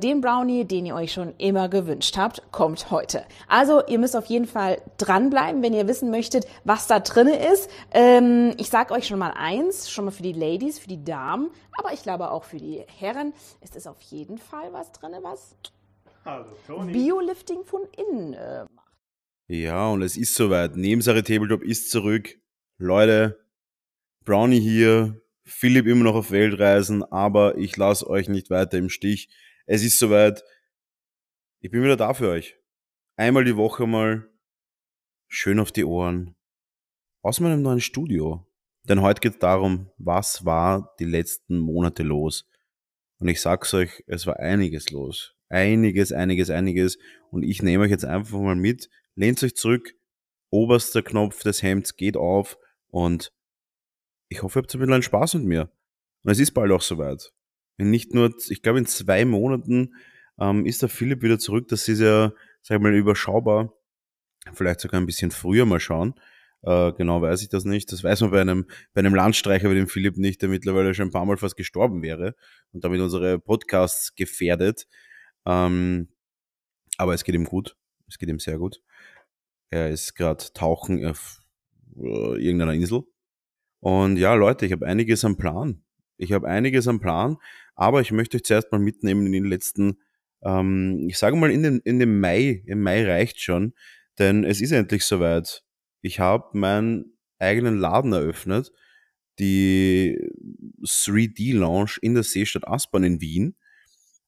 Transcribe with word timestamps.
Den 0.00 0.22
Brownie, 0.22 0.64
den 0.64 0.86
ihr 0.86 0.94
euch 0.94 1.12
schon 1.12 1.34
immer 1.36 1.68
gewünscht 1.68 2.16
habt, 2.16 2.50
kommt 2.50 2.90
heute. 2.90 3.26
Also 3.46 3.84
ihr 3.86 3.98
müsst 3.98 4.16
auf 4.16 4.24
jeden 4.24 4.46
Fall 4.46 4.80
dranbleiben, 4.96 5.62
wenn 5.62 5.74
ihr 5.74 5.86
wissen 5.86 6.10
möchtet, 6.10 6.46
was 6.64 6.86
da 6.86 6.98
drinne 7.00 7.46
ist. 7.52 7.68
Ähm, 7.90 8.54
ich 8.56 8.70
sage 8.70 8.94
euch 8.94 9.06
schon 9.06 9.18
mal 9.18 9.34
eins, 9.36 9.90
schon 9.90 10.06
mal 10.06 10.10
für 10.10 10.22
die 10.22 10.32
Ladies, 10.32 10.78
für 10.78 10.88
die 10.88 11.04
Damen, 11.04 11.50
aber 11.72 11.92
ich 11.92 12.02
glaube 12.02 12.30
auch 12.30 12.44
für 12.44 12.56
die 12.56 12.82
Herren. 12.98 13.34
Es 13.60 13.76
ist 13.76 13.86
auf 13.86 14.00
jeden 14.00 14.38
Fall 14.38 14.72
was 14.72 14.92
drinne, 14.92 15.18
was 15.22 15.56
Biolifting 16.86 17.64
von 17.66 17.82
innen 17.94 18.32
äh, 18.32 18.64
macht. 18.74 18.96
Ja, 19.48 19.88
und 19.88 20.00
es 20.00 20.16
ist 20.16 20.34
soweit. 20.34 20.74
Nebensache 20.74 21.22
Tabletop 21.22 21.62
ist 21.62 21.90
zurück. 21.90 22.38
Leute, 22.78 23.44
Brownie 24.24 24.60
hier, 24.60 25.20
Philipp 25.44 25.86
immer 25.86 26.04
noch 26.04 26.14
auf 26.14 26.30
Weltreisen, 26.30 27.02
aber 27.02 27.58
ich 27.58 27.76
lasse 27.76 28.08
euch 28.08 28.30
nicht 28.30 28.48
weiter 28.48 28.78
im 28.78 28.88
Stich. 28.88 29.28
Es 29.66 29.84
ist 29.84 29.98
soweit. 29.98 30.42
Ich 31.60 31.70
bin 31.70 31.82
wieder 31.82 31.96
da 31.96 32.14
für 32.14 32.28
euch. 32.28 32.56
Einmal 33.16 33.44
die 33.44 33.56
Woche 33.56 33.86
mal 33.86 34.28
schön 35.28 35.60
auf 35.60 35.70
die 35.70 35.84
Ohren. 35.84 36.34
Aus 37.22 37.38
meinem 37.38 37.62
neuen 37.62 37.80
Studio. 37.80 38.44
Denn 38.88 39.00
heute 39.00 39.20
geht 39.20 39.34
es 39.34 39.38
darum, 39.38 39.90
was 39.98 40.44
war 40.44 40.92
die 40.98 41.04
letzten 41.04 41.58
Monate 41.58 42.02
los. 42.02 42.48
Und 43.18 43.28
ich 43.28 43.40
sag's 43.40 43.72
euch, 43.74 44.02
es 44.08 44.26
war 44.26 44.40
einiges 44.40 44.90
los. 44.90 45.36
Einiges, 45.48 46.10
einiges, 46.10 46.50
einiges. 46.50 46.98
Und 47.30 47.44
ich 47.44 47.62
nehme 47.62 47.84
euch 47.84 47.90
jetzt 47.90 48.04
einfach 48.04 48.40
mal 48.40 48.56
mit. 48.56 48.90
Lehnt 49.14 49.40
euch 49.44 49.54
zurück. 49.54 49.94
Oberster 50.50 51.02
Knopf 51.02 51.44
des 51.44 51.62
Hemds 51.62 51.96
geht 51.96 52.16
auf. 52.16 52.58
Und 52.88 53.32
ich 54.28 54.42
hoffe, 54.42 54.58
ihr 54.58 54.62
habt 54.64 54.74
ein 54.74 54.80
bisschen 54.80 55.02
Spaß 55.02 55.34
mit 55.34 55.44
mir. 55.44 55.70
Und 56.24 56.32
es 56.32 56.40
ist 56.40 56.50
bald 56.50 56.72
auch 56.72 56.82
soweit 56.82 57.32
nicht 57.90 58.14
nur, 58.14 58.34
ich 58.48 58.62
glaube, 58.62 58.78
in 58.78 58.86
zwei 58.86 59.24
Monaten 59.24 59.94
ähm, 60.38 60.66
ist 60.66 60.82
der 60.82 60.88
Philipp 60.88 61.22
wieder 61.22 61.38
zurück. 61.38 61.68
Das 61.68 61.88
ist 61.88 62.00
ja, 62.00 62.32
sag 62.62 62.76
ich 62.76 62.82
mal, 62.82 62.94
überschaubar. 62.94 63.72
Vielleicht 64.52 64.80
sogar 64.80 65.00
ein 65.00 65.06
bisschen 65.06 65.30
früher 65.30 65.66
mal 65.66 65.80
schauen. 65.80 66.14
Äh, 66.62 66.92
genau 66.92 67.22
weiß 67.22 67.42
ich 67.42 67.48
das 67.48 67.64
nicht. 67.64 67.92
Das 67.92 68.04
weiß 68.04 68.20
man 68.22 68.30
bei 68.30 68.40
einem, 68.40 68.66
bei 68.94 69.00
einem 69.00 69.14
Landstreicher 69.14 69.70
wie 69.70 69.74
dem 69.74 69.88
Philipp 69.88 70.16
nicht, 70.16 70.42
der 70.42 70.48
mittlerweile 70.48 70.94
schon 70.94 71.08
ein 71.08 71.12
paar 71.12 71.24
Mal 71.24 71.36
fast 71.36 71.56
gestorben 71.56 72.02
wäre 72.02 72.34
und 72.72 72.84
damit 72.84 73.00
unsere 73.00 73.38
Podcasts 73.38 74.14
gefährdet. 74.14 74.86
Ähm, 75.46 76.08
aber 76.98 77.14
es 77.14 77.24
geht 77.24 77.34
ihm 77.34 77.44
gut. 77.44 77.76
Es 78.08 78.18
geht 78.18 78.28
ihm 78.28 78.38
sehr 78.38 78.58
gut. 78.58 78.80
Er 79.70 79.90
ist 79.90 80.14
gerade 80.14 80.44
tauchen 80.52 81.04
auf 81.06 81.40
äh, 81.96 82.44
irgendeiner 82.44 82.74
Insel. 82.74 83.02
Und 83.80 84.16
ja, 84.16 84.34
Leute, 84.34 84.66
ich 84.66 84.72
habe 84.72 84.86
einiges 84.86 85.24
am 85.24 85.36
Plan. 85.36 85.82
Ich 86.16 86.32
habe 86.32 86.46
einiges 86.46 86.86
am 86.86 87.00
Plan, 87.00 87.38
aber 87.74 88.00
ich 88.00 88.12
möchte 88.12 88.36
euch 88.36 88.44
zuerst 88.44 88.72
mal 88.72 88.78
mitnehmen 88.78 89.26
in 89.26 89.32
den 89.32 89.44
letzten, 89.44 89.98
ähm, 90.42 91.06
ich 91.08 91.18
sage 91.18 91.36
mal 91.36 91.50
in 91.50 91.62
den, 91.62 91.80
in 91.80 91.98
den 91.98 92.20
Mai. 92.20 92.62
Im 92.66 92.82
Mai 92.82 93.04
reicht 93.04 93.40
schon, 93.40 93.74
denn 94.18 94.44
es 94.44 94.60
ist 94.60 94.72
endlich 94.72 95.04
soweit. 95.04 95.64
Ich 96.02 96.20
habe 96.20 96.58
meinen 96.58 97.16
eigenen 97.38 97.78
Laden 97.78 98.12
eröffnet, 98.12 98.72
die 99.38 100.18
3D 100.82 101.54
Lounge 101.54 101.96
in 102.02 102.14
der 102.14 102.22
Seestadt 102.22 102.66
Aspern 102.66 103.04
in 103.04 103.20
Wien. 103.20 103.56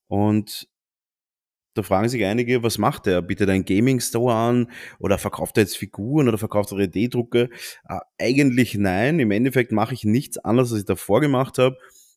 Und 0.09 0.69
da 1.75 1.83
fragen 1.83 2.09
sich 2.09 2.25
einige, 2.25 2.63
was 2.63 2.79
macht 2.79 3.09
er? 3.09 3.21
Bietet 3.21 3.49
er 3.49 3.55
einen 3.55 3.65
Gaming 3.65 3.99
Store 4.01 4.33
an 4.35 4.71
oder 5.01 5.19
verkauft 5.19 5.59
er 5.59 5.65
jetzt 5.65 5.77
Figuren 5.77 6.29
oder 6.29 6.39
verkauft 6.39 6.71
er 6.71 6.79
3D-Drucke? 6.79 7.51
Äh, 7.89 7.99
eigentlich 8.19 8.77
nein. 8.77 9.19
Im 9.19 9.33
Endeffekt 9.33 9.73
mache 9.73 9.95
ich 9.95 10.05
nichts 10.05 10.39
anderes, 10.39 10.71
als 10.71 10.83
ich 10.83 10.87
davor 10.87 11.21
gemacht 11.21 11.59
habe. 11.59 11.77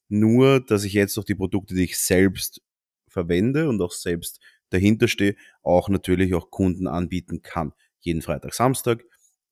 Nur, 0.09 0.59
dass 0.59 0.83
ich 0.83 0.93
jetzt 0.93 1.17
auch 1.17 1.23
die 1.23 1.35
Produkte, 1.35 1.75
die 1.75 1.83
ich 1.83 1.97
selbst 1.97 2.61
verwende 3.07 3.67
und 3.67 3.81
auch 3.81 3.91
selbst 3.91 4.39
dahinter 4.69 5.07
stehe, 5.07 5.35
auch 5.63 5.89
natürlich 5.89 6.33
auch 6.33 6.51
Kunden 6.51 6.87
anbieten 6.87 7.41
kann. 7.41 7.73
Jeden 7.99 8.21
Freitag, 8.21 8.53
Samstag 8.53 9.03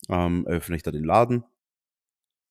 ähm, 0.09 0.45
öffne 0.47 0.75
ich 0.75 0.83
da 0.83 0.91
den 0.91 1.03
Laden. 1.03 1.43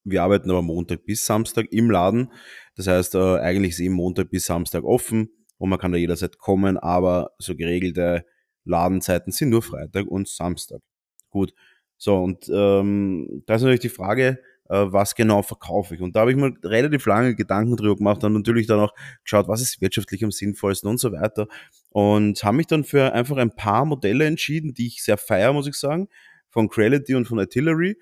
Wir 0.04 0.22
arbeiten 0.22 0.50
aber 0.50 0.62
Montag 0.62 1.06
bis 1.06 1.24
Samstag 1.24 1.66
im 1.70 1.90
Laden. 1.90 2.30
Das 2.76 2.86
heißt, 2.86 3.14
äh, 3.14 3.38
eigentlich 3.38 3.72
ist 3.72 3.80
eben 3.80 3.94
Montag 3.94 4.30
bis 4.30 4.46
Samstag 4.46 4.84
offen 4.84 5.30
und 5.56 5.70
man 5.70 5.78
kann 5.78 5.92
da 5.92 5.98
jederzeit 5.98 6.38
kommen, 6.38 6.76
aber 6.76 7.30
so 7.38 7.56
geregelte 7.56 8.26
Ladenzeiten 8.64 9.32
sind 9.32 9.50
nur 9.50 9.62
Freitag 9.62 10.06
und 10.06 10.28
Samstag. 10.28 10.82
Gut. 11.30 11.54
So, 11.96 12.16
und 12.16 12.50
ähm, 12.52 13.42
da 13.46 13.54
ist 13.54 13.62
natürlich 13.62 13.80
die 13.80 13.88
Frage, 13.88 14.42
was 14.68 15.14
genau 15.14 15.42
verkaufe 15.42 15.94
ich. 15.94 16.00
Und 16.00 16.16
da 16.16 16.20
habe 16.20 16.30
ich 16.30 16.36
mir 16.36 16.54
relativ 16.64 17.06
lange 17.06 17.34
Gedanken 17.34 17.76
drüber 17.76 17.96
gemacht 17.96 18.24
und 18.24 18.32
natürlich 18.32 18.66
dann 18.66 18.80
auch 18.80 18.94
geschaut, 19.22 19.48
was 19.48 19.60
ist 19.60 19.80
wirtschaftlich 19.80 20.24
am 20.24 20.32
sinnvollsten 20.32 20.88
und 20.88 20.98
so 20.98 21.12
weiter. 21.12 21.48
Und 21.90 22.42
habe 22.42 22.56
mich 22.56 22.66
dann 22.66 22.84
für 22.84 23.12
einfach 23.12 23.36
ein 23.36 23.54
paar 23.54 23.84
Modelle 23.84 24.24
entschieden, 24.24 24.74
die 24.74 24.86
ich 24.86 25.02
sehr 25.02 25.18
feiere, 25.18 25.52
muss 25.52 25.66
ich 25.66 25.74
sagen, 25.74 26.08
von 26.48 26.68
Creality 26.68 27.14
und 27.14 27.26
von 27.26 27.38
Artillery 27.38 27.96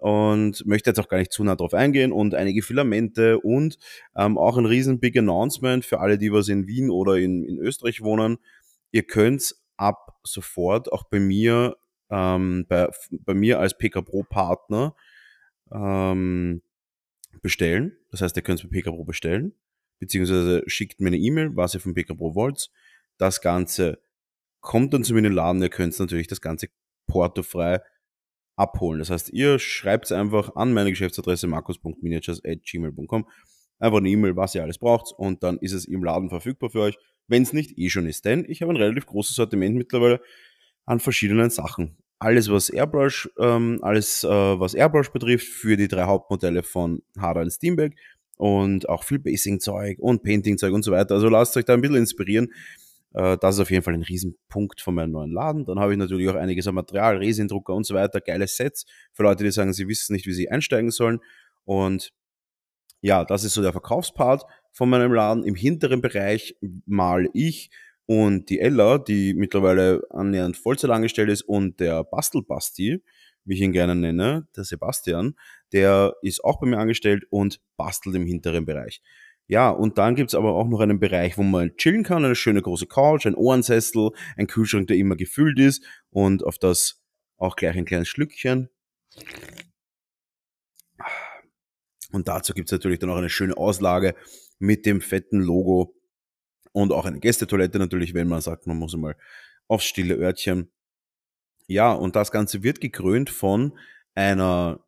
und 0.00 0.64
möchte 0.66 0.90
jetzt 0.90 0.98
auch 0.98 1.08
gar 1.08 1.18
nicht 1.18 1.32
zu 1.32 1.44
nah 1.44 1.56
drauf 1.56 1.74
eingehen 1.74 2.10
und 2.10 2.34
einige 2.34 2.62
Filamente 2.62 3.38
und 3.38 3.78
ähm, 4.16 4.38
auch 4.38 4.56
ein 4.56 4.64
riesen 4.64 4.98
Big 4.98 5.16
Announcement 5.16 5.84
für 5.84 6.00
alle, 6.00 6.16
die 6.18 6.32
was 6.32 6.48
in 6.48 6.66
Wien 6.66 6.90
oder 6.90 7.16
in, 7.16 7.44
in 7.44 7.58
Österreich 7.58 8.00
wohnen. 8.00 8.38
Ihr 8.92 9.02
könnt 9.02 9.54
ab 9.76 10.18
sofort 10.24 10.90
auch 10.90 11.04
bei 11.04 11.20
mir, 11.20 11.76
ähm, 12.10 12.64
bei, 12.68 12.88
bei 13.10 13.34
mir 13.34 13.60
als 13.60 13.76
PK 13.76 14.00
Pro 14.02 14.22
Partner 14.22 14.94
ähm, 15.72 16.62
bestellen. 17.42 17.96
Das 18.10 18.22
heißt, 18.22 18.36
ihr 18.36 18.42
könnt 18.42 18.60
es 18.60 18.68
bei 18.68 18.80
PK 18.80 18.90
Pro 18.90 19.04
bestellen, 19.04 19.54
beziehungsweise 19.98 20.62
schickt 20.66 21.00
mir 21.00 21.08
eine 21.08 21.18
E-Mail, 21.18 21.56
was 21.56 21.74
ihr 21.74 21.80
von 21.80 21.94
PK 21.94 22.14
Pro 22.14 22.34
wollt. 22.34 22.70
Das 23.18 23.40
Ganze 23.40 24.02
kommt 24.60 24.94
dann 24.94 25.04
zu 25.04 25.12
mir 25.12 25.18
in 25.18 25.24
den 25.24 25.32
Laden. 25.32 25.62
Ihr 25.62 25.68
könnt 25.68 25.98
natürlich 25.98 26.26
das 26.26 26.40
Ganze 26.40 26.68
portofrei 27.06 27.80
abholen. 28.56 28.98
Das 28.98 29.10
heißt, 29.10 29.30
ihr 29.30 29.58
schreibt 29.58 30.06
es 30.06 30.12
einfach 30.12 30.54
an 30.54 30.72
meine 30.72 30.90
Geschäftsadresse 30.90 31.46
markus.miniatures.gmail.com. 31.46 33.28
Einfach 33.78 33.98
eine 33.98 34.08
E-Mail, 34.10 34.36
was 34.36 34.54
ihr 34.54 34.62
alles 34.62 34.78
braucht 34.78 35.14
und 35.16 35.42
dann 35.42 35.56
ist 35.58 35.72
es 35.72 35.86
im 35.86 36.04
Laden 36.04 36.28
verfügbar 36.28 36.68
für 36.68 36.82
euch, 36.82 36.98
wenn 37.26 37.42
es 37.42 37.54
nicht 37.54 37.78
eh 37.78 37.88
schon 37.88 38.06
ist. 38.06 38.26
Denn 38.26 38.44
ich 38.46 38.60
habe 38.60 38.72
ein 38.72 38.76
relativ 38.76 39.06
großes 39.06 39.34
Sortiment 39.34 39.76
mittlerweile 39.76 40.20
an 40.84 41.00
verschiedenen 41.00 41.48
Sachen. 41.48 41.96
Alles, 42.20 42.50
was 42.50 42.68
Airbrush, 42.70 43.30
ähm, 43.38 43.78
alles, 43.82 44.24
äh, 44.24 44.28
was 44.28 44.74
Airbrush 44.74 45.08
betrifft, 45.10 45.48
für 45.48 45.76
die 45.76 45.88
drei 45.88 46.04
Hauptmodelle 46.04 46.62
von 46.62 47.02
Harder 47.18 47.40
und 47.40 47.50
Steamberg 47.50 47.94
und 48.36 48.88
auch 48.88 49.04
viel 49.04 49.18
Basing-Zeug 49.18 49.98
und 49.98 50.22
Painting-Zeug 50.22 50.72
und 50.72 50.82
so 50.82 50.92
weiter. 50.92 51.14
Also 51.14 51.28
lasst 51.28 51.56
euch 51.56 51.64
da 51.64 51.74
ein 51.74 51.80
bisschen 51.80 51.96
inspirieren. 51.96 52.52
Äh, 53.14 53.38
das 53.38 53.56
ist 53.56 53.60
auf 53.60 53.70
jeden 53.70 53.82
Fall 53.82 53.94
ein 53.94 54.02
Riesenpunkt 54.02 54.80
von 54.80 54.94
meinem 54.94 55.12
neuen 55.12 55.32
Laden. 55.32 55.64
Dann 55.64 55.80
habe 55.80 55.92
ich 55.92 55.98
natürlich 55.98 56.28
auch 56.28 56.34
einiges 56.34 56.66
an 56.66 56.74
Material, 56.74 57.16
Resindrucker 57.16 57.74
und 57.74 57.84
so 57.84 57.94
weiter, 57.94 58.20
geile 58.20 58.46
Sets 58.46 58.84
für 59.12 59.22
Leute, 59.22 59.44
die 59.44 59.50
sagen, 59.50 59.72
sie 59.72 59.88
wissen 59.88 60.12
nicht, 60.12 60.26
wie 60.26 60.32
sie 60.32 60.50
einsteigen 60.50 60.90
sollen. 60.90 61.20
Und 61.64 62.12
ja, 63.00 63.24
das 63.24 63.44
ist 63.44 63.54
so 63.54 63.62
der 63.62 63.72
Verkaufspart 63.72 64.44
von 64.72 64.90
meinem 64.90 65.12
Laden. 65.12 65.44
Im 65.44 65.54
hinteren 65.54 66.02
Bereich 66.02 66.56
mal 66.86 67.28
ich 67.32 67.70
und 68.10 68.50
die 68.50 68.58
Ella, 68.58 68.98
die 68.98 69.34
mittlerweile 69.34 70.02
annähernd 70.10 70.56
Vollzeit 70.56 70.90
angestellt 70.90 71.30
ist, 71.30 71.42
und 71.42 71.78
der 71.78 72.02
Bastelbasti, 72.02 73.04
wie 73.44 73.54
ich 73.54 73.60
ihn 73.60 73.70
gerne 73.70 73.94
nenne, 73.94 74.48
der 74.56 74.64
Sebastian, 74.64 75.36
der 75.72 76.16
ist 76.20 76.42
auch 76.42 76.58
bei 76.58 76.66
mir 76.66 76.78
angestellt 76.78 77.22
und 77.30 77.60
bastelt 77.76 78.16
im 78.16 78.26
hinteren 78.26 78.64
Bereich. 78.64 79.00
Ja, 79.46 79.70
und 79.70 79.96
dann 79.96 80.16
gibt's 80.16 80.34
aber 80.34 80.54
auch 80.54 80.66
noch 80.66 80.80
einen 80.80 80.98
Bereich, 80.98 81.38
wo 81.38 81.44
man 81.44 81.76
chillen 81.76 82.02
kann, 82.02 82.24
eine 82.24 82.34
schöne 82.34 82.62
große 82.62 82.88
Couch, 82.88 83.26
ein 83.26 83.36
Ohrensessel, 83.36 84.10
ein 84.36 84.48
Kühlschrank, 84.48 84.88
der 84.88 84.96
immer 84.96 85.14
gefüllt 85.14 85.60
ist 85.60 85.84
und 86.10 86.42
auf 86.42 86.58
das 86.58 87.00
auch 87.36 87.54
gleich 87.54 87.76
ein 87.76 87.84
kleines 87.84 88.08
Schlückchen. 88.08 88.70
Und 92.10 92.26
dazu 92.26 92.54
gibt's 92.54 92.72
natürlich 92.72 92.98
dann 92.98 93.10
auch 93.10 93.18
eine 93.18 93.30
schöne 93.30 93.56
Auslage 93.56 94.16
mit 94.58 94.84
dem 94.84 95.00
fetten 95.00 95.40
Logo 95.40 95.94
und 96.72 96.92
auch 96.92 97.04
eine 97.04 97.20
Gästetoilette 97.20 97.78
natürlich, 97.78 98.14
wenn 98.14 98.28
man 98.28 98.40
sagt, 98.40 98.66
man 98.66 98.78
muss 98.78 98.94
einmal 98.94 99.16
aufs 99.68 99.84
stille 99.84 100.16
Örtchen. 100.16 100.70
Ja, 101.66 101.92
und 101.92 102.16
das 102.16 102.30
Ganze 102.32 102.62
wird 102.62 102.80
gekrönt 102.80 103.30
von 103.30 103.78
einer 104.14 104.84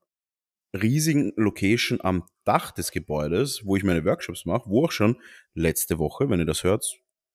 riesigen 0.75 1.33
Location 1.37 2.01
am 2.03 2.25
Dach 2.45 2.73
des 2.73 2.91
Gebäudes, 2.91 3.65
wo 3.65 3.77
ich 3.77 3.85
meine 3.85 4.05
Workshops 4.05 4.45
mache, 4.47 4.69
wo 4.69 4.85
auch 4.85 4.93
schon 4.93 5.17
letzte 5.55 5.99
Woche, 5.99 6.29
wenn 6.29 6.41
ihr 6.41 6.47
das 6.47 6.65
hört, 6.65 6.85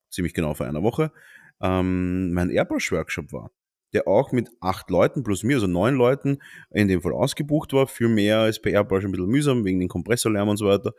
ziemlich 0.09 0.33
genau 0.33 0.53
vor 0.53 0.65
einer 0.65 0.83
Woche, 0.83 1.11
ähm, 1.61 2.33
mein 2.33 2.49
Airbrush-Workshop 2.49 3.31
war, 3.31 3.51
der 3.93 4.07
auch 4.07 4.31
mit 4.31 4.49
acht 4.59 4.89
Leuten 4.89 5.23
plus 5.23 5.43
mir, 5.43 5.55
also 5.55 5.67
neun 5.67 5.95
Leuten, 5.95 6.39
in 6.71 6.87
dem 6.87 7.01
Fall 7.01 7.13
ausgebucht 7.13 7.73
war, 7.73 7.87
viel 7.87 8.09
mehr 8.09 8.39
als 8.39 8.61
bei 8.61 8.71
Airbrush 8.71 9.05
ein 9.05 9.11
bisschen 9.11 9.27
mühsam, 9.27 9.65
wegen 9.65 9.79
den 9.79 9.89
Kompressorlärm 9.89 10.49
und 10.49 10.57
so 10.57 10.65
weiter, 10.65 10.93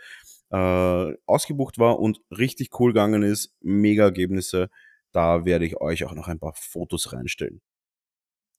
äh, 0.51 1.15
ausgebucht 1.27 1.79
war 1.79 1.99
und 1.99 2.21
richtig 2.31 2.79
cool 2.81 2.93
gegangen 2.93 3.23
ist, 3.23 3.55
mega 3.61 4.05
Ergebnisse, 4.05 4.71
da 5.13 5.45
werde 5.45 5.67
ich 5.67 5.81
euch 5.81 6.05
auch 6.05 6.15
noch 6.15 6.29
ein 6.29 6.39
paar 6.39 6.55
Fotos 6.55 7.13
reinstellen. 7.13 7.61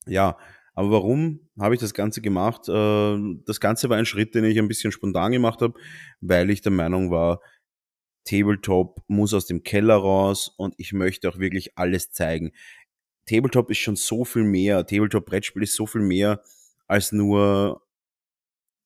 Ja, 0.06 0.38
aber 0.74 0.91
warum 0.91 1.50
habe 1.59 1.75
ich 1.75 1.81
das 1.81 1.94
Ganze 1.94 2.21
gemacht? 2.21 2.69
Äh, 2.69 3.18
das 3.45 3.59
Ganze 3.59 3.89
war 3.89 3.97
ein 3.97 4.06
Schritt, 4.06 4.36
den 4.36 4.45
ich 4.45 4.57
ein 4.57 4.68
bisschen 4.68 4.91
spontan 4.91 5.31
gemacht 5.31 5.62
habe, 5.62 5.80
weil 6.21 6.50
ich 6.50 6.62
der 6.62 6.71
Meinung 6.71 7.12
war, 7.12 7.41
Tabletop 8.25 9.01
muss 9.07 9.33
aus 9.33 9.45
dem 9.45 9.63
Keller 9.63 9.95
raus 9.95 10.53
und 10.57 10.75
ich 10.77 10.94
möchte 10.94 11.30
auch 11.30 11.39
wirklich 11.39 11.77
alles 11.77 12.12
zeigen. 12.12 12.51
Tabletop 13.25 13.69
ist 13.71 13.80
schon 13.80 13.95
so 13.95 14.25
viel 14.25 14.44
mehr. 14.44 14.86
Tabletop-Brettspiel 14.86 15.63
ist 15.63 15.75
so 15.75 15.86
viel 15.86 16.01
mehr 16.01 16.41
als 16.88 17.12
nur 17.12 17.81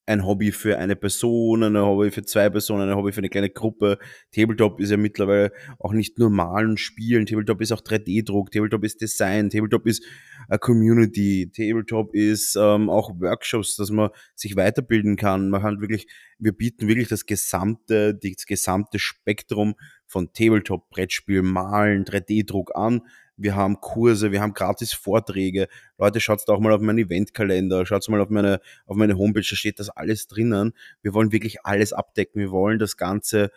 ein 0.06 0.26
Hobby 0.26 0.52
für 0.52 0.78
eine 0.78 0.96
Person, 0.96 1.64
ein 1.64 1.78
Hobby 1.78 2.12
für 2.12 2.24
zwei 2.24 2.50
Personen, 2.50 2.90
ein 2.90 2.96
Hobby 2.96 3.12
für 3.12 3.20
eine 3.20 3.30
kleine 3.30 3.50
Gruppe. 3.50 3.98
Tabletop 4.32 4.80
ist 4.80 4.92
ja 4.92 4.98
mittlerweile 4.98 5.52
auch 5.80 5.94
nicht 5.94 6.20
nur 6.20 6.30
malen, 6.30 6.78
spielen. 6.78 7.26
Tabletop 7.26 7.62
ist 7.62 7.72
auch 7.72 7.82
3D-Druck. 7.82 8.52
Tabletop 8.52 8.84
ist 8.84 9.02
Design. 9.02 9.50
Tabletop 9.50 9.88
ist 9.88 10.04
a 10.50 10.58
Community. 10.58 11.50
Tabletop 11.56 12.14
ist 12.14 12.58
ähm, 12.60 12.90
auch 12.90 13.12
Workshops, 13.20 13.78
dass 13.78 13.92
man 13.92 14.10
sich 14.36 14.56
weiterbilden 14.56 15.16
kann. 15.16 15.50
Man 15.50 15.62
kann 15.62 15.80
wirklich, 15.80 16.08
wir 16.38 16.52
bieten 16.52 16.88
wirklich 16.88 17.08
das 17.08 17.26
gesamte, 17.26 18.14
das 18.14 18.46
gesamte 18.46 19.00
Spektrum 19.00 19.76
von 20.06 20.34
Tabletop, 20.34 20.90
Brettspiel, 20.90 21.44
Malen, 21.44 22.04
3D-Druck 22.04 22.76
an 22.76 23.02
wir 23.38 23.56
haben 23.56 23.82
Kurse, 23.82 24.32
wir 24.32 24.42
haben 24.42 24.54
gratis 24.54 24.94
Vorträge. 24.94 25.68
Leute, 25.98 26.20
schaut 26.20 26.42
da 26.48 26.54
auch 26.54 26.60
mal 26.60 26.72
auf 26.72 26.82
meinen 26.82 27.00
Eventkalender, 27.00 27.86
schaut 27.86 28.08
mal 28.10 28.22
auf 28.22 28.30
meine, 28.30 28.60
auf 28.86 28.96
meine 28.96 29.18
Homepage, 29.18 29.46
da 29.48 29.56
steht 29.56 29.80
das 29.80 29.90
alles 29.90 30.28
drinnen. 30.28 30.74
Wir 31.02 31.14
wollen 31.14 31.32
wirklich 31.32 31.66
alles 31.66 31.94
abdecken. 31.94 32.40
Wir 32.40 32.52
wollen 32.52 32.80
das 32.80 32.98
Ganze 32.98 33.52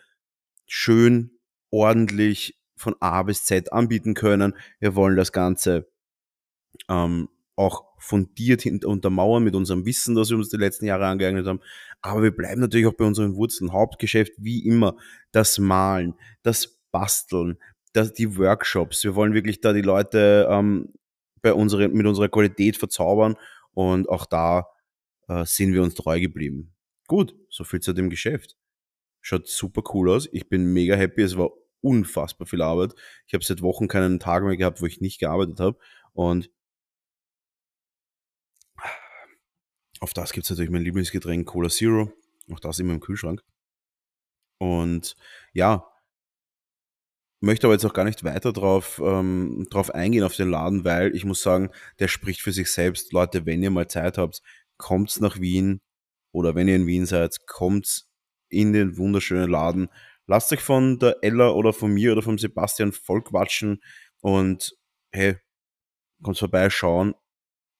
schön, 0.65 1.31
ordentlich 1.69 2.57
von 2.75 2.95
A 2.99 3.23
bis 3.23 3.45
Z 3.45 3.71
anbieten 3.71 4.13
können. 4.13 4.53
Wir 4.79 4.95
wollen 4.95 5.15
das 5.15 5.31
Ganze 5.31 5.87
ähm, 6.89 7.29
auch 7.55 7.85
fundiert 7.97 8.65
untermauern 8.85 9.43
mit 9.43 9.55
unserem 9.55 9.85
Wissen, 9.85 10.15
das 10.15 10.29
wir 10.29 10.37
uns 10.37 10.49
die 10.49 10.57
letzten 10.57 10.85
Jahre 10.85 11.07
angeeignet 11.07 11.47
haben. 11.47 11.61
Aber 12.01 12.21
wir 12.21 12.35
bleiben 12.35 12.61
natürlich 12.61 12.85
auch 12.85 12.93
bei 12.93 13.05
unseren 13.05 13.35
Wurzeln. 13.35 13.73
Hauptgeschäft 13.73 14.33
wie 14.37 14.65
immer 14.65 14.95
das 15.31 15.57
Malen, 15.57 16.13
das 16.43 16.79
Basteln, 16.91 17.57
das, 17.97 18.13
die 18.13 18.37
Workshops. 18.37 19.03
Wir 19.03 19.15
wollen 19.15 19.33
wirklich 19.33 19.61
da 19.61 19.73
die 19.73 19.81
Leute 19.81 20.47
ähm, 20.49 20.93
bei 21.41 21.53
unsere, 21.53 21.89
mit 21.89 22.05
unserer 22.05 22.29
Qualität 22.29 22.77
verzaubern 22.77 23.35
und 23.73 24.09
auch 24.09 24.25
da 24.25 24.67
äh, 25.27 25.45
sind 25.45 25.73
wir 25.73 25.83
uns 25.83 25.95
treu 25.95 26.19
geblieben. 26.19 26.73
Gut, 27.07 27.35
so 27.49 27.63
viel 27.63 27.79
zu 27.79 27.93
dem 27.93 28.09
Geschäft. 28.09 28.57
Schaut 29.21 29.47
super 29.47 29.81
cool 29.93 30.11
aus. 30.11 30.29
Ich 30.31 30.49
bin 30.49 30.73
mega 30.73 30.95
happy. 30.95 31.21
Es 31.21 31.37
war 31.37 31.51
unfassbar 31.81 32.47
viel 32.47 32.61
Arbeit. 32.61 32.93
Ich 33.27 33.33
habe 33.33 33.43
seit 33.43 33.61
Wochen 33.61 33.87
keinen 33.87 34.19
Tag 34.19 34.43
mehr 34.43 34.57
gehabt, 34.57 34.81
wo 34.81 34.85
ich 34.85 35.01
nicht 35.01 35.19
gearbeitet 35.19 35.59
habe. 35.59 35.77
Und 36.13 36.49
auf 39.99 40.13
das 40.13 40.31
gibt 40.31 40.45
es 40.45 40.49
natürlich 40.49 40.71
mein 40.71 40.83
Lieblingsgetränk 40.83 41.47
Cola 41.47 41.69
Zero. 41.69 42.13
Auch 42.51 42.59
das 42.59 42.79
immer 42.79 42.93
im 42.93 42.99
Kühlschrank. 42.99 43.43
Und 44.59 45.15
ja, 45.53 45.87
möchte 47.39 47.67
aber 47.67 47.73
jetzt 47.73 47.85
auch 47.85 47.93
gar 47.93 48.05
nicht 48.05 48.23
weiter 48.23 48.53
drauf, 48.53 49.01
ähm, 49.03 49.67
drauf 49.69 49.93
eingehen 49.93 50.23
auf 50.23 50.35
den 50.35 50.49
Laden, 50.49 50.85
weil 50.85 51.15
ich 51.15 51.25
muss 51.25 51.41
sagen, 51.41 51.69
der 51.99 52.07
spricht 52.07 52.41
für 52.41 52.51
sich 52.51 52.71
selbst. 52.71 53.13
Leute, 53.13 53.45
wenn 53.45 53.63
ihr 53.63 53.71
mal 53.71 53.87
Zeit 53.87 54.17
habt, 54.17 54.41
kommt's 54.77 55.19
nach 55.19 55.39
Wien 55.39 55.81
oder 56.31 56.55
wenn 56.55 56.67
ihr 56.67 56.75
in 56.75 56.87
Wien 56.87 57.05
seid, 57.05 57.45
kommt's 57.47 58.09
in 58.49 58.73
den 58.73 58.97
wunderschönen 58.97 59.49
Laden. 59.49 59.89
Lasst 60.25 60.51
euch 60.51 60.61
von 60.61 60.99
der 60.99 61.17
Ella 61.21 61.51
oder 61.51 61.73
von 61.73 61.93
mir 61.93 62.11
oder 62.11 62.21
vom 62.21 62.37
Sebastian 62.37 62.91
voll 62.91 63.23
quatschen 63.23 63.81
und 64.21 64.75
hey, 65.11 65.37
kommt 66.21 66.37
vorbei, 66.37 66.69
schauen 66.69 67.13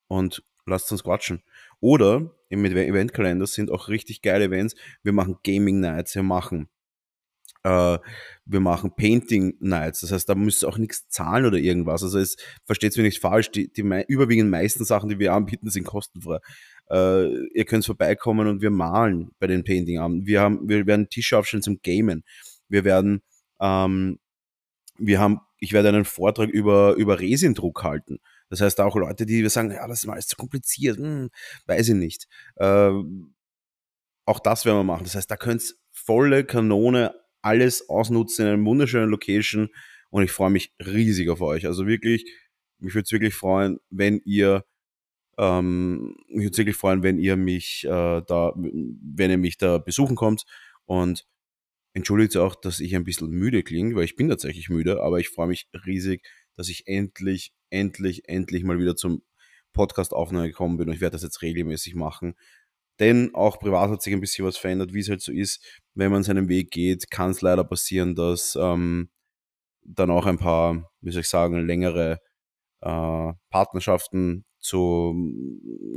und 0.08 0.44
lasst 0.66 0.92
uns 0.92 1.04
quatschen. 1.04 1.44
Oder 1.80 2.32
im 2.50 2.64
Eventkalender 2.64 3.48
sind 3.48 3.72
auch 3.72 3.90
richtig 3.90 4.22
geile 4.22 4.46
Events. 4.46 4.76
Wir 5.04 5.14
machen 5.14 5.38
Gaming 5.44 5.80
Nights, 5.80 6.16
wir 6.16 6.24
machen 6.24 6.70
äh, 7.64 7.98
wir 8.46 8.60
machen 8.60 8.92
Painting 8.96 9.56
Nights. 9.60 10.02
Das 10.02 10.12
heißt, 10.12 10.30
da 10.30 10.36
müsst 10.36 10.64
ihr 10.64 10.70
auch 10.70 10.78
nichts 10.78 11.08
zahlen 11.10 11.46
oder 11.46 11.58
irgendwas. 11.58 12.04
Also 12.04 12.20
es 12.20 12.38
versteht 12.66 12.96
mir 12.98 13.04
nicht 13.04 13.20
falsch, 13.20 13.52
die, 13.52 13.72
die 13.72 13.84
mei 13.84 14.04
überwiegend 14.08 14.50
meisten 14.50 14.86
Sachen, 14.86 15.10
die 15.10 15.20
wir 15.20 15.34
anbieten, 15.34 15.70
sind 15.70 15.86
kostenfrei. 15.86 16.40
Äh, 16.90 17.48
ihr 17.54 17.66
könnt 17.66 17.86
vorbeikommen 17.86 18.48
und 18.48 18.62
wir 18.62 18.70
malen 18.72 19.32
bei 19.40 19.48
den 19.48 19.64
Painting 19.64 20.00
Abenden. 20.00 20.26
Wir 20.26 20.42
haben, 20.42 20.70
wir 20.70 20.86
werden 20.88 21.10
Tische 21.10 21.38
aufstellen 21.38 21.64
zum 21.64 21.80
Gamen. 21.82 22.24
Wir 22.70 22.84
werden, 22.86 23.22
ähm, 23.60 24.20
wir 24.98 25.20
haben, 25.20 25.42
ich 25.60 25.74
werde 25.74 25.90
einen 25.90 26.06
Vortrag 26.06 26.50
über, 26.50 26.94
über 26.96 27.20
Resindruck 27.20 27.84
halten. 27.84 28.20
Das 28.50 28.62
heißt, 28.62 28.80
auch 28.80 28.96
Leute, 28.96 29.26
die 29.26 29.48
sagen, 29.50 29.72
ja, 29.72 29.88
das 29.88 30.04
ist 30.04 30.10
alles 30.10 30.28
zu 30.28 30.38
kompliziert, 30.38 30.98
hm, 30.98 31.30
weiß 31.66 31.90
ich 31.90 31.96
nicht. 31.96 32.28
Äh, 32.56 32.92
auch 34.26 34.40
das 34.40 34.66
werden 34.66 34.78
wir 34.78 34.84
machen. 34.84 35.04
Das 35.04 35.16
heißt, 35.16 35.30
da 35.30 35.38
könnt 35.38 35.64
ihr 35.64 35.76
volle 35.92 36.46
Kanone 36.46 37.14
alles 37.48 37.88
ausnutzen 37.90 38.46
in 38.46 38.54
einer 38.54 38.66
wunderschönen 38.66 39.10
Location 39.10 39.70
und 40.10 40.24
ich 40.24 40.32
freue 40.32 40.50
mich 40.50 40.74
riesig 40.86 41.30
auf 41.30 41.42
euch. 41.42 41.66
Also 41.66 41.88
wirklich, 41.88 42.26
mich 42.80 42.94
würde 42.94 43.06
es 43.06 43.12
wirklich 43.12 43.34
freuen, 43.34 43.80
wenn 43.90 44.22
ihr 44.26 44.66
ähm, 45.38 46.16
mich 46.28 46.46
würde 46.46 46.58
wirklich 46.58 46.76
freuen, 46.76 47.04
wenn 47.04 47.20
ihr 47.20 47.38
mich 47.38 47.86
äh, 47.86 48.22
da, 48.28 48.54
wenn 48.56 49.32
ihr 49.32 49.38
mich 49.38 49.58
da 49.58 49.78
besuchen 49.78 50.16
kommt 50.16 50.46
und 50.86 51.26
entschuldigt 51.94 52.36
auch, 52.38 52.56
dass 52.56 52.80
ich 52.80 52.96
ein 52.96 53.06
bisschen 53.06 53.30
müde 53.30 53.64
klinge, 53.64 53.96
weil 53.96 54.04
ich 54.04 54.16
bin 54.16 54.30
tatsächlich 54.30 54.70
müde, 54.70 55.02
aber 55.02 55.20
ich 55.20 55.30
freue 55.30 55.48
mich 55.48 55.70
riesig, 55.86 56.28
dass 56.56 56.70
ich 56.70 56.88
endlich, 56.88 57.54
endlich, 57.70 58.28
endlich 58.28 58.64
mal 58.64 58.80
wieder 58.80 58.96
zum 58.96 59.24
Podcast 59.74 60.14
aufnehmen 60.14 60.48
gekommen 60.48 60.78
bin 60.78 60.90
und 60.90 60.96
ich 60.96 61.02
werde 61.02 61.14
das 61.14 61.24
jetzt 61.24 61.42
regelmäßig 61.42 61.96
machen. 61.96 62.36
Denn 63.00 63.34
auch 63.36 63.60
privat 63.60 63.92
hat 63.92 64.02
sich 64.02 64.14
ein 64.14 64.22
bisschen 64.22 64.46
was 64.46 64.58
verändert, 64.58 64.94
wie 64.94 65.00
es 65.00 65.10
halt 65.10 65.22
so 65.22 65.32
ist. 65.32 65.64
Wenn 65.98 66.12
man 66.12 66.22
seinen 66.22 66.48
Weg 66.48 66.70
geht, 66.70 67.10
kann 67.10 67.32
es 67.32 67.42
leider 67.42 67.64
passieren, 67.64 68.14
dass 68.14 68.56
ähm, 68.56 69.10
dann 69.84 70.12
auch 70.12 70.28
ein 70.28 70.38
paar, 70.38 70.92
wie 71.02 71.12
soll 71.12 71.22
ich 71.22 71.30
sagen, 71.30 71.66
längere 71.66 72.20
äh, 72.82 73.34
Partnerschaften 73.50 74.46
zu 74.60 75.16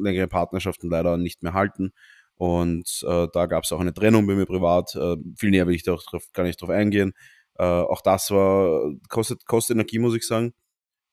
längere 0.00 0.26
Partnerschaften 0.26 0.88
leider 0.88 1.18
nicht 1.18 1.42
mehr 1.42 1.52
halten. 1.52 1.92
Und 2.36 3.04
äh, 3.06 3.28
da 3.34 3.44
gab 3.44 3.64
es 3.64 3.72
auch 3.72 3.80
eine 3.80 3.92
Trennung 3.92 4.26
bei 4.26 4.34
mir 4.34 4.46
privat. 4.46 4.94
Äh, 4.94 5.16
viel 5.36 5.50
näher 5.50 5.66
will 5.66 5.74
ich 5.74 5.82
da 5.82 5.98
gar 6.32 6.44
nicht 6.44 6.62
drauf 6.62 6.70
eingehen. 6.70 7.12
Äh, 7.58 7.64
auch 7.64 8.00
das 8.00 8.30
war, 8.30 8.92
kostet, 9.10 9.44
kostet 9.46 9.74
Energie, 9.74 9.98
muss 9.98 10.16
ich 10.16 10.26
sagen. 10.26 10.54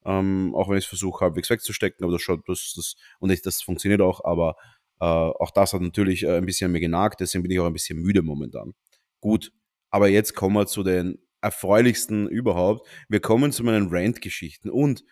Ähm, 0.06 0.56
auch 0.56 0.70
wenn 0.70 0.78
ich 0.78 0.86
es 0.86 0.90
versuche, 0.90 1.26
halbwegs 1.26 1.50
wegzustecken, 1.50 2.06
aber 2.06 2.14
das 2.14 2.22
schaut, 2.22 2.48
das, 2.48 2.74
das, 2.78 2.96
und 3.20 3.32
ich, 3.32 3.42
das 3.42 3.62
funktioniert 3.62 4.00
auch, 4.02 4.24
aber 4.24 4.56
auch 5.06 5.52
das 5.52 5.74
hat 5.74 5.82
natürlich 5.82 6.24
äh, 6.24 6.38
ein 6.38 6.46
bisschen 6.46 6.72
mir 6.72 6.80
genagt, 6.80 7.20
deswegen 7.20 7.44
bin 7.44 7.52
ich 7.52 7.60
auch 7.60 7.68
ein 7.68 7.74
bisschen 7.74 8.00
müde 8.00 8.22
momentan. 8.22 8.74
Gut, 9.22 9.52
aber 9.90 10.08
jetzt 10.08 10.34
kommen 10.34 10.56
wir 10.56 10.68
zu 10.68 10.84
den 10.84 11.20
erfreulichsten 11.42 12.28
überhaupt. 12.28 12.88
Wir 13.10 13.20
kommen 13.20 13.52
zu 13.52 13.64
meinen 13.64 13.90
Rant-Geschichten 13.90 14.70
und 14.70 15.04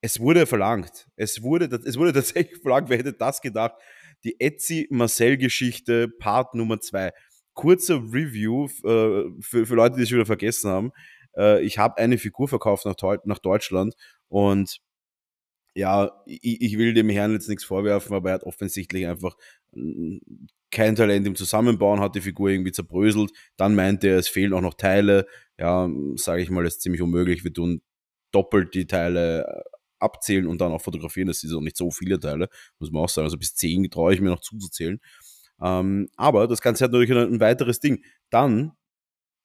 es 0.00 0.20
wurde 0.20 0.46
verlangt. 0.46 1.08
Es 1.16 1.42
wurde, 1.42 1.66
es 1.84 1.96
wurde 1.98 2.12
tatsächlich 2.14 2.60
verlangt, 2.60 2.88
wer 2.88 2.98
hätte 2.98 3.12
das 3.12 3.40
gedacht? 3.40 3.74
Die 4.24 4.40
Etsy-Marcel-Geschichte, 4.40 6.08
Part 6.08 6.54
Nummer 6.54 6.80
2. 6.80 7.12
Kurzer 7.54 7.96
Review 7.96 8.66
äh, 8.84 9.30
für, 9.40 9.66
für 9.66 9.74
Leute, 9.74 9.96
die 9.96 10.02
es 10.02 10.12
wieder 10.12 10.26
vergessen 10.26 10.70
haben. 10.70 10.92
Äh, 11.36 11.62
ich 11.62 11.78
habe 11.78 11.98
eine 11.98 12.18
Figur 12.18 12.48
verkauft 12.48 12.84
nach, 12.84 12.96
nach 13.24 13.38
Deutschland 13.38 13.94
und 14.28 14.80
ja, 15.78 16.10
ich, 16.26 16.60
ich, 16.60 16.76
will 16.76 16.92
dem 16.92 17.08
Herrn 17.08 17.32
jetzt 17.32 17.48
nichts 17.48 17.62
vorwerfen, 17.62 18.12
aber 18.12 18.30
er 18.30 18.34
hat 18.34 18.42
offensichtlich 18.42 19.06
einfach 19.06 19.36
kein 20.72 20.96
Talent 20.96 21.24
im 21.24 21.36
Zusammenbauen, 21.36 22.00
hat 22.00 22.16
die 22.16 22.20
Figur 22.20 22.50
irgendwie 22.50 22.72
zerbröselt. 22.72 23.30
Dann 23.56 23.76
meinte 23.76 24.08
er, 24.08 24.18
es 24.18 24.26
fehlen 24.26 24.54
auch 24.54 24.60
noch 24.60 24.74
Teile. 24.74 25.26
Ja, 25.56 25.88
sage 26.16 26.42
ich 26.42 26.50
mal, 26.50 26.66
ist 26.66 26.82
ziemlich 26.82 27.00
unmöglich. 27.00 27.44
Wir 27.44 27.52
tun 27.52 27.80
doppelt 28.32 28.74
die 28.74 28.88
Teile 28.88 29.46
äh, 29.46 29.62
abzählen 30.00 30.48
und 30.48 30.60
dann 30.60 30.72
auch 30.72 30.82
fotografieren. 30.82 31.28
Das 31.28 31.38
sind 31.40 31.54
auch 31.54 31.60
nicht 31.60 31.76
so 31.76 31.92
viele 31.92 32.18
Teile, 32.18 32.48
muss 32.80 32.90
man 32.90 33.04
auch 33.04 33.08
sagen. 33.08 33.26
Also 33.26 33.38
bis 33.38 33.54
zehn 33.54 33.88
traue 33.88 34.12
ich 34.14 34.20
mir 34.20 34.30
noch 34.30 34.40
zuzuzählen. 34.40 35.00
Ähm, 35.62 36.08
aber 36.16 36.48
das 36.48 36.60
Ganze 36.60 36.84
hat 36.84 36.90
natürlich 36.90 37.12
ein, 37.12 37.34
ein 37.34 37.40
weiteres 37.40 37.78
Ding. 37.78 38.02
Dann, 38.30 38.72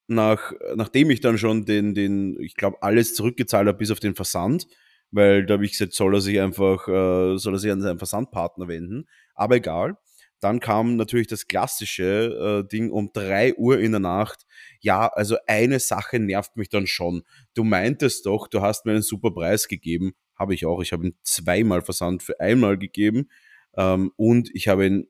nach, 0.08 0.52
nachdem 0.74 1.10
ich 1.10 1.20
dann 1.20 1.38
schon 1.38 1.64
den, 1.64 1.94
den 1.94 2.40
ich 2.40 2.56
glaube, 2.56 2.82
alles 2.82 3.14
zurückgezahlt 3.14 3.68
habe, 3.68 3.78
bis 3.78 3.92
auf 3.92 4.00
den 4.00 4.16
Versand, 4.16 4.66
weil 5.14 5.46
da 5.46 5.54
habe 5.54 5.64
ich 5.64 5.72
gesagt, 5.72 5.94
soll 5.94 6.14
er 6.14 6.20
sich 6.20 6.40
einfach, 6.40 6.88
äh, 6.88 7.38
soll 7.38 7.54
er 7.54 7.58
sich 7.58 7.70
an 7.70 7.80
seinen 7.80 7.98
Versandpartner 7.98 8.68
wenden. 8.68 9.06
Aber 9.34 9.56
egal. 9.56 9.96
Dann 10.40 10.60
kam 10.60 10.96
natürlich 10.96 11.28
das 11.28 11.46
klassische 11.46 12.64
äh, 12.64 12.68
Ding 12.68 12.90
um 12.90 13.10
drei 13.14 13.54
Uhr 13.54 13.78
in 13.78 13.92
der 13.92 14.00
Nacht. 14.00 14.44
Ja, 14.80 15.06
also 15.06 15.36
eine 15.46 15.80
Sache 15.80 16.18
nervt 16.18 16.56
mich 16.56 16.68
dann 16.68 16.86
schon. 16.86 17.22
Du 17.54 17.64
meintest 17.64 18.26
doch, 18.26 18.48
du 18.48 18.60
hast 18.60 18.84
mir 18.84 18.92
einen 18.92 19.02
super 19.02 19.30
Preis 19.30 19.68
gegeben. 19.68 20.12
Habe 20.38 20.52
ich 20.52 20.66
auch. 20.66 20.82
Ich 20.82 20.92
habe 20.92 21.06
ihn 21.06 21.16
zweimal 21.22 21.80
Versand 21.80 22.22
für 22.22 22.40
einmal 22.40 22.76
gegeben. 22.76 23.30
Ähm, 23.76 24.12
und 24.16 24.50
ich 24.52 24.68
habe 24.68 24.84
ihn 24.84 25.08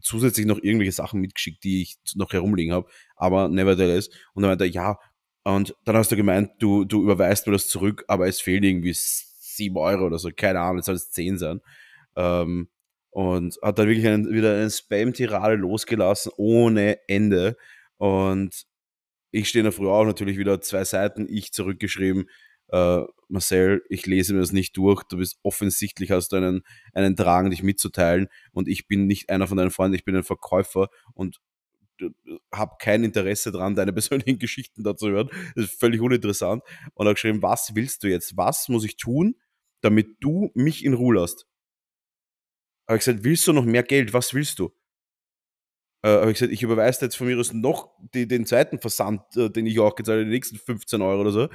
zusätzlich 0.00 0.46
noch 0.46 0.58
irgendwelche 0.60 0.92
Sachen 0.92 1.20
mitgeschickt, 1.20 1.62
die 1.62 1.82
ich 1.82 1.96
noch 2.16 2.32
herumliegen 2.32 2.74
habe. 2.74 2.88
Aber 3.14 3.48
nevertheless. 3.48 4.08
Und 4.32 4.42
dann 4.42 4.50
meinte 4.50 4.64
er, 4.64 4.70
ja, 4.70 4.98
und 5.44 5.76
dann 5.84 5.96
hast 5.96 6.10
du 6.10 6.16
gemeint, 6.16 6.50
du, 6.58 6.84
du 6.84 7.02
überweist 7.02 7.46
mir 7.46 7.52
das 7.52 7.68
zurück, 7.68 8.04
aber 8.08 8.26
es 8.26 8.40
fehlen 8.40 8.64
irgendwie 8.64 8.94
7 9.56 9.76
Euro 9.76 10.06
oder 10.06 10.18
so, 10.18 10.30
keine 10.34 10.60
Ahnung, 10.60 10.76
jetzt 10.76 10.86
soll 10.86 10.94
es 10.96 11.10
10 11.10 11.38
sein. 11.38 11.60
Ähm, 12.16 12.68
und 13.10 13.58
hat 13.62 13.78
dann 13.78 13.88
wirklich 13.88 14.06
einen, 14.06 14.32
wieder 14.32 14.54
eine 14.54 14.70
Spam-Tirade 14.70 15.54
losgelassen 15.54 16.32
ohne 16.36 16.98
Ende. 17.08 17.56
Und 17.96 18.64
ich 19.30 19.48
stehe 19.48 19.60
in 19.60 19.66
der 19.66 19.72
Früh 19.72 19.88
auch 19.88 20.04
natürlich 20.04 20.36
wieder 20.36 20.60
zwei 20.60 20.84
Seiten, 20.84 21.26
ich 21.28 21.52
zurückgeschrieben, 21.52 22.28
äh, 22.68 23.02
Marcel, 23.28 23.82
ich 23.88 24.06
lese 24.06 24.34
mir 24.34 24.40
das 24.40 24.52
nicht 24.52 24.76
durch, 24.76 25.02
du 25.04 25.18
bist 25.18 25.38
offensichtlich, 25.42 26.10
hast 26.10 26.30
du 26.30 26.36
einen, 26.36 26.62
einen 26.92 27.14
Drang, 27.14 27.50
dich 27.50 27.62
mitzuteilen 27.62 28.28
und 28.52 28.68
ich 28.68 28.88
bin 28.88 29.06
nicht 29.06 29.30
einer 29.30 29.46
von 29.46 29.56
deinen 29.56 29.70
Freunden, 29.70 29.94
ich 29.94 30.04
bin 30.04 30.16
ein 30.16 30.24
Verkäufer 30.24 30.88
und 31.14 31.40
habe 32.52 32.76
kein 32.80 33.04
Interesse 33.04 33.52
daran, 33.52 33.74
deine 33.74 33.92
persönlichen 33.92 34.38
Geschichten 34.38 34.82
dazu 34.82 35.08
hören. 35.08 35.28
Das 35.54 35.66
ist 35.66 35.78
völlig 35.78 36.00
uninteressant. 36.00 36.62
Und 36.94 37.06
er 37.06 37.10
hat 37.10 37.16
geschrieben, 37.16 37.42
was 37.42 37.74
willst 37.74 38.02
du 38.02 38.08
jetzt? 38.08 38.36
Was 38.36 38.68
muss 38.68 38.84
ich 38.84 38.96
tun, 38.96 39.36
damit 39.84 40.16
du 40.20 40.50
mich 40.54 40.84
in 40.84 40.94
Ruhe 40.94 41.16
lässt? 41.16 41.46
Habe 42.88 42.98
ich 42.98 43.04
gesagt, 43.04 43.24
willst 43.24 43.46
du 43.46 43.52
noch 43.52 43.64
mehr 43.64 43.82
Geld? 43.82 44.12
Was 44.12 44.34
willst 44.34 44.58
du? 44.58 44.72
Äh, 46.02 46.20
habe 46.20 46.30
ich 46.30 46.38
gesagt, 46.38 46.52
ich 46.52 46.62
überweise 46.62 47.06
jetzt 47.06 47.16
von 47.16 47.26
mir 47.26 47.38
aus 47.38 47.52
noch 47.52 47.90
die, 48.12 48.28
den 48.28 48.44
zweiten 48.46 48.78
Versand, 48.78 49.22
äh, 49.36 49.50
den 49.50 49.66
ich 49.66 49.78
auch 49.80 49.94
gezahlt 49.94 50.18
habe, 50.18 50.26
die 50.26 50.30
nächsten 50.32 50.56
15 50.56 51.00
Euro 51.00 51.22
oder 51.22 51.30
so. 51.30 51.48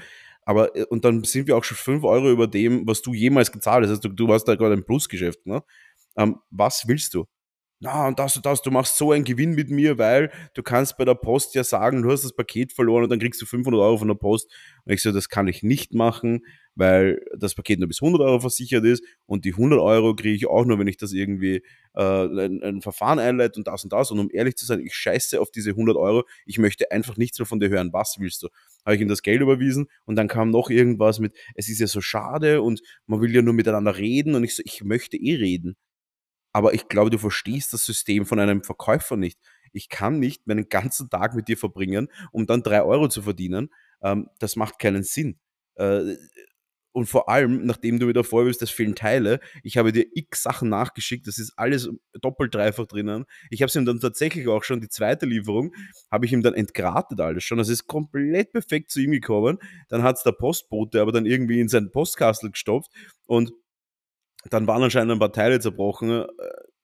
Aber, 0.44 0.76
äh, 0.76 0.86
und 0.86 1.06
dann 1.06 1.24
sind 1.24 1.48
wir 1.48 1.56
auch 1.58 1.64
schon 1.64 1.78
5 1.78 2.04
Euro 2.04 2.32
über 2.32 2.48
dem, 2.48 2.88
was 2.88 3.02
du 3.04 3.14
jemals 3.14 3.52
gezahlt 3.52 3.84
hast. 3.84 3.90
Also 3.92 4.10
du, 4.10 4.10
du 4.10 4.34
hast 4.34 4.46
da 4.46 4.56
gerade 4.56 4.74
ein 4.74 4.86
Plusgeschäft. 4.86 5.46
Ne? 5.46 5.64
Ähm, 6.18 6.40
was 6.50 6.88
willst 6.88 7.14
du? 7.14 7.26
Na, 7.82 8.08
und 8.10 8.20
das 8.20 8.36
und 8.36 8.46
das, 8.46 8.62
du 8.62 8.72
machst 8.72 8.98
so 8.98 9.14
einen 9.14 9.24
Gewinn 9.24 9.52
mit 9.52 9.70
mir, 9.70 9.98
weil 9.98 10.32
du 10.54 10.62
kannst 10.64 10.98
bei 10.98 11.06
der 11.06 11.16
Post 11.16 11.56
ja 11.56 11.64
sagen, 11.64 12.02
du 12.02 12.12
hast 12.12 12.26
das 12.26 12.34
Paket 12.34 12.74
verloren 12.74 13.04
und 13.04 13.10
dann 13.10 13.20
kriegst 13.20 13.42
du 13.42 13.46
500 13.46 13.80
Euro 13.80 13.98
von 13.98 14.10
der 14.10 14.16
Post. 14.16 14.52
Und 14.84 14.92
ich 14.92 15.02
so, 15.02 15.14
das 15.14 15.30
kann 15.30 15.48
ich 15.48 15.64
nicht 15.64 15.94
machen, 15.94 16.42
weil 16.76 17.22
das 17.38 17.56
Paket 17.56 17.80
nur 17.80 17.88
bis 17.88 18.02
100 18.02 18.22
Euro 18.22 18.42
versichert 18.42 18.84
ist 18.84 19.02
und 19.26 19.46
die 19.46 19.52
100 19.54 19.80
Euro 19.80 20.14
kriege 20.14 20.36
ich 20.36 20.48
auch 20.48 20.66
nur, 20.66 20.78
wenn 20.78 20.88
ich 20.88 20.98
das 20.98 21.14
irgendwie 21.14 21.64
äh, 21.94 22.02
ein, 22.26 22.62
ein 22.62 22.82
Verfahren 22.82 23.18
einleite 23.18 23.58
und 23.58 23.68
das 23.68 23.86
und 23.86 23.94
das. 23.94 24.12
Und 24.12 24.20
um 24.20 24.30
ehrlich 24.30 24.58
zu 24.58 24.66
sein, 24.66 24.82
ich 24.82 24.94
scheiße 24.94 25.40
auf 25.40 25.50
diese 25.50 25.70
100 25.70 25.96
Euro. 25.96 26.26
Ich 26.46 26.58
möchte 26.58 26.92
einfach 26.92 27.16
nichts 27.16 27.40
mehr 27.40 27.46
von 27.46 27.62
dir 27.62 27.70
hören. 27.70 27.94
Was 27.94 28.18
willst 28.20 28.44
du? 28.44 28.50
Habe 28.86 28.96
ich 28.96 29.02
ihm 29.02 29.08
das 29.08 29.22
Geld 29.22 29.40
überwiesen 29.42 29.88
und 30.04 30.18
dann 30.18 30.28
kam 30.28 30.50
noch 30.50 30.70
irgendwas 30.70 31.20
mit, 31.20 31.34
es 31.56 31.70
ist 31.70 31.80
ja 31.80 31.88
so 31.88 32.02
schade 32.02 32.62
und 32.62 32.82
man 33.08 33.22
will 33.22 33.34
ja 33.34 33.42
nur 33.42 33.54
miteinander 33.54 33.96
reden 33.96 34.36
und 34.36 34.44
ich 34.44 34.56
so, 34.56 34.64
ich 34.66 34.84
möchte 34.84 35.16
eh 35.16 35.36
reden 35.36 35.78
aber 36.54 36.74
ich 36.74 36.88
glaube, 36.88 37.10
du 37.10 37.18
verstehst 37.18 37.74
das 37.74 37.86
System 37.86 38.26
von 38.26 38.40
einem 38.40 38.64
Verkäufer 38.64 39.18
nicht. 39.18 39.40
Ich 39.72 39.90
kann 39.90 40.20
nicht 40.20 40.48
meinen 40.48 40.70
ganzen 40.70 41.10
Tag 41.10 41.36
mit 41.36 41.48
dir 41.48 41.58
verbringen, 41.58 42.08
um 42.32 42.46
dann 42.48 42.64
drei 42.64 42.82
Euro 42.84 43.08
zu 43.08 43.22
verdienen. 43.22 43.70
Ähm, 44.02 44.30
das 44.40 44.56
macht 44.56 44.80
keinen 44.80 45.04
Sinn. 45.04 45.40
Äh, 45.76 46.16
und 46.92 47.06
vor 47.06 47.30
allem, 47.30 47.66
nachdem 47.66 48.00
du 48.00 48.08
mir 48.08 48.14
da 48.14 48.24
vorwirfst, 48.24 48.62
das 48.62 48.72
fehlen 48.72 48.96
Teile, 48.96 49.40
ich 49.64 49.78
habe 49.78 49.92
dir 49.92 50.06
x 50.16 50.44
Sachen 50.44 50.70
nachgeschickt, 50.70 51.28
das 51.28 51.38
ist 51.38 51.54
alles 51.56 51.90
doppelt 52.20 52.56
dreifach 52.56 52.88
drinnen. 52.88 53.26
Ich 53.52 53.62
habe 53.62 53.68
es 53.68 53.76
ihm 53.76 53.86
dann 53.86 54.00
tatsächlich 54.00 54.48
auch 54.48 54.64
schon, 54.64 54.82
die 54.82 54.90
zweite 54.90 55.28
Lieferung, 55.28 55.74
habe 56.12 56.26
ich 56.26 56.34
ihm 56.34 56.42
dann 56.42 56.56
entgratet 56.56 57.22
alles 57.22 57.44
schon. 57.44 57.60
Das 57.60 57.70
ist 57.70 57.86
komplett 57.86 58.52
perfekt 58.52 58.90
zu 58.90 59.00
ihm 59.02 59.12
gekommen. 59.12 59.60
Dann 59.88 60.02
hat 60.02 60.18
es 60.18 60.24
der 60.24 60.32
Postbote 60.32 61.00
aber 61.00 61.12
dann 61.12 61.28
irgendwie 61.28 61.60
in 61.60 61.70
seinen 61.70 61.92
Postkastel 61.92 62.52
gestopft 62.52 62.92
und 63.28 63.54
dann 64.50 64.68
waren 64.68 64.84
anscheinend 64.84 65.12
ein 65.12 65.20
paar 65.20 65.34
Teile 65.34 65.60
zerbrochen. 65.60 66.10
Äh, 66.12 66.26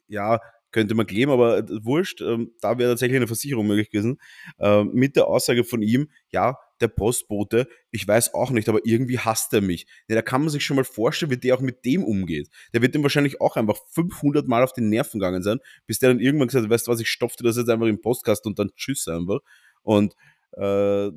ja, 0.07 0.39
könnte 0.75 0.93
man 0.93 1.07
kleben, 1.07 1.31
aber 1.31 1.59
äh, 1.59 1.85
wurscht, 1.85 2.19
ähm, 2.19 2.51
da 2.59 2.77
wäre 2.77 2.91
tatsächlich 2.91 3.15
eine 3.15 3.27
Versicherung 3.27 3.65
möglich 3.65 3.89
gewesen. 3.89 4.19
Ähm, 4.59 4.91
mit 4.93 5.15
der 5.15 5.27
Aussage 5.27 5.63
von 5.63 5.81
ihm, 5.81 6.09
ja, 6.31 6.57
der 6.81 6.89
Postbote, 6.89 7.69
ich 7.91 8.05
weiß 8.05 8.33
auch 8.33 8.51
nicht, 8.51 8.67
aber 8.67 8.81
irgendwie 8.83 9.17
hasst 9.17 9.53
er 9.53 9.61
mich. 9.61 9.87
Ja, 10.09 10.15
da 10.15 10.21
kann 10.21 10.41
man 10.41 10.49
sich 10.49 10.65
schon 10.65 10.75
mal 10.75 10.83
vorstellen, 10.83 11.31
wie 11.31 11.37
der 11.37 11.55
auch 11.55 11.61
mit 11.61 11.85
dem 11.85 12.03
umgeht. 12.03 12.49
Der 12.73 12.81
wird 12.81 12.93
dem 12.93 13.03
wahrscheinlich 13.03 13.39
auch 13.39 13.55
einfach 13.55 13.77
500 13.91 14.49
Mal 14.49 14.63
auf 14.63 14.73
den 14.73 14.89
Nerven 14.89 15.21
gegangen 15.21 15.43
sein, 15.43 15.59
bis 15.87 15.99
der 15.99 16.09
dann 16.09 16.19
irgendwann 16.19 16.49
gesagt 16.49 16.65
hat, 16.65 16.69
weißt 16.69 16.87
du 16.87 16.91
was, 16.91 16.99
ich 16.99 17.09
stopfte 17.09 17.45
das 17.45 17.55
jetzt 17.55 17.69
einfach 17.69 17.87
im 17.87 18.01
Postkasten 18.01 18.49
und 18.49 18.59
dann 18.59 18.71
tschüss 18.75 19.07
einfach. 19.07 19.39
Und 19.81 20.13
äh, 20.57 21.07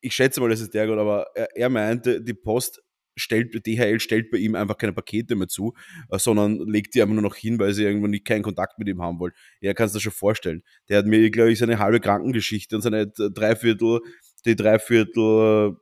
ich 0.00 0.14
schätze 0.14 0.40
mal, 0.40 0.50
das 0.50 0.60
ist 0.60 0.74
der 0.74 0.86
Grund, 0.86 0.98
aber 0.98 1.28
er, 1.34 1.56
er 1.56 1.68
meinte, 1.68 2.20
die 2.20 2.34
Post 2.34 2.82
stellt, 3.18 3.54
DHL 3.66 4.00
stellt 4.00 4.30
bei 4.30 4.38
ihm 4.38 4.54
einfach 4.54 4.78
keine 4.78 4.92
Pakete 4.92 5.36
mehr 5.36 5.48
zu, 5.48 5.74
äh, 6.10 6.18
sondern 6.18 6.58
legt 6.66 6.94
die 6.94 7.02
einfach 7.02 7.14
nur 7.14 7.22
noch 7.22 7.36
hin, 7.36 7.58
weil 7.58 7.72
sie 7.72 7.84
irgendwann 7.84 8.10
nicht 8.10 8.24
keinen 8.24 8.42
Kontakt 8.42 8.78
mit 8.78 8.88
ihm 8.88 9.02
haben 9.02 9.18
wollen. 9.18 9.32
Ja, 9.60 9.74
kannst 9.74 9.94
du 9.94 9.98
dir 9.98 10.04
schon 10.04 10.12
vorstellen. 10.12 10.62
Der 10.88 10.98
hat 10.98 11.06
mir, 11.06 11.30
glaube 11.30 11.52
ich, 11.52 11.58
seine 11.58 11.78
halbe 11.78 12.00
Krankengeschichte 12.00 12.76
und 12.76 12.82
seine 12.82 13.08
Dreiviertel, 13.08 14.00
die 14.44 14.56
Dreiviertel, 14.56 15.76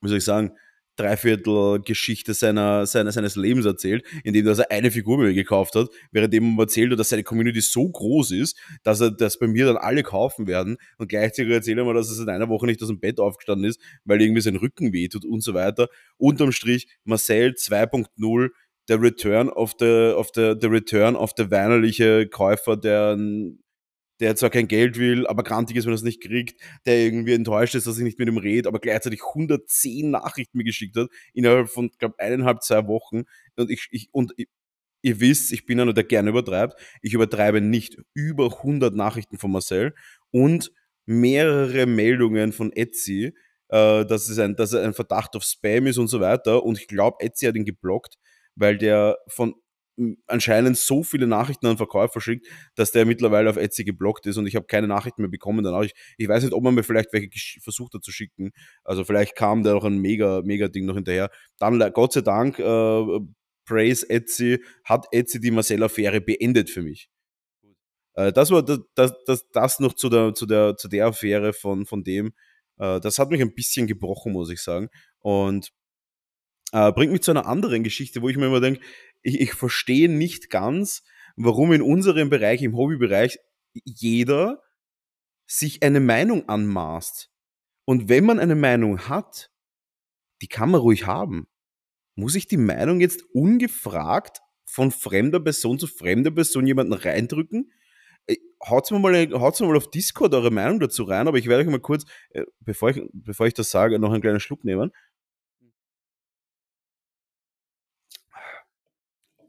wie 0.00 0.08
soll 0.08 0.18
ich 0.18 0.24
sagen, 0.24 0.52
Dreiviertel 0.96 1.80
Geschichte 1.80 2.34
seiner, 2.34 2.86
seiner, 2.86 3.12
seines 3.12 3.36
Lebens 3.36 3.64
erzählt, 3.64 4.04
indem 4.24 4.46
er 4.46 4.70
eine 4.70 4.90
Figur 4.90 5.18
mir 5.18 5.32
gekauft 5.32 5.74
hat, 5.74 5.88
währenddem 6.10 6.58
er 6.58 6.62
erzählt 6.62 6.98
dass 6.98 7.08
seine 7.08 7.22
Community 7.22 7.60
so 7.60 7.88
groß 7.88 8.32
ist, 8.32 8.58
dass 8.82 9.00
er 9.00 9.10
das 9.10 9.38
bei 9.38 9.46
mir 9.46 9.66
dann 9.66 9.76
alle 9.76 10.02
kaufen 10.02 10.46
werden 10.46 10.76
und 10.98 11.08
gleichzeitig 11.08 11.52
erzählt 11.52 11.78
er 11.78 11.84
mir, 11.84 11.94
dass 11.94 12.08
er 12.08 12.16
seit 12.16 12.28
einer 12.28 12.48
Woche 12.48 12.66
nicht 12.66 12.82
aus 12.82 12.88
dem 12.88 13.00
Bett 13.00 13.20
aufgestanden 13.20 13.68
ist, 13.68 13.80
weil 14.04 14.20
irgendwie 14.20 14.42
sein 14.42 14.56
Rücken 14.56 14.92
wehtut 14.92 15.24
und 15.24 15.42
so 15.42 15.54
weiter. 15.54 15.88
Unterm 16.18 16.52
Strich 16.52 16.88
Marcel 17.04 17.52
2.0 17.52 18.50
der 18.88 19.00
Return 19.00 19.48
of 19.48 19.74
the, 19.78 20.12
of 20.16 20.30
the, 20.34 20.54
the 20.60 20.66
Return 20.66 21.16
of 21.16 21.32
the 21.36 21.50
weinerliche 21.50 22.26
Käufer, 22.28 22.76
der 22.76 23.16
der 24.20 24.36
zwar 24.36 24.50
kein 24.50 24.68
Geld 24.68 24.98
will, 24.98 25.26
aber 25.26 25.42
grantig 25.42 25.76
ist, 25.76 25.84
wenn 25.84 25.92
er 25.92 25.96
es 25.96 26.02
nicht 26.02 26.22
kriegt, 26.22 26.60
der 26.86 26.98
irgendwie 26.98 27.32
enttäuscht 27.32 27.74
ist, 27.74 27.86
dass 27.86 27.98
ich 27.98 28.04
nicht 28.04 28.18
mit 28.18 28.28
ihm 28.28 28.38
rede, 28.38 28.68
aber 28.68 28.78
gleichzeitig 28.78 29.20
110 29.26 30.10
Nachrichten 30.10 30.58
mir 30.58 30.64
geschickt 30.64 30.96
hat, 30.96 31.08
innerhalb 31.32 31.68
von, 31.68 31.90
glaube 31.98 32.18
eineinhalb, 32.18 32.62
zwei 32.62 32.86
Wochen. 32.86 33.24
Und 33.56 33.70
ich, 33.70 33.88
ich 33.90 34.08
und 34.12 34.32
ich, 34.36 34.48
ihr 35.02 35.20
wisst, 35.20 35.52
ich 35.52 35.66
bin 35.66 35.80
einer, 35.80 35.92
der 35.92 36.04
gerne 36.04 36.30
übertreibt. 36.30 36.80
Ich 37.02 37.14
übertreibe 37.14 37.60
nicht 37.60 37.98
über 38.14 38.58
100 38.58 38.94
Nachrichten 38.94 39.38
von 39.38 39.50
Marcel 39.50 39.94
und 40.30 40.72
mehrere 41.04 41.86
Meldungen 41.86 42.52
von 42.52 42.72
Etsy, 42.72 43.34
äh, 43.68 44.04
dass, 44.06 44.28
es 44.28 44.38
ein, 44.38 44.56
dass 44.56 44.72
er 44.72 44.84
ein 44.84 44.94
Verdacht 44.94 45.34
auf 45.36 45.42
Spam 45.42 45.86
ist 45.86 45.98
und 45.98 46.08
so 46.08 46.20
weiter. 46.20 46.62
Und 46.62 46.78
ich 46.78 46.86
glaube, 46.86 47.18
Etsy 47.20 47.46
hat 47.46 47.56
ihn 47.56 47.64
geblockt, 47.64 48.18
weil 48.54 48.78
der 48.78 49.18
von 49.28 49.54
anscheinend 50.26 50.76
so 50.76 51.02
viele 51.02 51.26
Nachrichten 51.26 51.66
an 51.66 51.76
Verkäufer 51.76 52.20
schickt, 52.20 52.46
dass 52.74 52.92
der 52.92 53.04
mittlerweile 53.04 53.50
auf 53.50 53.56
Etsy 53.56 53.84
geblockt 53.84 54.26
ist 54.26 54.36
und 54.36 54.46
ich 54.46 54.56
habe 54.56 54.66
keine 54.66 54.88
Nachrichten 54.88 55.22
mehr 55.22 55.30
bekommen 55.30 55.62
danach. 55.64 55.82
Ich, 55.82 55.94
ich 56.16 56.28
weiß 56.28 56.42
nicht, 56.44 56.54
ob 56.54 56.62
man 56.62 56.74
mir 56.74 56.82
vielleicht 56.82 57.12
welche 57.12 57.28
versucht 57.60 57.94
hat 57.94 58.02
zu 58.02 58.12
schicken. 58.12 58.52
Also 58.84 59.04
vielleicht 59.04 59.36
kam 59.36 59.62
da 59.62 59.74
noch 59.74 59.84
ein 59.84 59.98
mega, 59.98 60.42
mega 60.42 60.68
Ding 60.68 60.86
noch 60.86 60.94
hinterher. 60.94 61.30
Dann, 61.58 61.78
Gott 61.92 62.14
sei 62.14 62.22
Dank, 62.22 62.58
äh, 62.58 63.20
Praise 63.64 64.08
Etsy, 64.08 64.62
hat 64.84 65.06
Etsy 65.12 65.40
die 65.40 65.50
Marcel-Affäre 65.50 66.20
beendet 66.20 66.70
für 66.70 66.82
mich. 66.82 67.08
Äh, 68.14 68.32
das 68.32 68.50
war 68.50 68.62
das, 68.62 68.80
das, 68.94 69.48
das, 69.52 69.80
noch 69.80 69.94
zu 69.94 70.08
der, 70.08 70.34
zu 70.34 70.46
der, 70.46 70.76
zu 70.76 70.88
der 70.88 71.06
Affäre 71.06 71.52
von, 71.52 71.86
von 71.86 72.04
dem. 72.04 72.32
Äh, 72.78 73.00
das 73.00 73.18
hat 73.18 73.30
mich 73.30 73.40
ein 73.40 73.54
bisschen 73.54 73.86
gebrochen, 73.86 74.32
muss 74.32 74.50
ich 74.50 74.60
sagen. 74.60 74.88
Und 75.20 75.72
äh, 76.72 76.92
bringt 76.92 77.12
mich 77.12 77.22
zu 77.22 77.30
einer 77.30 77.46
anderen 77.46 77.82
Geschichte, 77.84 78.22
wo 78.22 78.28
ich 78.28 78.36
mir 78.36 78.46
immer 78.46 78.60
denke, 78.60 78.80
ich, 79.22 79.40
ich 79.40 79.54
verstehe 79.54 80.08
nicht 80.08 80.50
ganz, 80.50 81.02
warum 81.36 81.72
in 81.72 81.82
unserem 81.82 82.30
Bereich, 82.30 82.62
im 82.62 82.76
Hobbybereich, 82.76 83.38
jeder 83.84 84.62
sich 85.46 85.82
eine 85.82 86.00
Meinung 86.00 86.48
anmaßt. 86.48 87.30
Und 87.84 88.08
wenn 88.08 88.24
man 88.24 88.38
eine 88.38 88.54
Meinung 88.54 89.08
hat, 89.08 89.50
die 90.40 90.48
kann 90.48 90.70
man 90.70 90.80
ruhig 90.80 91.06
haben. 91.06 91.48
Muss 92.14 92.34
ich 92.34 92.46
die 92.46 92.56
Meinung 92.56 93.00
jetzt 93.00 93.22
ungefragt 93.32 94.40
von 94.64 94.90
fremder 94.90 95.40
Person 95.40 95.78
zu 95.78 95.86
fremder 95.86 96.30
Person 96.30 96.66
jemanden 96.66 96.92
reindrücken? 96.92 97.72
Äh, 98.26 98.36
haut's 98.64 98.90
mir 98.90 98.98
mal, 98.98 99.14
haut's 99.32 99.60
mir 99.60 99.66
mal 99.66 99.76
auf 99.76 99.90
Discord 99.90 100.34
eure 100.34 100.50
Meinung 100.50 100.80
dazu 100.80 101.04
rein, 101.04 101.28
aber 101.28 101.38
ich 101.38 101.46
werde 101.46 101.64
euch 101.64 101.70
mal 101.70 101.80
kurz, 101.80 102.04
äh, 102.30 102.44
bevor 102.60 102.90
ich, 102.90 103.02
bevor 103.12 103.46
ich 103.46 103.54
das 103.54 103.70
sage, 103.70 103.98
noch 103.98 104.12
einen 104.12 104.22
kleinen 104.22 104.40
Schluck 104.40 104.64
nehmen. 104.64 104.92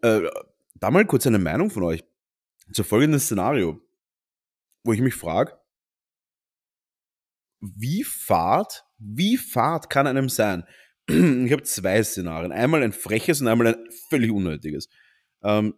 Äh, 0.03 0.29
da 0.75 0.91
mal 0.91 1.05
kurz 1.05 1.25
eine 1.25 1.39
Meinung 1.39 1.69
von 1.69 1.83
euch 1.83 2.03
zu 2.74 2.83
folgendem 2.83 3.19
Szenario, 3.19 3.81
wo 4.83 4.91
ich 4.93 5.00
mich 5.00 5.15
frage, 5.15 5.57
wie 7.62 8.03
fad, 8.03 8.86
wie 8.98 9.38
fad 9.38 9.89
kann 9.89 10.07
einem 10.07 10.29
sein? 10.29 10.65
Ich 11.10 11.51
habe 11.51 11.63
zwei 11.63 12.01
Szenarien. 12.03 12.51
Einmal 12.51 12.83
ein 12.83 12.93
freches 12.93 13.41
und 13.41 13.48
einmal 13.48 13.67
ein 13.67 13.75
völlig 14.10 14.31
unnötiges. 14.31 14.88
Ähm, 15.41 15.75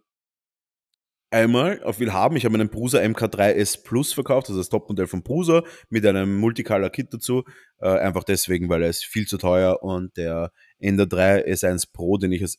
einmal 1.30 1.82
auf 1.82 1.98
Willhaben, 1.98 2.36
ich 2.36 2.44
habe 2.44 2.56
meinen 2.56 2.70
Brusa 2.70 2.98
MK3S 2.98 3.82
Plus 3.82 4.12
verkauft, 4.12 4.48
also 4.48 4.60
das 4.60 4.68
Topmodell 4.68 5.08
von 5.08 5.22
Brusa, 5.22 5.64
mit 5.88 6.06
einem 6.06 6.36
Multicolor-Kit 6.36 7.12
dazu. 7.12 7.44
Äh, 7.78 7.88
einfach 7.88 8.22
deswegen, 8.24 8.68
weil 8.68 8.82
er 8.82 8.90
ist 8.90 9.04
viel 9.04 9.26
zu 9.26 9.36
teuer 9.38 9.82
und 9.82 10.16
der 10.16 10.52
Ender 10.78 11.06
3 11.06 11.46
S1 11.46 11.92
Pro, 11.92 12.18
den 12.18 12.32
ich 12.32 12.42
als 12.42 12.58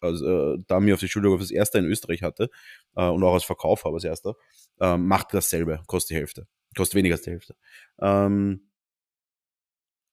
also, 0.00 0.54
äh, 0.54 0.58
da 0.66 0.80
mir 0.80 0.94
auf 0.94 1.00
die 1.00 1.08
Schulung 1.08 1.34
auf 1.34 1.40
das 1.40 1.50
erste 1.50 1.78
in 1.78 1.84
Österreich 1.84 2.22
hatte 2.22 2.50
äh, 2.96 3.06
und 3.06 3.22
auch 3.22 3.34
als 3.34 3.44
Verkauf 3.44 3.84
habe 3.84 3.94
als 3.94 4.04
erster, 4.04 4.34
äh, 4.80 4.96
macht 4.96 5.34
dasselbe, 5.34 5.82
kostet 5.86 6.10
die 6.10 6.20
Hälfte. 6.20 6.46
Kostet 6.76 6.96
weniger 6.96 7.14
als 7.14 7.22
die 7.22 7.30
Hälfte. 7.30 7.56
Ähm, 8.00 8.68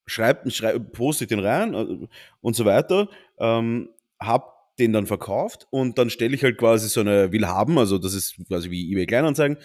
schreibt, 0.05 0.51
schreibt, 0.53 0.91
postet 0.93 1.31
den 1.31 1.39
rein 1.39 1.73
äh, 1.73 2.07
und 2.41 2.55
so 2.55 2.65
weiter. 2.65 3.09
Ähm, 3.39 3.89
hab 4.19 4.55
den 4.77 4.93
dann 4.93 5.05
verkauft 5.05 5.67
und 5.69 5.97
dann 5.97 6.09
stelle 6.09 6.35
ich 6.35 6.43
halt 6.43 6.57
quasi 6.57 6.89
so 6.89 6.99
eine 6.99 7.31
Will 7.31 7.47
haben, 7.47 7.77
also 7.77 7.97
das 7.97 8.13
ist 8.13 8.35
quasi 8.47 8.69
wie 8.69 8.91
eBay 8.91 9.05
Kleinanzeigen, 9.05 9.57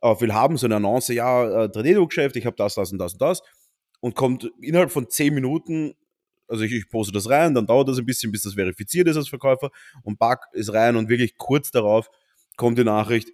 auf 0.00 0.20
will 0.20 0.32
haben, 0.32 0.56
so 0.56 0.66
eine 0.66 0.76
Annonce, 0.76 1.08
ja, 1.08 1.64
äh, 1.64 1.70
Tornado-Geschäft, 1.70 2.36
ich 2.36 2.46
habe 2.46 2.56
das, 2.56 2.74
das 2.74 2.92
und 2.92 2.98
das 2.98 3.14
und 3.14 3.22
das. 3.22 3.42
Und 4.00 4.14
kommt 4.14 4.50
innerhalb 4.60 4.90
von 4.90 5.08
zehn 5.08 5.34
Minuten, 5.34 5.94
also 6.48 6.64
ich, 6.64 6.72
ich 6.72 6.88
poste 6.88 7.12
das 7.12 7.28
rein, 7.28 7.54
dann 7.54 7.66
dauert 7.66 7.88
das 7.88 7.98
ein 7.98 8.06
bisschen, 8.06 8.32
bis 8.32 8.42
das 8.42 8.54
verifiziert 8.54 9.08
ist 9.08 9.16
als 9.16 9.28
Verkäufer 9.28 9.70
und 10.02 10.18
Bug 10.18 10.38
ist 10.52 10.72
rein 10.72 10.96
und 10.96 11.08
wirklich 11.08 11.36
kurz 11.36 11.70
darauf 11.70 12.10
kommt 12.56 12.78
die 12.78 12.84
Nachricht, 12.84 13.30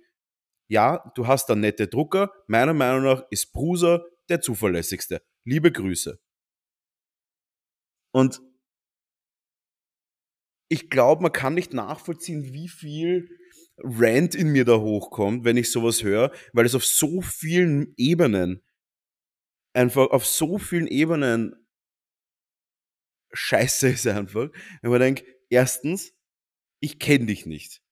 ja, 0.69 1.13
du 1.15 1.27
hast 1.27 1.47
da 1.47 1.55
nette 1.55 1.87
Drucker, 1.87 2.33
meiner 2.47 2.75
Meinung 2.75 3.05
nach 3.05 3.25
ist 3.31 3.53
Bruser 3.53 4.05
der 4.29 4.41
zuverlässigste. 4.41 5.23
Liebe 5.45 5.71
Grüße. 5.71 6.19
Und 8.13 8.41
ich 10.69 10.89
glaube, 10.89 11.23
man 11.23 11.33
kann 11.33 11.55
nicht 11.55 11.75
nachvollziehen, 11.75 12.45
wie 12.53 12.69
viel 12.69 13.29
Rant 13.79 14.35
in 14.35 14.49
mir 14.49 14.65
da 14.65 14.79
hochkommt, 14.79 15.45
wenn 15.45 15.57
ich 15.57 15.71
sowas 15.71 16.03
höre, 16.03 16.33
weil 16.53 16.67
es 16.67 16.75
auf 16.75 16.85
so 16.85 17.21
vielen 17.21 17.93
Ebenen, 17.97 18.63
einfach 19.75 20.09
auf 20.11 20.27
so 20.27 20.59
vielen 20.59 20.87
Ebenen 20.87 21.62
scheiße 23.33 23.89
ist 23.89 24.07
einfach. 24.07 24.49
Wenn 24.81 24.91
man 24.91 25.01
denkt, 25.01 25.25
erstens, 25.51 26.13
ich 26.81 26.99
kenne 26.99 27.27
dich 27.27 27.47
nicht. 27.47 27.83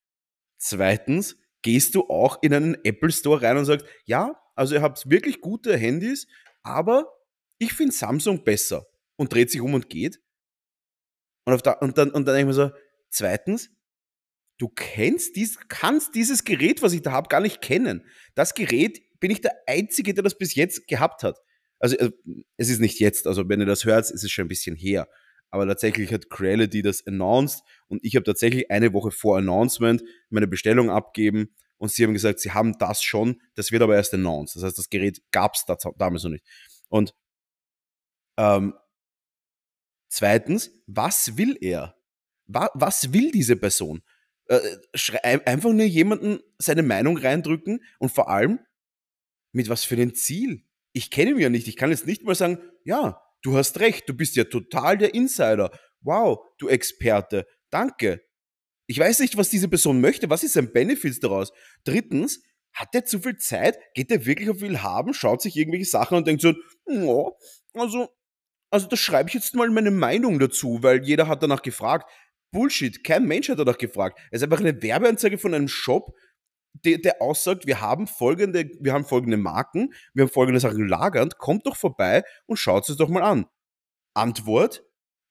Zweitens, 0.57 1.37
gehst 1.61 1.95
du 1.95 2.09
auch 2.09 2.41
in 2.41 2.53
einen 2.53 2.77
Apple 2.83 3.11
Store 3.11 3.41
rein 3.41 3.57
und 3.57 3.65
sagst, 3.65 3.85
ja, 4.05 4.41
also 4.55 4.75
ihr 4.75 4.81
habt 4.81 5.09
wirklich 5.09 5.41
gute 5.41 5.77
Handys, 5.77 6.27
aber 6.63 7.11
ich 7.57 7.73
finde 7.73 7.93
Samsung 7.93 8.43
besser 8.43 8.87
und 9.15 9.33
dreht 9.33 9.51
sich 9.51 9.61
um 9.61 9.73
und 9.73 9.89
geht. 9.89 10.19
Und, 11.45 11.65
da, 11.65 11.73
und, 11.73 11.97
dann, 11.97 12.11
und 12.11 12.27
dann 12.27 12.35
denke 12.35 12.51
ich 12.51 12.57
mir 12.57 12.69
so, 12.69 12.71
zweitens, 13.09 13.69
du 14.57 14.69
kennst 14.69 15.35
dies, 15.35 15.57
kannst 15.67 16.15
dieses 16.15 16.43
Gerät, 16.43 16.81
was 16.81 16.93
ich 16.93 17.01
da 17.01 17.11
habe, 17.11 17.29
gar 17.29 17.41
nicht 17.41 17.61
kennen. 17.61 18.05
Das 18.35 18.53
Gerät 18.53 19.01
bin 19.19 19.31
ich 19.31 19.41
der 19.41 19.55
Einzige, 19.67 20.13
der 20.13 20.23
das 20.23 20.37
bis 20.37 20.55
jetzt 20.55 20.87
gehabt 20.87 21.23
hat. 21.23 21.39
Also, 21.79 21.97
also 21.97 22.11
es 22.57 22.69
ist 22.69 22.79
nicht 22.79 22.99
jetzt, 22.99 23.25
also 23.25 23.47
wenn 23.49 23.59
ihr 23.59 23.65
das 23.65 23.85
hört, 23.85 24.09
ist 24.11 24.23
es 24.23 24.31
schon 24.31 24.45
ein 24.45 24.49
bisschen 24.49 24.75
her. 24.75 25.07
Aber 25.51 25.67
tatsächlich 25.67 26.11
hat 26.13 26.29
Creality 26.29 26.81
das 26.81 27.05
announced 27.05 27.63
und 27.87 28.03
ich 28.03 28.15
habe 28.15 28.23
tatsächlich 28.23 28.71
eine 28.71 28.93
Woche 28.93 29.11
vor 29.11 29.37
Announcement 29.37 30.01
meine 30.29 30.47
Bestellung 30.47 30.89
abgeben 30.89 31.53
und 31.77 31.91
sie 31.91 32.03
haben 32.03 32.13
gesagt, 32.13 32.39
sie 32.39 32.51
haben 32.51 32.77
das 32.77 33.03
schon, 33.03 33.41
das 33.55 33.71
wird 33.71 33.83
aber 33.83 33.95
erst 33.95 34.13
announced. 34.13 34.55
Das 34.55 34.63
heißt, 34.63 34.77
das 34.77 34.89
Gerät 34.89 35.21
gab 35.31 35.55
es 35.55 35.65
damals 35.97 36.23
noch 36.23 36.31
nicht. 36.31 36.45
Und 36.89 37.13
ähm, 38.37 38.73
zweitens, 40.09 40.71
was 40.87 41.37
will 41.37 41.57
er? 41.59 41.95
was 42.47 43.13
will 43.13 43.31
diese 43.31 43.55
Person? 43.55 44.01
Äh, 44.47 44.59
einfach 45.21 45.71
nur 45.71 45.85
jemanden 45.85 46.39
seine 46.57 46.83
Meinung 46.83 47.17
reindrücken 47.17 47.83
und 47.99 48.11
vor 48.11 48.29
allem 48.29 48.59
mit 49.53 49.69
was 49.69 49.83
für 49.83 49.95
einem 49.95 50.15
Ziel? 50.15 50.65
Ich 50.93 51.11
kenne 51.11 51.31
ihn 51.31 51.39
ja 51.39 51.49
nicht. 51.49 51.67
Ich 51.67 51.77
kann 51.77 51.91
jetzt 51.91 52.05
nicht 52.05 52.23
mal 52.23 52.35
sagen, 52.35 52.59
ja, 52.83 53.21
du 53.41 53.57
hast 53.57 53.79
recht, 53.79 54.07
du 54.07 54.13
bist 54.13 54.35
ja 54.35 54.45
total 54.45 54.97
der 54.97 55.13
Insider. 55.13 55.71
Wow, 56.01 56.39
du 56.57 56.67
Experte. 56.67 57.45
Danke. 57.69 58.21
Ich 58.87 58.99
weiß 58.99 59.19
nicht, 59.19 59.37
was 59.37 59.49
diese 59.49 59.69
Person 59.69 60.01
möchte. 60.01 60.29
Was 60.29 60.43
ist 60.43 60.53
sein 60.53 60.73
Benefit 60.73 61.23
daraus? 61.23 61.51
Drittens, 61.83 62.41
hat 62.73 62.89
er 62.93 63.05
zu 63.05 63.19
viel 63.19 63.37
Zeit? 63.37 63.77
Geht 63.93 64.11
er 64.11 64.25
wirklich 64.25 64.49
auf 64.49 64.59
viel 64.59 64.81
haben? 64.81 65.13
Schaut 65.13 65.41
sich 65.41 65.55
irgendwelche 65.55 65.85
Sachen 65.85 66.17
und 66.17 66.27
denkt 66.27 66.41
so, 66.41 66.53
no, 66.85 67.37
also, 67.73 68.09
also 68.69 68.87
da 68.87 68.95
schreibe 68.95 69.29
ich 69.29 69.35
jetzt 69.35 69.55
mal 69.55 69.69
meine 69.69 69.91
Meinung 69.91 70.39
dazu, 70.39 70.79
weil 70.81 71.03
jeder 71.03 71.27
hat 71.27 71.43
danach 71.43 71.61
gefragt. 71.61 72.09
Bullshit, 72.51 73.03
kein 73.03 73.25
Mensch 73.25 73.49
hat 73.49 73.59
danach 73.59 73.77
gefragt. 73.77 74.19
Es 74.29 74.41
ist 74.41 74.43
einfach 74.43 74.59
eine 74.59 74.81
Werbeanzeige 74.81 75.37
von 75.37 75.53
einem 75.53 75.67
Shop, 75.67 76.13
der, 76.73 76.97
der 76.97 77.21
aussagt, 77.21 77.67
wir 77.67 77.81
haben 77.81 78.07
folgende, 78.07 78.69
wir 78.79 78.93
haben 78.93 79.05
folgende 79.05 79.37
Marken, 79.37 79.93
wir 80.13 80.23
haben 80.23 80.31
folgende 80.31 80.59
Sachen 80.59 80.87
lagernd, 80.87 81.37
kommt 81.37 81.65
doch 81.65 81.75
vorbei 81.75 82.23
und 82.45 82.57
schaut 82.57 82.87
es 82.89 82.97
doch 82.97 83.09
mal 83.09 83.23
an. 83.23 83.45
Antwort, 84.13 84.83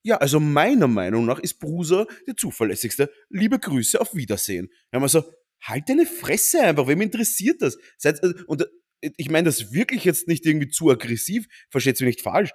ja, 0.02 0.16
also 0.16 0.40
meiner 0.40 0.88
Meinung 0.88 1.26
nach 1.26 1.38
ist 1.38 1.58
Bruser 1.58 2.06
der 2.26 2.36
zuverlässigste. 2.36 3.10
Liebe 3.28 3.58
Grüße, 3.58 4.00
auf 4.00 4.14
Wiedersehen. 4.14 4.70
Ja, 4.92 4.98
man 4.98 5.08
so, 5.08 5.22
halt 5.62 5.88
deine 5.88 6.06
Fresse 6.06 6.62
einfach, 6.62 6.86
wem 6.86 7.02
interessiert 7.02 7.60
das? 7.60 7.76
Äh, 8.02 8.32
und 8.46 8.62
äh, 9.02 9.10
ich 9.16 9.30
meine 9.30 9.44
das 9.44 9.72
wirklich 9.72 10.04
jetzt 10.04 10.28
nicht 10.28 10.46
irgendwie 10.46 10.68
zu 10.68 10.90
aggressiv, 10.90 11.46
versteht 11.70 12.00
mich 12.00 12.16
nicht 12.16 12.22
falsch. 12.22 12.50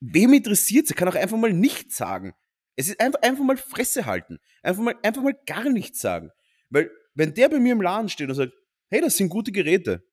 Wem 0.00 0.32
interessiert 0.32 0.88
es? 0.88 0.94
kann 0.94 1.08
auch 1.08 1.16
einfach 1.16 1.36
mal 1.36 1.52
nichts 1.52 1.96
sagen. 1.96 2.34
Es 2.76 2.88
ist 2.88 3.00
einfach, 3.00 3.20
einfach 3.22 3.44
mal 3.44 3.56
Fresse 3.56 4.06
halten. 4.06 4.38
Einfach 4.62 4.82
mal, 4.82 4.94
einfach 5.02 5.22
mal 5.22 5.36
gar 5.46 5.68
nichts 5.68 6.00
sagen. 6.00 6.30
Weil, 6.70 6.90
wenn 7.18 7.34
der 7.34 7.48
bei 7.48 7.58
mir 7.58 7.72
im 7.72 7.82
Laden 7.82 8.08
steht 8.08 8.28
und 8.28 8.36
sagt, 8.36 8.52
hey, 8.90 9.00
das 9.00 9.16
sind 9.16 9.28
gute 9.28 9.50
Geräte. 9.50 10.04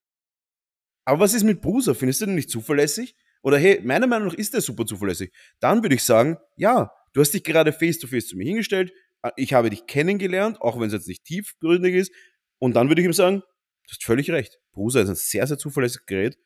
Aber 1.05 1.19
was 1.19 1.35
ist 1.35 1.43
mit 1.43 1.61
Bruser? 1.61 1.93
Findest 1.93 2.21
du 2.21 2.25
den 2.25 2.35
nicht 2.35 2.49
zuverlässig? 2.49 3.15
Oder 3.43 3.59
hey, 3.59 3.79
meiner 3.83 4.07
Meinung 4.07 4.29
nach 4.29 4.33
ist 4.33 4.55
der 4.55 4.61
super 4.61 4.87
zuverlässig. 4.87 5.31
Dann 5.59 5.83
würde 5.83 5.93
ich 5.93 6.03
sagen, 6.03 6.37
ja, 6.57 6.91
du 7.13 7.21
hast 7.21 7.31
dich 7.31 7.43
gerade 7.43 7.71
face 7.71 7.99
to 7.99 8.07
face 8.07 8.27
zu 8.27 8.35
mir 8.35 8.45
hingestellt, 8.45 8.91
äh, 9.21 9.29
ich 9.37 9.53
habe 9.53 9.69
dich 9.69 9.85
kennengelernt, 9.85 10.59
auch 10.61 10.79
wenn 10.79 10.87
es 10.87 10.93
jetzt 10.93 11.07
nicht 11.07 11.23
tiefgründig 11.23 11.93
ist. 11.93 12.11
Und 12.57 12.75
dann 12.75 12.89
würde 12.89 13.01
ich 13.01 13.05
ihm 13.05 13.13
sagen, 13.13 13.41
du 13.41 13.91
hast 13.91 14.03
völlig 14.03 14.31
recht. 14.31 14.59
Brusa 14.71 15.01
ist 15.01 15.09
ein 15.09 15.15
sehr, 15.15 15.45
sehr 15.45 15.59
zuverlässiges 15.59 16.07
Gerät. 16.07 16.39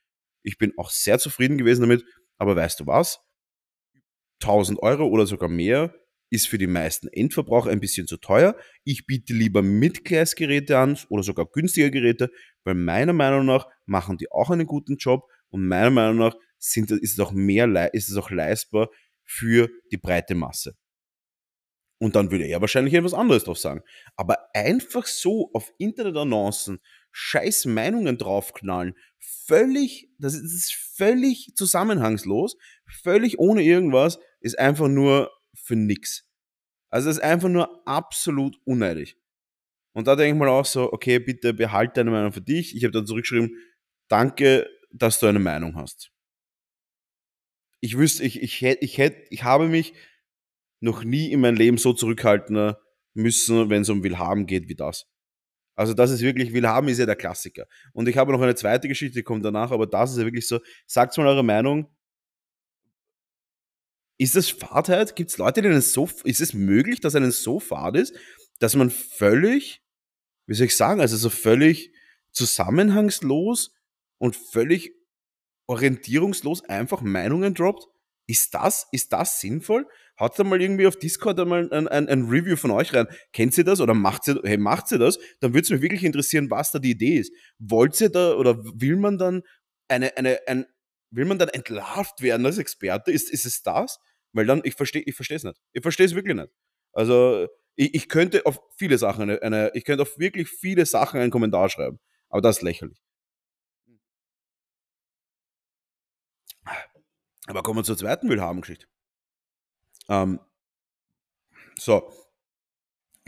Ich 0.44 0.58
bin 0.58 0.74
auch 0.78 0.90
sehr 0.90 1.20
zufrieden 1.20 1.58
gewesen 1.58 1.82
damit. 1.82 2.04
Aber 2.38 2.58
weißt 2.58 2.82
du 2.82 2.86
was? 2.86 3.22
1000 4.42 4.80
Euro 4.84 5.08
oder 5.08 5.26
sogar 5.26 5.48
mehr 5.48 5.96
ist 6.30 6.48
für 6.48 6.58
die 6.58 6.68
meisten 6.68 7.08
Endverbraucher 7.08 7.70
ein 7.70 7.80
bisschen 7.80 8.08
zu 8.08 8.18
teuer. 8.18 8.56
Ich 8.84 9.06
biete 9.06 9.34
lieber 9.34 9.62
Mid-Class-Geräte 9.62 10.78
an 10.78 10.98
oder 11.10 11.24
sogar 11.24 11.46
günstige 11.48 11.92
Geräte, 11.92 12.32
weil 12.64 12.76
meiner 12.76 13.14
Meinung 13.14 13.46
nach 13.46 13.68
machen 13.86 14.18
die 14.18 14.32
auch 14.32 14.50
einen 14.50 14.68
guten 14.68 14.98
Job 14.98 15.28
und 15.50 15.68
meiner 15.68 15.90
Meinung 15.90 16.18
nach 16.18 16.36
sind, 16.58 16.92
ist, 16.92 17.14
es 17.14 17.20
auch 17.20 17.32
mehr, 17.32 17.94
ist 17.94 18.10
es 18.10 18.18
auch 18.18 18.30
leistbar 18.30 18.90
für 19.24 19.70
die 19.92 19.98
breite 19.98 20.36
Masse. 20.36 20.76
Und 22.02 22.16
dann 22.16 22.32
würde 22.32 22.46
er 22.46 22.62
wahrscheinlich 22.62 22.94
etwas 22.94 23.14
anderes 23.14 23.44
drauf 23.44 23.58
sagen. 23.58 23.82
Aber 24.16 24.38
einfach 24.54 25.06
so 25.06 25.50
auf 25.54 25.72
Internet-Annoncen 25.78 26.80
scheiß 27.12 27.66
Meinungen 27.66 28.18
draufknallen, 28.18 28.96
völlig, 29.20 30.10
das 30.18 30.36
ist 30.36 30.74
völlig 30.96 31.54
zusammenhangslos, 31.56 32.56
völlig 33.04 33.40
ohne 33.40 33.64
irgendwas, 33.64 34.20
ist 34.40 34.58
einfach 34.58 34.88
nur 34.88 35.30
für 35.54 35.76
nix. 35.76 36.26
Also 36.90 37.10
es 37.10 37.18
ist 37.18 37.24
einfach 37.24 37.50
nur 37.50 37.88
absolut 37.88 38.58
unneidig. 38.66 39.18
Und 39.94 40.08
da 40.08 40.16
denke 40.16 40.36
ich 40.36 40.40
mal 40.40 40.50
auch 40.50 40.66
so, 40.66 40.92
okay, 40.94 41.20
bitte 41.20 41.54
behalte 41.54 41.96
deine 41.96 42.12
Meinung 42.12 42.32
für 42.32 42.42
dich. 42.42 42.76
Ich 42.76 42.84
habe 42.84 42.92
dann 42.92 43.06
zurückgeschrieben, 43.06 43.56
danke, 44.08 44.70
dass 44.92 45.20
du 45.20 45.28
eine 45.28 45.40
Meinung 45.40 45.76
hast 45.76 46.12
ich 47.82 47.98
wüsste, 47.98 48.24
ich, 48.24 48.42
ich 48.42 48.62
hätte, 48.62 48.84
ich 48.84 48.98
hätte, 48.98 49.26
ich 49.30 49.44
habe 49.44 49.68
mich 49.68 49.94
noch 50.82 51.04
nie 51.04 51.32
in 51.32 51.42
meinem 51.42 51.56
Leben 51.56 51.78
so 51.78 51.94
zurückhalten 51.94 52.74
müssen, 53.14 53.70
wenn 53.70 53.82
es 53.82 53.90
um 53.90 54.04
Willhaben 54.04 54.46
geht 54.46 54.70
wie 54.70 54.76
das. 54.76 55.08
Also 55.76 55.94
das 55.94 56.12
ist 56.12 56.22
wirklich, 56.22 56.54
Willhaben 56.54 56.90
ist 56.90 57.00
ja 57.00 57.06
der 57.06 57.16
Klassiker. 57.16 57.66
Und 57.94 58.08
ich 58.08 58.18
habe 58.18 58.32
noch 58.32 58.42
eine 58.42 58.56
zweite 58.56 58.88
Geschichte, 58.88 59.20
die 59.20 59.24
kommt 59.24 59.46
danach, 59.46 59.72
aber 59.72 59.88
das 59.88 60.12
ist 60.12 60.18
ja 60.18 60.26
wirklich 60.26 60.48
so, 60.48 60.60
sagt 60.86 61.18
mal 61.18 61.28
eure 61.28 61.44
Meinung. 61.44 61.88
Ist 64.20 64.36
das 64.36 64.50
Fahrtheit? 64.50 65.16
Gibt 65.16 65.32
es 65.32 65.38
Leute, 65.38 65.62
denen 65.62 65.78
es 65.78 65.94
so, 65.94 66.10
ist 66.26 66.42
es 66.42 66.54
möglich, 66.54 67.00
dass 67.00 67.16
einen 67.16 67.32
so 67.32 67.60
fad 67.62 67.96
ist, 67.96 68.14
dass 68.60 68.76
man 68.76 68.90
völlig, 68.90 69.82
wie 70.46 70.56
soll 70.56 70.68
ich 70.68 70.76
sagen, 70.76 71.00
also 71.00 71.16
so 71.16 71.30
völlig 71.30 71.94
zusammenhangslos 72.34 73.74
und 74.18 74.36
völlig 74.36 74.94
orientierungslos 75.68 76.66
einfach 76.66 77.00
Meinungen 77.00 77.54
droppt? 77.54 77.88
Ist 78.28 78.54
das, 78.54 78.88
ist 78.92 79.14
das 79.14 79.40
sinnvoll? 79.40 79.88
Haut 80.20 80.38
da 80.38 80.44
mal 80.44 80.62
irgendwie 80.62 80.86
auf 80.86 80.98
Discord 80.98 81.40
einmal 81.40 81.72
ein, 81.72 81.88
ein, 81.88 82.10
ein, 82.10 82.26
Review 82.26 82.58
von 82.58 82.72
euch 82.72 82.94
rein. 82.94 83.08
Kennt 83.32 83.58
ihr 83.58 83.64
das 83.64 83.80
oder 83.80 83.94
macht 83.94 84.28
ihr, 84.28 84.42
hey, 84.44 84.58
macht 84.58 84.92
ihr 84.92 85.00
das? 85.00 85.18
Dann 85.40 85.54
würde 85.54 85.62
es 85.62 85.70
mich 85.70 85.82
wirklich 85.82 86.04
interessieren, 86.04 86.52
was 86.52 86.72
da 86.72 86.80
die 86.80 86.92
Idee 86.92 87.20
ist. 87.20 87.32
Wollt 87.58 88.00
ihr 88.02 88.10
da 88.10 88.34
oder 88.34 88.62
will 88.64 88.98
man 88.98 89.18
dann 89.18 89.44
eine, 89.88 90.16
eine, 90.18 90.40
ein, 90.46 90.66
will 91.10 91.24
man 91.24 91.40
dann 91.40 91.50
entlarvt 91.50 92.22
werden 92.22 92.46
als 92.46 92.58
Experte? 92.58 93.12
Ist, 93.12 93.32
ist 93.32 93.46
es 93.46 93.64
das? 93.64 93.98
Weil 94.34 94.46
dann, 94.46 94.62
ich 94.64 94.76
verstehe, 94.76 95.04
ich 95.06 95.20
es 95.20 95.44
nicht. 95.44 95.60
Ich 95.74 95.82
verstehe 95.82 96.06
es 96.06 96.16
wirklich 96.16 96.36
nicht. 96.36 96.50
Also, 96.94 97.48
ich, 97.76 97.94
ich 97.94 98.10
könnte 98.10 98.46
auf 98.46 98.62
viele 98.78 98.98
Sachen 98.98 99.24
eine, 99.24 99.42
eine, 99.42 99.72
ich 99.74 99.86
könnte 99.86 100.04
auf 100.04 100.18
wirklich 100.20 100.50
viele 100.50 100.86
Sachen 100.86 101.20
einen 101.20 101.32
Kommentar 101.32 101.70
schreiben. 101.70 102.00
Aber 102.30 102.42
das 102.42 102.58
ist 102.58 102.64
lächerlich. 102.64 103.00
Aber 107.48 107.64
kommen 107.64 107.80
wir 107.80 107.84
zur 107.84 107.98
zweiten 107.98 108.30
Willhaben-Geschichte. 108.30 108.86
Ähm, 110.08 110.40
so, 111.80 112.12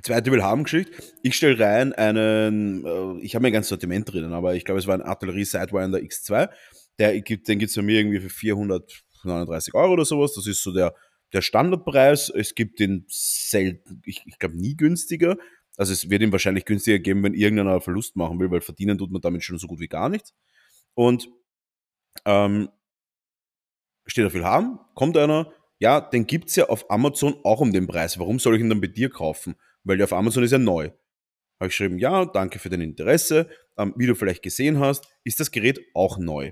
zweite 0.03 0.31
Willhaben-Geschichte. 0.31 0.91
Ich 1.23 1.35
stelle 1.35 1.59
rein 1.59 1.93
einen, 1.93 2.85
äh, 2.85 3.23
ich 3.23 3.35
habe 3.35 3.43
mein 3.43 3.53
ganzes 3.53 3.69
Sortiment 3.69 4.11
drinnen, 4.11 4.33
aber 4.33 4.55
ich 4.55 4.65
glaube, 4.65 4.79
es 4.79 4.87
war 4.87 4.95
ein 4.95 5.01
Artillerie 5.01 5.45
Sidewinder 5.45 5.99
X2. 5.99 6.49
Der 6.99 7.19
gibt, 7.21 7.47
den 7.47 7.59
gibt 7.59 7.69
es 7.69 7.75
bei 7.75 7.81
mir 7.81 7.99
irgendwie 7.99 8.19
für 8.19 8.29
439 9.21 9.73
Euro 9.73 9.93
oder 9.93 10.05
sowas. 10.05 10.33
Das 10.33 10.47
ist 10.47 10.63
so 10.63 10.71
der, 10.71 10.93
der 11.33 11.41
Standardpreis. 11.41 12.29
Es 12.29 12.55
gibt 12.55 12.79
den 12.79 13.05
selten, 13.07 14.01
ich, 14.05 14.21
ich 14.25 14.39
glaube 14.39 14.57
nie 14.57 14.75
günstiger. 14.75 15.37
Also 15.77 15.93
es 15.93 16.09
wird 16.09 16.21
ihm 16.21 16.31
wahrscheinlich 16.31 16.65
günstiger 16.65 16.99
geben, 16.99 17.23
wenn 17.23 17.33
irgendeiner 17.33 17.81
Verlust 17.81 18.15
machen 18.15 18.39
will, 18.39 18.51
weil 18.51 18.61
verdienen 18.61 18.97
tut 18.97 19.11
man 19.11 19.21
damit 19.21 19.43
schon 19.43 19.57
so 19.57 19.67
gut 19.67 19.79
wie 19.79 19.87
gar 19.87 20.09
nichts. 20.09 20.33
Und 20.93 21.29
ähm, 22.25 22.69
steht 24.05 24.31
viel 24.31 24.43
haben, 24.43 24.79
kommt 24.95 25.17
einer, 25.17 25.51
ja, 25.79 26.01
den 26.01 26.27
gibt's 26.27 26.55
ja 26.55 26.69
auf 26.69 26.91
Amazon 26.91 27.35
auch 27.43 27.61
um 27.61 27.71
den 27.71 27.87
Preis. 27.87 28.19
Warum 28.19 28.39
soll 28.39 28.55
ich 28.55 28.61
ihn 28.61 28.69
dann 28.69 28.81
bei 28.81 28.87
dir 28.87 29.09
kaufen? 29.09 29.55
Weil 29.83 29.97
der 29.97 30.03
auf 30.03 30.13
Amazon 30.13 30.43
ist 30.43 30.51
ja 30.51 30.59
neu. 30.59 30.91
Habe 31.59 31.67
ich 31.67 31.77
geschrieben, 31.77 31.97
ja, 31.97 32.25
danke 32.25 32.59
für 32.59 32.69
dein 32.69 32.81
Interesse. 32.81 33.49
Ähm, 33.77 33.93
wie 33.95 34.05
du 34.05 34.15
vielleicht 34.15 34.43
gesehen 34.43 34.79
hast, 34.79 35.07
ist 35.23 35.39
das 35.39 35.51
Gerät 35.51 35.79
auch 35.93 36.17
neu. 36.17 36.51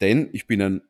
Denn 0.00 0.30
ich 0.32 0.46
bin 0.46 0.62
ein 0.62 0.82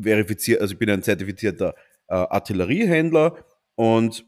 verifiziert, 0.00 0.60
also 0.60 0.72
ich 0.72 0.78
bin 0.78 0.90
ein 0.90 1.02
zertifizierter 1.02 1.74
äh, 2.08 2.14
Artilleriehändler 2.14 3.44
und 3.76 4.26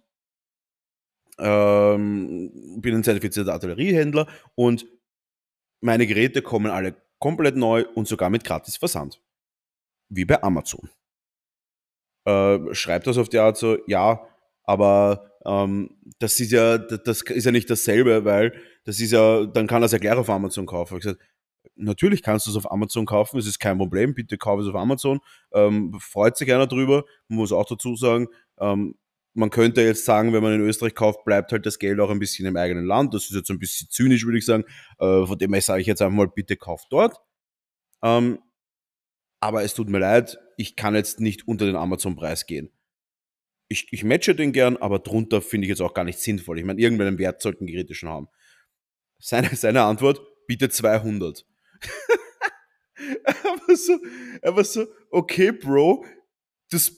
ähm, 1.39 2.81
bin 2.81 2.95
ein 2.95 3.05
zertifizierter 3.05 3.53
Artilleriehändler 3.53 4.27
und 4.55 4.87
meine 5.81 6.07
Geräte 6.07 6.43
kommen 6.43 6.71
alle 6.71 6.97
komplett 7.19 7.57
neu 7.57 7.85
und 7.95 8.09
sogar 8.09 8.31
mit 8.31 8.45
gratis 8.45 8.77
Versand. 8.77 9.21
Wie 10.09 10.25
bei 10.25 10.43
Amazon. 10.43 10.89
Äh, 12.25 12.75
schreibt 12.75 13.07
das 13.07 13.19
auf 13.19 13.29
die 13.29 13.39
Art 13.39 13.57
so, 13.57 13.79
ja, 13.87 14.27
aber 14.65 15.31
ähm, 15.45 15.97
das 16.19 16.41
ist 16.41 16.53
ja, 16.53 16.79
das 16.79 17.23
ist 17.23 17.45
ja 17.45 17.53
nicht 17.53 17.71
dasselbe, 17.71 18.25
weil 18.25 18.53
das 18.85 19.01
ist 19.01 19.13
ja, 19.13 19.47
dann 19.47 19.67
kann 19.67 19.83
er 19.83 19.87
es 19.87 19.93
ja 19.93 19.99
gleich 19.99 20.17
auf 20.17 20.31
Amazon 20.31 20.67
kaufen. 20.67 20.97
Ich 20.97 21.03
gesagt, 21.05 21.21
natürlich 21.75 22.23
kannst 22.23 22.47
du 22.47 22.51
es 22.51 22.57
auf 22.57 22.71
Amazon 22.71 23.07
kaufen, 23.07 23.39
es 23.39 23.47
ist 23.47 23.59
kein 23.59 23.79
Problem, 23.79 24.15
bitte 24.15 24.39
kauf 24.39 24.61
es 24.61 24.69
auf 24.69 24.75
Amazon. 24.75 25.21
Ähm, 25.53 25.97
freut 26.01 26.37
sich 26.37 26.53
einer 26.53 26.67
drüber. 26.67 27.05
Man 27.29 27.39
muss 27.39 27.53
auch 27.53 27.67
dazu 27.67 27.97
sagen, 27.97 28.29
ähm, 28.59 28.97
man 29.35 29.51
könnte 29.51 29.83
jetzt 29.83 30.05
sagen, 30.05 30.33
wenn 30.33 30.43
man 30.43 30.55
in 30.55 30.63
Österreich 30.63 30.95
kauft, 30.95 31.25
bleibt 31.25 31.53
halt 31.53 31.67
das 31.67 31.79
Geld 31.79 32.01
auch 32.01 32.11
ein 32.11 32.19
bisschen 32.19 32.47
im 32.47 32.57
eigenen 32.57 32.87
Land. 32.87 33.13
Das 33.13 33.25
ist 33.25 33.35
jetzt 33.35 33.51
ein 33.51 33.59
bisschen 33.59 33.89
zynisch, 33.91 34.25
würde 34.25 34.39
ich 34.39 34.47
sagen. 34.47 34.65
Äh, 34.99 35.27
von 35.27 35.39
dem 35.39 35.53
her 35.53 35.63
sage 35.63 35.83
ich 35.83 35.87
jetzt 35.87 36.01
einfach 36.01 36.17
mal, 36.17 36.29
bitte 36.29 36.57
kauft 36.57 36.87
dort. 36.91 37.17
Ähm, 38.03 38.39
aber 39.41 39.63
es 39.63 39.75
tut 39.75 39.91
mir 39.91 39.99
leid, 39.99 40.39
ich 40.57 40.75
kann 40.75 40.95
jetzt 40.95 41.21
nicht 41.21 41.47
unter 41.47 41.67
den 41.67 41.77
Amazon-Preis 41.77 42.47
gehen. 42.47 42.73
Ich, 43.69 43.93
ich 43.93 44.05
matche 44.05 44.35
den 44.35 44.53
gern, 44.53 44.77
aber 44.79 45.01
drunter 45.01 45.43
finde 45.43 45.67
ich 45.67 45.71
jetzt 45.71 45.83
auch 45.83 45.93
gar 45.93 46.05
nicht 46.05 46.19
sinnvoll. 46.19 46.59
Ich 46.59 46.65
meine, 46.65 46.81
irgendeinen 46.81 47.19
Wert 47.19 47.43
sollten 47.43 47.67
Geräte 47.67 47.95
schon 47.95 48.09
haben. 48.09 48.29
Seine, 49.19 49.55
seine 49.55 49.83
Antwort, 49.83 50.21
bitte 50.47 50.71
200. 50.71 51.47
aber 53.45 53.77
so, 53.77 53.99
aber 54.43 54.65
so, 54.65 54.87
okay, 55.11 55.53
Bro, 55.53 56.05
das, 56.71 56.89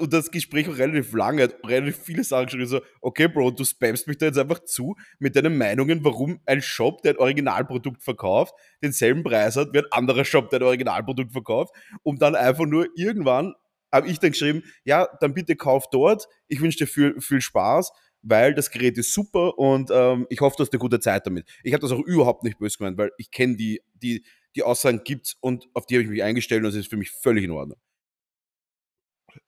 und 0.00 0.12
das 0.12 0.30
Gespräch 0.30 0.68
auch 0.68 0.78
relativ 0.78 1.12
lange, 1.12 1.42
hat 1.42 1.56
relativ 1.64 1.98
viele 1.98 2.24
Sachen 2.24 2.46
geschrieben, 2.46 2.66
so, 2.66 2.80
okay, 3.00 3.28
Bro, 3.28 3.50
du 3.52 3.64
spammst 3.64 4.06
mich 4.06 4.16
da 4.18 4.26
jetzt 4.26 4.38
einfach 4.38 4.64
zu 4.64 4.96
mit 5.18 5.36
deinen 5.36 5.58
Meinungen, 5.58 6.02
warum 6.04 6.40
ein 6.46 6.62
Shop, 6.62 7.02
der 7.02 7.12
ein 7.12 7.18
Originalprodukt 7.18 8.02
verkauft, 8.02 8.54
denselben 8.82 9.22
Preis 9.22 9.56
hat 9.56 9.72
wie 9.72 9.78
ein 9.78 9.92
anderer 9.92 10.24
Shop, 10.24 10.48
der 10.50 10.60
ein 10.60 10.64
Originalprodukt 10.66 11.32
verkauft, 11.32 11.74
um 12.02 12.18
dann 12.18 12.34
einfach 12.34 12.64
nur 12.64 12.88
irgendwann, 12.96 13.54
habe 13.92 14.08
ich 14.08 14.18
dann 14.18 14.32
geschrieben, 14.32 14.62
ja, 14.84 15.08
dann 15.20 15.34
bitte 15.34 15.56
kauf 15.56 15.88
dort, 15.90 16.26
ich 16.46 16.60
wünsche 16.60 16.78
dir 16.78 16.86
viel, 16.86 17.20
viel 17.20 17.40
Spaß, 17.40 17.92
weil 18.28 18.54
das 18.54 18.70
Gerät 18.70 18.98
ist 18.98 19.12
super 19.12 19.58
und 19.58 19.90
ähm, 19.92 20.26
ich 20.30 20.40
hoffe, 20.40 20.56
du 20.56 20.62
hast 20.62 20.72
eine 20.72 20.80
gute 20.80 21.00
Zeit 21.00 21.26
damit. 21.26 21.48
Ich 21.62 21.72
habe 21.72 21.80
das 21.80 21.92
auch 21.92 22.00
überhaupt 22.00 22.44
nicht 22.44 22.58
böse 22.58 22.78
gemeint, 22.78 22.98
weil 22.98 23.10
ich 23.18 23.30
kenne 23.30 23.56
die, 23.56 23.80
die, 23.94 24.24
die 24.54 24.62
Aussagen 24.62 25.02
gibt's 25.04 25.36
und 25.40 25.68
auf 25.74 25.86
die 25.86 25.94
habe 25.94 26.04
ich 26.04 26.10
mich 26.10 26.22
eingestellt 26.22 26.60
und 26.60 26.66
das 26.66 26.74
ist 26.74 26.90
für 26.90 26.96
mich 26.96 27.10
völlig 27.10 27.44
in 27.44 27.50
Ordnung. 27.50 27.78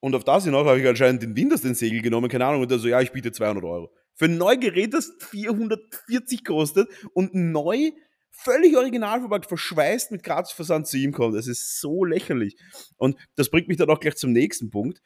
Und 0.01 0.15
auf 0.15 0.25
das 0.25 0.45
hinaus 0.45 0.67
habe 0.67 0.81
ich 0.81 0.87
anscheinend 0.87 1.23
den 1.23 1.37
Windows 1.37 1.63
den 1.63 1.75
Segel 1.75 2.03
genommen, 2.03 2.29
keine 2.29 2.47
Ahnung, 2.47 2.63
und 2.63 2.71
er 2.71 2.79
so, 2.79 2.89
ja, 2.89 3.01
ich 3.01 3.13
biete 3.13 3.33
200 3.33 3.65
Euro. 3.65 3.93
Für 4.15 4.27
ein 4.27 4.37
Neugerät, 4.37 4.95
das 4.95 5.13
440 5.31 6.45
kostet 6.45 6.89
und 7.15 7.35
neu, 7.35 7.91
völlig 8.31 8.77
original 8.77 9.21
verpackt, 9.21 9.47
verschweißt 9.47 10.13
mit 10.13 10.23
Gratisversand 10.23 10.87
zu 10.87 10.99
ihm 10.99 11.13
kommt. 11.13 11.37
Das 11.37 11.47
ist 11.47 11.81
so 11.81 12.05
lächerlich. 12.05 12.57
Und 12.97 13.17
das 13.37 13.51
bringt 13.51 13.69
mich 13.69 13.79
dann 13.79 13.91
auch 13.91 14.01
gleich 14.01 14.17
zum 14.17 14.33
nächsten 14.33 14.71
Punkt. 14.71 15.03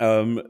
Ähm, 0.00 0.42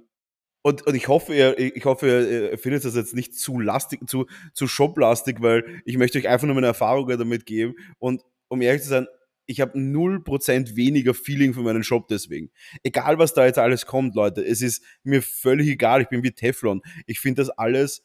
und, 0.66 0.86
und 0.86 0.94
ich 0.94 1.08
hoffe, 1.08 1.34
ihr, 1.34 1.58
ich 1.58 1.84
hoffe, 1.84 2.50
ihr 2.50 2.58
findet 2.58 2.86
das 2.86 2.94
jetzt 2.96 3.14
nicht 3.14 3.34
zu 3.34 3.60
lastig, 3.60 4.08
zu, 4.08 4.24
zu 4.54 4.66
shoplastig, 4.66 5.42
weil 5.42 5.82
ich 5.84 5.98
möchte 5.98 6.18
euch 6.18 6.26
einfach 6.26 6.46
nur 6.46 6.54
meine 6.54 6.68
Erfahrungen 6.68 7.18
damit 7.18 7.44
geben. 7.44 7.74
Und 7.98 8.22
um 8.48 8.62
ehrlich 8.62 8.80
zu 8.80 8.88
sein, 8.88 9.06
ich 9.44 9.60
habe 9.60 9.78
0% 9.78 10.74
weniger 10.74 11.12
Feeling 11.12 11.52
für 11.52 11.60
meinen 11.60 11.84
Shop 11.84 12.08
deswegen. 12.08 12.50
Egal, 12.82 13.18
was 13.18 13.34
da 13.34 13.44
jetzt 13.44 13.58
alles 13.58 13.84
kommt, 13.84 14.14
Leute, 14.14 14.42
es 14.42 14.62
ist 14.62 14.82
mir 15.02 15.20
völlig 15.20 15.68
egal. 15.68 16.00
Ich 16.00 16.08
bin 16.08 16.22
wie 16.22 16.32
Teflon. 16.32 16.80
Ich 17.04 17.20
finde 17.20 17.42
das 17.42 17.50
alles 17.50 18.02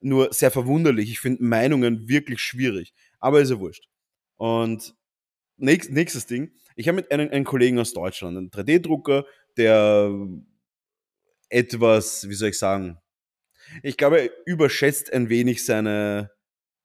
nur 0.00 0.32
sehr 0.32 0.50
verwunderlich. 0.50 1.12
Ich 1.12 1.20
finde 1.20 1.44
Meinungen 1.44 2.08
wirklich 2.08 2.40
schwierig. 2.40 2.92
Aber 3.20 3.40
ist 3.40 3.50
ja 3.50 3.60
wurscht. 3.60 3.86
Und 4.36 4.96
nächst, 5.58 5.92
nächstes 5.92 6.26
Ding. 6.26 6.50
Ich 6.74 6.88
habe 6.88 6.96
mit 6.96 7.12
einem, 7.12 7.30
einem 7.30 7.44
Kollegen 7.44 7.78
aus 7.78 7.92
Deutschland, 7.92 8.36
einen 8.36 8.50
3D-Drucker, 8.50 9.26
der 9.56 10.10
etwas, 11.50 12.28
wie 12.28 12.34
soll 12.34 12.48
ich 12.50 12.58
sagen, 12.58 12.98
ich 13.82 13.96
glaube, 13.96 14.20
er 14.20 14.30
überschätzt 14.46 15.12
ein 15.12 15.28
wenig 15.28 15.64
seine, 15.64 16.30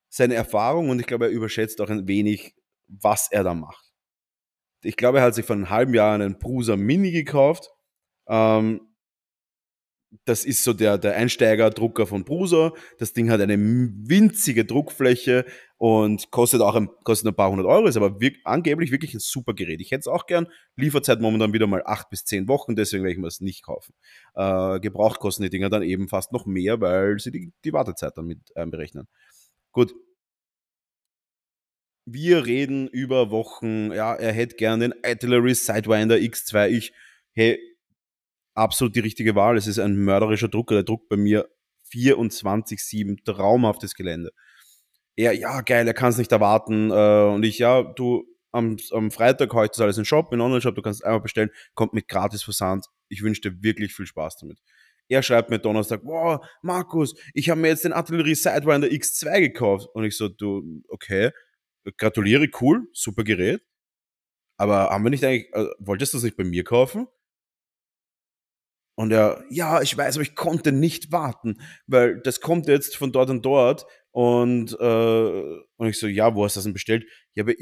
seine 0.10 0.36
Erfahrung 0.36 0.90
und 0.90 1.00
ich 1.00 1.08
glaube, 1.08 1.26
er 1.26 1.32
überschätzt 1.32 1.82
auch 1.82 1.90
ein 1.90 2.08
wenig, 2.08 2.56
was 2.88 3.32
er 3.32 3.44
da 3.44 3.54
macht 3.54 3.86
ich 4.86 4.98
glaube, 4.98 5.20
er 5.20 5.26
hat 5.26 5.36
sich 5.36 5.46
vor 5.46 5.56
einem 5.56 5.70
halben 5.70 5.94
Jahr 5.94 6.14
einen 6.14 6.38
Prusa 6.38 6.76
Mini 6.76 7.12
gekauft. 7.12 7.72
Ähm, 8.28 8.95
das 10.26 10.46
ist 10.46 10.64
so 10.64 10.74
der, 10.74 10.98
der 10.98 11.16
Einsteigerdrucker 11.16 12.08
von 12.08 12.26
Prusa. 12.26 12.74
Das 12.98 13.14
Ding 13.14 13.30
hat 13.30 13.42
eine 13.42 13.58
winzige 13.58 14.66
Druckfläche 14.66 15.46
und 15.78 16.32
kostet 16.32 16.62
auch 16.62 16.76
ein, 16.76 16.90
kostet 17.04 17.28
ein 17.28 17.36
paar 17.36 17.52
hundert 17.52 17.66
Euro, 17.66 17.88
ist 17.88 17.98
aber 17.98 18.22
wirk 18.22 18.38
angeblich 18.46 18.92
wirklich 18.92 19.14
ein 19.14 19.20
super 19.20 19.54
Gerät. 19.54 19.82
Ich 19.82 19.92
hätte 19.92 20.02
es 20.02 20.08
auch 20.08 20.26
gern. 20.26 20.48
Lieferzeit 20.76 21.20
momentan 21.20 21.54
wieder 21.54 21.68
mal 21.68 21.84
acht 21.86 22.10
bis 22.10 22.24
zehn 22.24 22.48
Wochen, 22.48 22.76
deswegen 22.76 23.04
werde 23.04 23.14
ich 23.14 23.20
mir 23.20 23.28
das 23.28 23.42
nicht 23.42 23.64
kaufen. 23.64 23.94
Äh, 24.36 24.80
gebraucht 24.80 25.20
kosten 25.20 25.44
die 25.44 25.50
Dinger 25.50 25.70
dann 25.70 25.84
eben 25.84 26.08
fast 26.08 26.32
noch 26.32 26.46
mehr, 26.46 26.80
weil 26.82 27.20
sie 27.20 27.32
die, 27.32 27.52
die 27.64 27.74
Wartezeit 27.74 28.14
damit 28.16 28.40
einberechnen. 28.56 29.08
Gut, 29.72 29.94
wir 32.06 32.46
reden 32.46 32.88
über 32.88 33.32
Wochen, 33.32 33.92
ja, 33.92 34.14
er 34.14 34.32
hätte 34.32 34.56
gern 34.56 34.80
den 34.80 34.94
Artillery 35.04 35.56
Sidewinder 35.56 36.16
X2. 36.16 36.70
Ich, 36.70 36.94
hey, 37.34 37.60
absolut 38.56 38.96
die 38.96 39.02
richtige 39.02 39.36
Wahl. 39.36 39.58
Es 39.58 39.68
ist 39.68 39.80
ein 39.80 39.98
mörderischer 39.98 40.48
Drucker, 40.48 40.76
der 40.76 40.84
druckt 40.84 41.10
bei 41.10 41.18
mir 41.18 41.48
24-7, 41.94 43.24
traumhaftes 43.24 43.96
Gelände. 43.96 44.32
Er, 45.16 45.34
ja, 45.34 45.62
geil, 45.62 45.88
er 45.88 45.94
kann 45.94 46.10
es 46.10 46.18
nicht 46.18 46.32
erwarten. 46.32 46.92
Äh, 46.92 47.34
und 47.34 47.44
ich, 47.44 47.60
ja, 47.60 47.84
du, 47.84 48.26
am, 48.52 48.78
am 48.92 49.12
Freitag 49.12 49.54
heute 49.54 49.72
ist 49.72 49.82
alles 49.82 49.98
im 49.98 50.06
Shop, 50.06 50.34
im 50.34 50.42
Online-Shop, 50.42 50.76
du 50.76 50.82
kannst 50.82 51.02
es 51.02 51.06
einmal 51.06 51.22
bestellen, 51.22 51.52
kommt 51.74 51.94
mit 51.94 52.08
gratis 52.08 52.44
Versand. 52.44 52.86
Ich 53.10 53.22
wünsche 53.22 53.42
dir 53.42 53.62
wirklich 53.62 53.94
viel 53.94 54.08
Spaß 54.08 54.38
damit. 54.38 54.60
Er 55.08 55.22
schreibt 55.22 55.50
mir 55.50 55.60
Donnerstag, 55.60 56.02
wow, 56.04 56.44
Markus, 56.64 57.16
ich 57.34 57.50
habe 57.50 57.62
mir 57.62 57.68
jetzt 57.68 57.86
den 57.86 57.94
Artillerie 57.94 58.34
Sidewinder 58.34 58.88
X2 58.88 59.40
gekauft. 59.40 59.88
Und 59.94 60.04
ich 60.04 60.18
so, 60.18 60.30
du, 60.30 60.82
okay, 60.88 61.32
gratuliere, 61.98 62.48
cool, 62.60 62.88
super 62.94 63.24
Gerät. 63.24 63.62
Aber 64.58 64.90
haben 64.90 65.04
wir 65.04 65.12
nicht 65.12 65.24
eigentlich, 65.24 65.54
äh, 65.54 65.68
wolltest 65.80 66.14
du 66.14 66.18
das 66.18 66.24
nicht 66.24 66.38
bei 66.38 66.44
mir 66.44 66.64
kaufen? 66.64 67.08
Und 68.96 69.12
er, 69.12 69.44
ja, 69.50 69.82
ich 69.82 69.98
weiß, 69.98 70.16
aber 70.16 70.24
ich 70.24 70.36
konnte 70.36 70.72
nicht 70.72 71.12
warten, 71.12 71.62
weil 71.86 72.22
das 72.22 72.40
kommt 72.40 72.68
jetzt 72.68 72.96
von 72.96 73.12
dort 73.12 73.30
und 73.30 73.46
dort. 73.46 73.86
Und, 74.12 74.78
äh, 74.80 75.60
und 75.76 75.88
ich 75.88 76.00
so, 76.00 76.08
ja, 76.08 76.34
wo 76.34 76.46
hast 76.46 76.56
du 76.56 76.60
das 76.60 76.64
denn 76.64 76.74
bestellt? 76.74 77.06
Ja, 77.34 77.44
bei, 77.44 77.56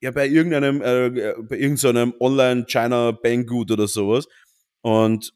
ja, 0.00 0.12
bei 0.12 0.28
irgendeinem, 0.28 0.80
äh, 0.82 1.34
bei 1.42 1.56
irgendeinem 1.56 2.14
Online-China 2.20 3.10
Banggood 3.10 3.72
oder 3.72 3.88
sowas. 3.88 4.28
Und 4.82 5.32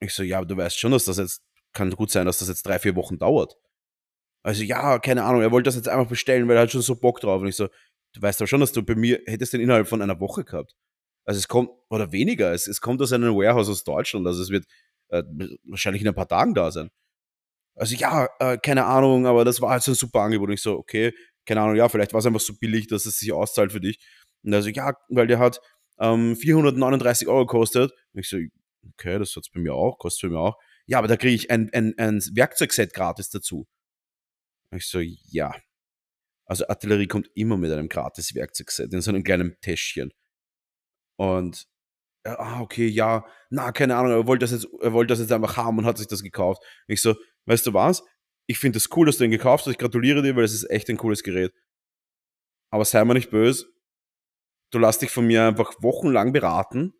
ich 0.00 0.14
so, 0.14 0.22
ja, 0.22 0.42
du 0.42 0.56
weißt 0.56 0.78
schon, 0.78 0.92
dass 0.92 1.04
das 1.04 1.18
jetzt, 1.18 1.42
kann 1.74 1.90
gut 1.90 2.10
sein, 2.10 2.24
dass 2.24 2.38
das 2.38 2.48
jetzt 2.48 2.66
drei, 2.66 2.78
vier 2.78 2.96
Wochen 2.96 3.18
dauert. 3.18 3.56
Also 4.42 4.62
ja, 4.62 4.98
keine 4.98 5.24
Ahnung, 5.24 5.42
er 5.42 5.50
wollte 5.50 5.68
das 5.68 5.74
jetzt 5.74 5.88
einfach 5.88 6.08
bestellen, 6.08 6.48
weil 6.48 6.56
er 6.56 6.62
hat 6.62 6.72
schon 6.72 6.82
so 6.82 6.96
Bock 6.96 7.20
drauf. 7.20 7.42
Und 7.42 7.48
ich 7.48 7.56
so, 7.56 7.68
du 8.14 8.22
weißt 8.22 8.40
aber 8.40 8.46
schon, 8.46 8.60
dass 8.60 8.72
du 8.72 8.82
bei 8.82 8.94
mir 8.94 9.20
hättest 9.26 9.52
den 9.52 9.60
innerhalb 9.60 9.88
von 9.88 10.00
einer 10.00 10.20
Woche 10.20 10.44
gehabt. 10.44 10.74
Also 11.26 11.38
es 11.38 11.48
kommt, 11.48 11.70
oder 11.90 12.12
weniger, 12.12 12.52
es, 12.52 12.66
es 12.66 12.80
kommt 12.80 13.00
aus 13.02 13.12
einem 13.12 13.34
Warehouse 13.34 13.68
aus 13.68 13.84
Deutschland, 13.84 14.26
also 14.26 14.42
es 14.42 14.50
wird 14.50 14.66
äh, 15.20 15.24
wahrscheinlich 15.64 16.02
in 16.02 16.08
ein 16.08 16.14
paar 16.14 16.28
Tagen 16.28 16.54
da 16.54 16.70
sein. 16.70 16.90
Also 17.76 17.96
ja, 17.96 18.28
äh, 18.38 18.58
keine 18.58 18.84
Ahnung, 18.86 19.26
aber 19.26 19.44
das 19.44 19.60
war 19.60 19.70
halt 19.70 19.82
so 19.82 19.92
ein 19.92 19.96
super 19.96 20.20
Angebot. 20.20 20.48
Und 20.48 20.54
ich 20.54 20.62
so, 20.62 20.76
okay, 20.76 21.12
keine 21.46 21.60
Ahnung, 21.60 21.76
ja, 21.76 21.88
vielleicht 21.88 22.12
war 22.12 22.20
es 22.20 22.26
einfach 22.26 22.40
so 22.40 22.54
billig, 22.56 22.86
dass 22.88 23.06
es 23.06 23.18
sich 23.18 23.32
auszahlt 23.32 23.72
für 23.72 23.80
dich. 23.80 23.98
Und 24.42 24.54
also 24.54 24.68
ja, 24.68 24.94
weil 25.08 25.26
der 25.26 25.38
hat 25.38 25.60
ähm, 25.98 26.36
439 26.36 27.28
Euro 27.28 27.46
gekostet. 27.46 27.92
Und 28.12 28.20
ich 28.20 28.28
so, 28.28 28.38
okay, 28.92 29.18
das 29.18 29.34
hat 29.36 29.44
es 29.44 29.50
bei 29.50 29.60
mir 29.60 29.74
auch, 29.74 29.98
kostet 29.98 30.20
für 30.20 30.28
mich 30.28 30.38
auch. 30.38 30.56
Ja, 30.86 30.98
aber 30.98 31.08
da 31.08 31.16
kriege 31.16 31.34
ich 31.34 31.50
ein, 31.50 31.70
ein, 31.72 31.94
ein 31.98 32.20
Werkzeugset 32.34 32.92
gratis 32.94 33.30
dazu. 33.30 33.66
Ich 34.72 34.86
so, 34.86 35.00
ja. 35.00 35.54
Also 36.46 36.68
Artillerie 36.68 37.06
kommt 37.06 37.30
immer 37.34 37.56
mit 37.56 37.72
einem 37.72 37.88
gratis 37.88 38.34
Werkzeugset 38.34 38.92
in 38.92 39.00
so 39.00 39.10
einem 39.10 39.24
kleinen 39.24 39.56
Täschchen. 39.60 40.12
Und 41.16 41.66
ah, 42.24 42.60
okay, 42.60 42.86
ja, 42.86 43.24
na, 43.50 43.72
keine 43.72 43.96
Ahnung, 43.96 44.12
er 44.12 44.26
wollte 44.26 44.44
das 44.44 44.52
jetzt, 44.52 44.68
er 44.80 44.92
wollte 44.92 45.12
das 45.12 45.20
jetzt 45.20 45.32
einfach 45.32 45.56
haben 45.56 45.78
und 45.78 45.86
hat 45.86 45.98
sich 45.98 46.06
das 46.06 46.22
gekauft. 46.22 46.62
ich 46.88 47.00
so, 47.02 47.14
weißt 47.46 47.66
du 47.66 47.74
was? 47.74 48.02
ich 48.46 48.58
finde 48.58 48.78
es 48.78 48.84
das 48.84 48.96
cool, 48.96 49.06
dass 49.06 49.16
du 49.16 49.24
den 49.24 49.30
gekauft 49.30 49.64
hast. 49.66 49.72
Ich 49.72 49.78
gratuliere 49.78 50.22
dir, 50.22 50.36
weil 50.36 50.44
es 50.44 50.54
ist 50.54 50.70
echt 50.70 50.88
ein 50.90 50.96
cooles 50.96 51.22
Gerät. 51.22 51.52
Aber 52.70 52.84
sei 52.84 53.04
mir 53.04 53.14
nicht 53.14 53.30
böse. 53.30 53.66
Du 54.70 54.78
lass 54.78 54.98
dich 54.98 55.10
von 55.10 55.26
mir 55.26 55.44
einfach 55.44 55.74
wochenlang 55.82 56.32
beraten. 56.32 56.94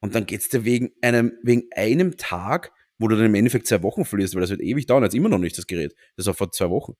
Und 0.00 0.14
dann 0.14 0.26
geht's 0.26 0.48
dir 0.48 0.64
wegen 0.64 0.90
einem, 1.02 1.32
wegen 1.42 1.68
einem 1.74 2.16
Tag, 2.16 2.72
wo 2.98 3.08
du 3.08 3.16
dann 3.16 3.26
im 3.26 3.34
Endeffekt 3.34 3.66
zwei 3.66 3.82
Wochen 3.82 4.04
verlierst, 4.04 4.34
weil 4.34 4.42
das 4.42 4.50
wird 4.50 4.60
ewig 4.60 4.86
dauern. 4.86 5.02
Jetzt 5.02 5.14
immer 5.14 5.28
noch 5.28 5.38
nicht 5.38 5.58
das 5.58 5.66
Gerät. 5.66 5.94
Das 6.16 6.26
war 6.26 6.34
vor 6.34 6.52
zwei 6.52 6.70
Wochen. 6.70 6.94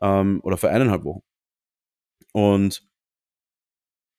Ähm, 0.00 0.40
oder 0.42 0.56
vor 0.56 0.70
eineinhalb 0.70 1.04
Wochen. 1.04 1.22
Und 2.32 2.88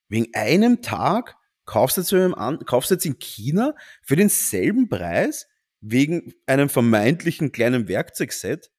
wegen 0.09 0.33
einem 0.33 0.81
Tag 0.81 1.35
kaufst 1.69 1.97
jetzt, 1.97 2.11
jetzt 2.11 3.05
in 3.05 3.19
China 3.19 3.75
für 4.01 4.15
denselben 4.15 4.89
Preis 4.89 5.47
wegen 5.81 6.33
einem 6.45 6.67
vermeintlichen 6.67 7.51
kleinen 7.51 7.87
Werkzeugset, 7.87 8.71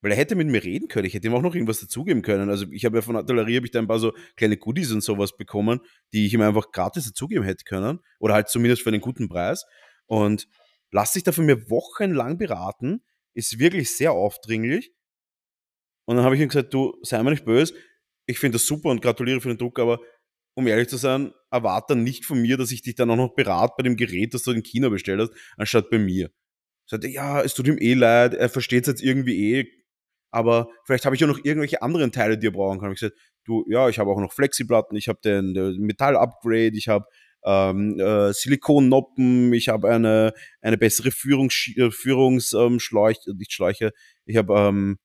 weil 0.00 0.12
er 0.12 0.16
hätte 0.16 0.34
mit 0.34 0.48
mir 0.48 0.62
reden 0.62 0.88
können. 0.88 1.06
Ich 1.06 1.14
hätte 1.14 1.26
ihm 1.26 1.34
auch 1.34 1.42
noch 1.42 1.54
irgendwas 1.54 1.80
dazugeben 1.80 2.22
können. 2.22 2.50
Also 2.50 2.66
ich 2.70 2.84
habe 2.84 2.98
ja 2.98 3.02
von 3.02 3.16
Atelier 3.16 3.56
habe 3.56 3.66
ich 3.66 3.72
da 3.72 3.78
ein 3.78 3.88
paar 3.88 3.98
so 3.98 4.12
kleine 4.36 4.56
Goodies 4.56 4.92
und 4.92 5.02
sowas 5.02 5.36
bekommen, 5.36 5.80
die 6.12 6.26
ich 6.26 6.34
ihm 6.34 6.40
einfach 6.40 6.70
gratis 6.72 7.06
dazugeben 7.06 7.44
hätte 7.44 7.64
können. 7.64 8.00
Oder 8.18 8.34
halt 8.34 8.48
zumindest 8.48 8.82
für 8.82 8.90
einen 8.90 9.00
guten 9.00 9.28
Preis. 9.28 9.64
Und 10.06 10.48
lass 10.90 11.12
dich 11.12 11.24
da 11.24 11.32
von 11.32 11.46
mir 11.46 11.68
wochenlang 11.68 12.38
beraten. 12.38 13.02
Ist 13.34 13.58
wirklich 13.58 13.96
sehr 13.96 14.12
aufdringlich. 14.12 14.92
Und 16.06 16.16
dann 16.16 16.24
habe 16.24 16.36
ich 16.36 16.40
ihm 16.40 16.48
gesagt, 16.48 16.72
du, 16.72 16.96
sei 17.02 17.22
mir 17.22 17.30
nicht 17.30 17.44
böse. 17.44 17.74
Ich 18.26 18.38
finde 18.38 18.56
das 18.56 18.66
super 18.66 18.90
und 18.90 19.02
gratuliere 19.02 19.40
für 19.40 19.48
den 19.48 19.58
Druck, 19.58 19.78
aber 19.78 20.00
um 20.58 20.66
ehrlich 20.66 20.88
zu 20.88 20.96
sein, 20.96 21.32
erwarte 21.52 21.94
nicht 21.94 22.26
von 22.26 22.42
mir, 22.42 22.56
dass 22.56 22.72
ich 22.72 22.82
dich 22.82 22.96
dann 22.96 23.08
auch 23.12 23.16
noch 23.16 23.36
berate 23.36 23.74
bei 23.76 23.84
dem 23.84 23.96
Gerät, 23.96 24.34
das 24.34 24.42
du 24.42 24.50
in 24.50 24.64
China 24.64 24.88
bestellt 24.88 25.20
hast, 25.20 25.32
anstatt 25.56 25.88
bei 25.88 26.00
mir. 26.00 26.32
Sagte, 26.84 27.06
ja, 27.06 27.40
es 27.40 27.54
tut 27.54 27.68
ihm 27.68 27.78
eh 27.78 27.94
leid, 27.94 28.34
er 28.34 28.48
versteht 28.48 28.82
es 28.82 28.88
jetzt 28.88 29.02
irgendwie 29.02 29.54
eh, 29.54 29.68
aber 30.32 30.68
vielleicht 30.84 31.04
habe 31.04 31.14
ich 31.14 31.20
ja 31.20 31.28
noch 31.28 31.38
irgendwelche 31.44 31.80
anderen 31.80 32.10
Teile, 32.10 32.38
die 32.38 32.48
er 32.48 32.50
brauchen 32.50 32.80
kann. 32.80 32.90
Ich 32.90 32.98
gesagt, 32.98 33.16
du, 33.44 33.64
ja, 33.68 33.88
ich 33.88 34.00
habe 34.00 34.10
auch 34.10 34.18
noch 34.18 34.32
Flexiplatten, 34.32 34.96
ich 34.96 35.06
habe 35.06 35.20
den, 35.22 35.54
den 35.54 35.78
Metall-Upgrade, 35.78 36.72
ich 36.76 36.88
habe 36.88 37.04
ähm, 37.44 38.00
äh, 38.00 38.32
Silikonnoppen, 38.32 39.52
ich 39.52 39.68
habe 39.68 39.88
eine, 39.88 40.32
eine 40.60 40.76
bessere 40.76 41.12
Führungs, 41.12 41.70
Führungsschläuche, 41.90 43.30
ähm, 43.30 43.36
nicht 43.36 43.52
Schläuche, 43.52 43.92
ich 44.24 44.36
habe 44.36 44.58
ähm, 44.58 44.98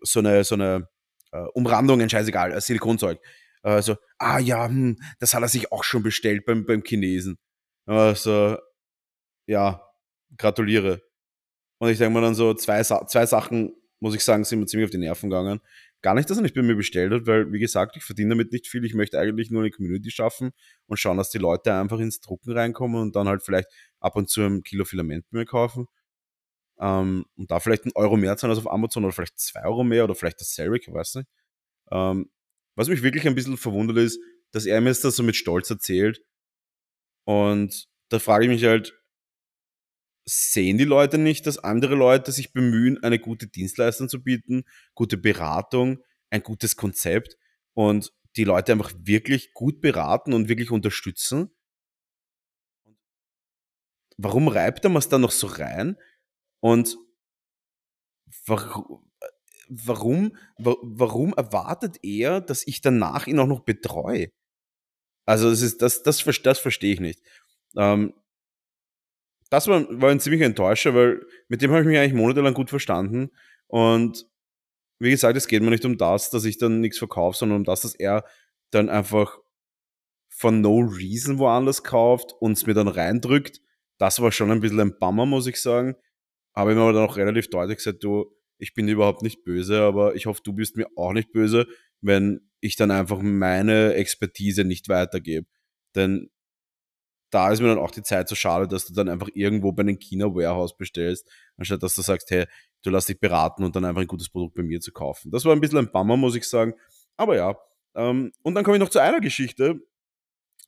so 0.00 0.18
eine, 0.18 0.42
so 0.42 0.56
eine 0.56 0.88
äh, 1.30 1.44
Umrandungen, 1.54 2.10
scheißegal, 2.10 2.50
äh, 2.50 2.60
Silikonzeug. 2.60 3.20
Also, 3.66 3.96
ah 4.18 4.38
ja, 4.38 4.68
hm, 4.68 4.96
das 5.18 5.34
hat 5.34 5.42
er 5.42 5.48
sich 5.48 5.72
auch 5.72 5.82
schon 5.82 6.04
bestellt 6.04 6.44
beim, 6.46 6.64
beim 6.66 6.84
Chinesen. 6.84 7.36
Also, 7.86 8.58
ja, 9.46 9.82
gratuliere. 10.38 11.02
Und 11.78 11.90
ich 11.90 11.98
denke 11.98 12.14
mir 12.14 12.22
dann 12.22 12.34
so, 12.36 12.54
zwei, 12.54 12.82
zwei 12.84 13.26
Sachen, 13.26 13.74
muss 14.00 14.14
ich 14.14 14.24
sagen, 14.24 14.44
sind 14.44 14.60
mir 14.60 14.66
ziemlich 14.66 14.86
auf 14.86 14.90
die 14.92 14.98
Nerven 14.98 15.30
gegangen. 15.30 15.60
Gar 16.02 16.14
nicht, 16.14 16.30
dass 16.30 16.38
er 16.38 16.42
nicht 16.44 16.54
bei 16.54 16.62
mir 16.62 16.76
bestellt 16.76 17.12
hat, 17.12 17.26
weil, 17.26 17.52
wie 17.52 17.58
gesagt, 17.58 17.96
ich 17.96 18.04
verdiene 18.04 18.30
damit 18.30 18.52
nicht 18.52 18.68
viel. 18.68 18.84
Ich 18.84 18.94
möchte 18.94 19.18
eigentlich 19.18 19.50
nur 19.50 19.62
eine 19.62 19.70
Community 19.72 20.10
schaffen 20.12 20.52
und 20.86 20.98
schauen, 20.98 21.16
dass 21.18 21.30
die 21.30 21.38
Leute 21.38 21.74
einfach 21.74 21.98
ins 22.00 22.20
Drucken 22.20 22.52
reinkommen 22.52 23.00
und 23.02 23.16
dann 23.16 23.28
halt 23.28 23.42
vielleicht 23.42 23.68
ab 24.00 24.16
und 24.16 24.30
zu 24.30 24.42
ein 24.42 24.62
Kilo 24.62 24.84
Filament 24.84 25.26
mehr 25.32 25.46
kaufen. 25.46 25.88
Ähm, 26.80 27.24
und 27.36 27.50
da 27.50 27.60
vielleicht 27.60 27.84
einen 27.84 27.92
Euro 27.96 28.16
mehr 28.16 28.36
zahlen 28.36 28.52
als 28.52 28.60
auf 28.64 28.70
Amazon 28.70 29.04
oder 29.04 29.12
vielleicht 29.12 29.38
zwei 29.40 29.64
Euro 29.64 29.84
mehr 29.84 30.04
oder 30.04 30.14
vielleicht 30.14 30.40
dasselbe, 30.40 30.78
ich 30.78 30.88
weiß 30.92 31.16
nicht. 31.16 31.28
Ähm, 31.92 32.30
was 32.76 32.88
mich 32.88 33.02
wirklich 33.02 33.26
ein 33.26 33.34
bisschen 33.34 33.56
verwundert 33.56 33.96
ist, 33.96 34.20
dass 34.52 34.66
er 34.66 34.80
mir 34.80 34.90
das 34.90 35.00
so 35.00 35.22
mit 35.22 35.36
Stolz 35.36 35.68
erzählt. 35.70 36.22
Und 37.24 37.88
da 38.08 38.18
frage 38.18 38.44
ich 38.44 38.50
mich 38.50 38.64
halt, 38.64 38.94
sehen 40.24 40.78
die 40.78 40.84
Leute 40.84 41.18
nicht, 41.18 41.46
dass 41.46 41.58
andere 41.58 41.94
Leute 41.94 42.32
sich 42.32 42.52
bemühen, 42.52 43.02
eine 43.02 43.18
gute 43.18 43.46
Dienstleistung 43.46 44.08
zu 44.08 44.22
bieten, 44.22 44.64
gute 44.94 45.16
Beratung, 45.16 46.02
ein 46.30 46.42
gutes 46.42 46.76
Konzept 46.76 47.36
und 47.74 48.12
die 48.36 48.44
Leute 48.44 48.72
einfach 48.72 48.92
wirklich 48.98 49.52
gut 49.54 49.80
beraten 49.80 50.32
und 50.32 50.48
wirklich 50.48 50.70
unterstützen? 50.70 51.50
Warum 54.18 54.48
reibt 54.48 54.84
er 54.84 54.94
es 54.96 55.08
dann 55.08 55.20
noch 55.20 55.30
so 55.30 55.46
rein? 55.46 55.96
Und 56.60 56.96
warum, 58.46 59.10
warum, 59.68 60.36
warum 60.58 61.34
erwartet 61.34 61.98
er, 62.02 62.40
dass 62.40 62.66
ich 62.66 62.80
danach 62.80 63.26
ihn 63.26 63.38
auch 63.38 63.46
noch 63.46 63.60
betreue? 63.60 64.28
Also 65.26 65.50
das 65.50 65.62
ist, 65.62 65.82
das, 65.82 66.02
das, 66.02 66.24
das 66.42 66.58
verstehe 66.58 66.94
ich 66.94 67.00
nicht. 67.00 67.20
Ähm, 67.76 68.14
das 69.50 69.68
war, 69.68 69.84
war 70.00 70.10
ein 70.10 70.20
ziemlicher 70.20 70.46
Enttäuscher, 70.46 70.94
weil 70.94 71.24
mit 71.48 71.62
dem 71.62 71.70
habe 71.70 71.82
ich 71.82 71.86
mich 71.86 71.98
eigentlich 71.98 72.14
monatelang 72.14 72.54
gut 72.54 72.70
verstanden. 72.70 73.30
Und 73.66 74.26
wie 74.98 75.10
gesagt, 75.10 75.36
es 75.36 75.48
geht 75.48 75.62
mir 75.62 75.70
nicht 75.70 75.84
um 75.84 75.98
das, 75.98 76.30
dass 76.30 76.44
ich 76.44 76.58
dann 76.58 76.80
nichts 76.80 76.98
verkaufe, 76.98 77.36
sondern 77.36 77.58
um 77.58 77.64
das, 77.64 77.82
dass 77.82 77.94
er 77.94 78.24
dann 78.70 78.88
einfach 78.88 79.38
von 80.28 80.60
no 80.60 80.78
reason 80.78 81.38
woanders 81.38 81.82
kauft 81.82 82.34
und 82.40 82.52
es 82.52 82.66
mir 82.66 82.74
dann 82.74 82.88
reindrückt. 82.88 83.60
Das 83.98 84.20
war 84.20 84.32
schon 84.32 84.50
ein 84.50 84.60
bisschen 84.60 84.80
ein 84.80 84.98
Bummer, 84.98 85.26
muss 85.26 85.46
ich 85.46 85.60
sagen. 85.60 85.96
Habe 86.54 86.72
ich 86.72 86.76
mir 86.76 86.82
aber 86.82 86.92
dann 86.92 87.08
auch 87.08 87.16
relativ 87.16 87.48
deutlich 87.50 87.78
gesagt, 87.78 88.02
du, 88.02 88.35
ich 88.58 88.74
bin 88.74 88.88
überhaupt 88.88 89.22
nicht 89.22 89.44
böse, 89.44 89.82
aber 89.82 90.14
ich 90.14 90.26
hoffe, 90.26 90.40
du 90.44 90.52
bist 90.52 90.76
mir 90.76 90.86
auch 90.96 91.12
nicht 91.12 91.32
böse, 91.32 91.66
wenn 92.00 92.40
ich 92.60 92.76
dann 92.76 92.90
einfach 92.90 93.20
meine 93.20 93.94
Expertise 93.94 94.64
nicht 94.64 94.88
weitergebe. 94.88 95.46
Denn 95.94 96.30
da 97.30 97.50
ist 97.50 97.60
mir 97.60 97.68
dann 97.68 97.78
auch 97.78 97.90
die 97.90 98.02
Zeit 98.02 98.28
so 98.28 98.34
schade, 98.34 98.68
dass 98.68 98.86
du 98.86 98.94
dann 98.94 99.08
einfach 99.08 99.28
irgendwo 99.34 99.72
bei 99.72 99.82
einem 99.82 99.98
China 99.98 100.26
Warehouse 100.26 100.76
bestellst, 100.76 101.28
anstatt 101.56 101.82
dass 101.82 101.94
du 101.94 102.02
sagst, 102.02 102.30
hey, 102.30 102.46
du 102.82 102.90
lass 102.90 103.06
dich 103.06 103.18
beraten 103.18 103.64
und 103.64 103.74
dann 103.76 103.84
einfach 103.84 104.00
ein 104.00 104.06
gutes 104.06 104.28
Produkt 104.28 104.54
bei 104.54 104.62
mir 104.62 104.80
zu 104.80 104.92
kaufen. 104.92 105.30
Das 105.30 105.44
war 105.44 105.52
ein 105.52 105.60
bisschen 105.60 105.78
ein 105.78 105.90
Bummer, 105.90 106.16
muss 106.16 106.36
ich 106.36 106.48
sagen. 106.48 106.74
Aber 107.16 107.36
ja. 107.36 107.56
Ähm, 107.94 108.32
und 108.42 108.54
dann 108.54 108.64
komme 108.64 108.76
ich 108.76 108.80
noch 108.80 108.90
zu 108.90 109.00
einer 109.00 109.20
Geschichte, 109.20 109.80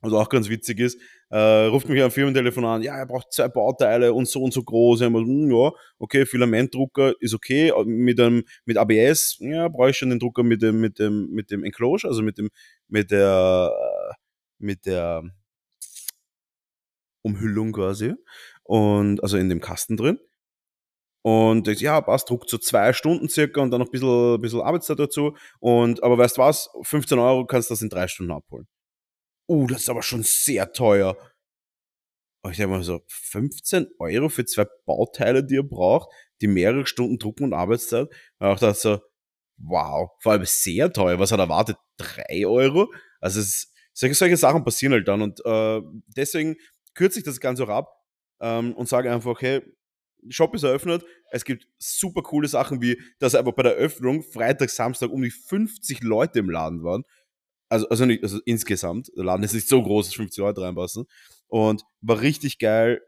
was 0.01 0.13
auch 0.13 0.29
ganz 0.29 0.49
witzig 0.49 0.79
ist, 0.79 0.99
äh, 1.29 1.65
ruft 1.65 1.89
mich 1.89 2.01
ein 2.01 2.11
Firmentelefon 2.11 2.65
an, 2.65 2.81
ja, 2.81 2.97
er 2.97 3.05
braucht 3.05 3.31
zwei 3.33 3.47
Bauteile 3.47 4.13
und 4.13 4.27
so 4.27 4.41
und 4.41 4.53
so 4.53 4.63
groß. 4.63 5.01
Ja, 5.01 5.07
hm, 5.07 5.51
ja 5.51 5.71
okay, 5.97 6.25
Filamentdrucker 6.25 7.13
ist 7.19 7.33
okay, 7.33 7.71
mit 7.85 8.19
einem, 8.19 8.43
mit 8.65 8.77
ABS, 8.77 9.37
ja, 9.39 9.67
brauche 9.67 9.89
ich 9.91 9.97
schon 9.97 10.09
den 10.09 10.19
Drucker 10.19 10.43
mit 10.43 10.61
dem, 10.61 10.79
mit 10.79 10.99
dem, 10.99 11.29
mit 11.31 11.51
dem 11.51 11.63
Enclosure, 11.63 12.09
also 12.09 12.21
mit 12.21 12.37
dem, 12.37 12.49
mit 12.87 13.11
der, 13.11 13.71
mit 14.57 14.85
der 14.85 15.23
Umhüllung 17.21 17.71
quasi. 17.73 18.13
Und, 18.63 19.21
also 19.23 19.37
in 19.37 19.49
dem 19.49 19.61
Kasten 19.61 19.97
drin. 19.97 20.19
Und 21.21 21.67
ich, 21.67 21.81
ja, 21.81 21.99
passt, 22.01 22.29
druckt 22.29 22.49
so 22.49 22.57
zwei 22.57 22.93
Stunden 22.93 23.27
circa 23.29 23.61
und 23.61 23.71
dann 23.71 23.79
noch 23.81 23.87
ein 23.87 23.91
bisschen, 23.91 24.39
bisschen 24.41 24.61
Arbeitszeit 24.61 24.99
dazu. 24.99 25.35
Und, 25.59 26.01
aber 26.03 26.17
weißt 26.17 26.37
du 26.37 26.41
was? 26.41 26.69
15 26.83 27.19
Euro 27.19 27.45
kannst 27.45 27.69
du 27.69 27.73
das 27.73 27.81
in 27.81 27.89
drei 27.89 28.07
Stunden 28.07 28.31
abholen 28.31 28.67
uh, 29.49 29.67
das 29.67 29.81
ist 29.81 29.89
aber 29.89 30.03
schon 30.03 30.23
sehr 30.23 30.71
teuer. 30.71 31.17
Und 32.41 32.51
ich 32.51 32.57
denke 32.57 32.71
mal 32.75 32.83
so, 32.83 33.01
15 33.07 33.87
Euro 33.99 34.29
für 34.29 34.45
zwei 34.45 34.65
Bauteile, 34.85 35.43
die 35.43 35.55
ihr 35.55 35.63
braucht, 35.63 36.09
die 36.41 36.47
mehrere 36.47 36.85
Stunden 36.85 37.19
drucken 37.19 37.43
und 37.43 37.53
Arbeitszeit. 37.53 38.07
Und 38.39 38.47
auch 38.47 38.59
dachte 38.59 38.79
so, 38.79 38.99
wow, 39.57 40.09
vor 40.21 40.31
allem 40.31 40.45
sehr 40.45 40.91
teuer. 40.93 41.19
Was 41.19 41.31
hat 41.31 41.39
erwartet? 41.39 41.77
Drei 41.97 42.45
Euro? 42.45 42.91
Also 43.19 43.41
es, 43.41 43.73
solche, 43.93 44.15
solche 44.15 44.37
Sachen 44.37 44.63
passieren 44.63 44.93
halt 44.93 45.07
dann. 45.07 45.21
Und 45.21 45.45
äh, 45.45 45.81
deswegen 46.15 46.55
kürze 46.93 47.19
ich 47.19 47.25
das 47.25 47.41
Ganze 47.41 47.65
auch 47.65 47.69
ab 47.69 47.89
ähm, 48.39 48.73
und 48.73 48.87
sage 48.87 49.11
einfach, 49.11 49.41
hey, 49.41 49.61
Shop 50.29 50.53
ist 50.55 50.63
eröffnet. 50.63 51.05
Es 51.31 51.45
gibt 51.45 51.67
super 51.77 52.21
coole 52.21 52.47
Sachen, 52.47 52.81
wie 52.81 53.01
dass 53.19 53.35
einfach 53.35 53.53
bei 53.53 53.63
der 53.63 53.73
Öffnung 53.73 54.23
Freitag, 54.23 54.69
Samstag 54.69 55.09
um 55.11 55.21
die 55.21 55.31
50 55.31 56.03
Leute 56.03 56.39
im 56.39 56.49
Laden 56.49 56.83
waren 56.83 57.03
also, 57.69 57.87
also 57.89 58.05
nicht, 58.05 58.23
also 58.23 58.39
insgesamt, 58.45 59.09
der 59.15 59.23
Laden 59.23 59.43
ist 59.43 59.53
nicht 59.53 59.69
so 59.69 59.81
groß, 59.81 60.07
dass 60.07 60.15
50 60.15 60.37
Leute 60.39 60.61
reinpassen. 60.61 61.05
Und 61.47 61.83
war 62.01 62.21
richtig 62.21 62.59
geil, 62.59 63.01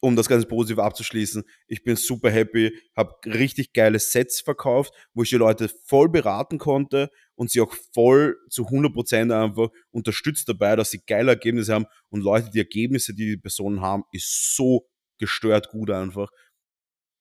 um 0.00 0.14
das 0.14 0.28
Ganze 0.28 0.46
positiv 0.46 0.78
abzuschließen. 0.78 1.42
Ich 1.66 1.82
bin 1.82 1.96
super 1.96 2.30
happy, 2.30 2.72
habe 2.96 3.14
richtig 3.24 3.72
geile 3.72 3.98
Sets 3.98 4.40
verkauft, 4.40 4.92
wo 5.14 5.22
ich 5.22 5.30
die 5.30 5.36
Leute 5.36 5.70
voll 5.84 6.08
beraten 6.08 6.58
konnte 6.58 7.10
und 7.34 7.50
sie 7.50 7.60
auch 7.60 7.74
voll 7.94 8.36
zu 8.50 8.66
100% 8.66 9.32
einfach 9.32 9.68
unterstützt 9.90 10.48
dabei, 10.48 10.76
dass 10.76 10.90
sie 10.90 11.00
geile 11.06 11.32
Ergebnisse 11.32 11.74
haben. 11.74 11.86
Und 12.08 12.20
Leute, 12.22 12.50
die 12.50 12.58
Ergebnisse, 12.58 13.14
die 13.14 13.26
die 13.26 13.36
Personen 13.36 13.80
haben, 13.80 14.04
ist 14.12 14.54
so 14.54 14.86
gestört 15.18 15.70
gut 15.70 15.90
einfach. 15.90 16.28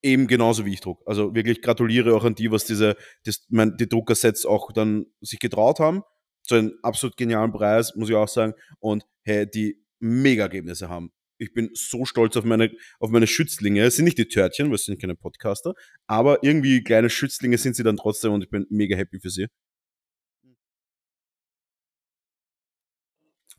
Eben 0.03 0.27
genauso 0.27 0.65
wie 0.65 0.73
ich 0.73 0.81
druck. 0.81 1.01
Also 1.05 1.33
wirklich 1.33 1.61
gratuliere 1.61 2.15
auch 2.15 2.25
an 2.25 2.35
die, 2.35 2.51
was 2.51 2.65
diese, 2.65 2.95
das, 3.23 3.47
die 3.49 3.89
Druckersets 3.89 4.45
auch 4.45 4.71
dann 4.71 5.05
sich 5.21 5.39
getraut 5.39 5.79
haben 5.79 6.03
zu 6.45 6.55
einem 6.55 6.73
absolut 6.81 7.17
genialen 7.17 7.51
Preis, 7.51 7.95
muss 7.95 8.09
ich 8.09 8.15
auch 8.15 8.27
sagen. 8.27 8.53
Und 8.79 9.05
hey, 9.23 9.49
die 9.49 9.83
mega 9.99 10.43
Ergebnisse 10.43 10.89
haben. 10.89 11.11
Ich 11.37 11.53
bin 11.53 11.69
so 11.73 12.05
stolz 12.05 12.37
auf 12.37 12.45
meine, 12.45 12.71
auf 12.99 13.09
meine 13.09 13.27
Schützlinge. 13.27 13.83
Es 13.83 13.97
sind 13.97 14.05
nicht 14.05 14.17
die 14.17 14.27
Törtchen, 14.27 14.67
weil 14.67 14.75
es 14.75 14.85
sind 14.85 15.01
keine 15.01 15.15
Podcaster, 15.15 15.73
aber 16.07 16.43
irgendwie 16.43 16.83
kleine 16.83 17.09
Schützlinge 17.09 17.57
sind 17.57 17.75
sie 17.75 17.83
dann 17.83 17.97
trotzdem 17.97 18.31
und 18.33 18.43
ich 18.43 18.49
bin 18.49 18.65
mega 18.69 18.95
happy 18.95 19.19
für 19.19 19.29
sie. 19.29 19.47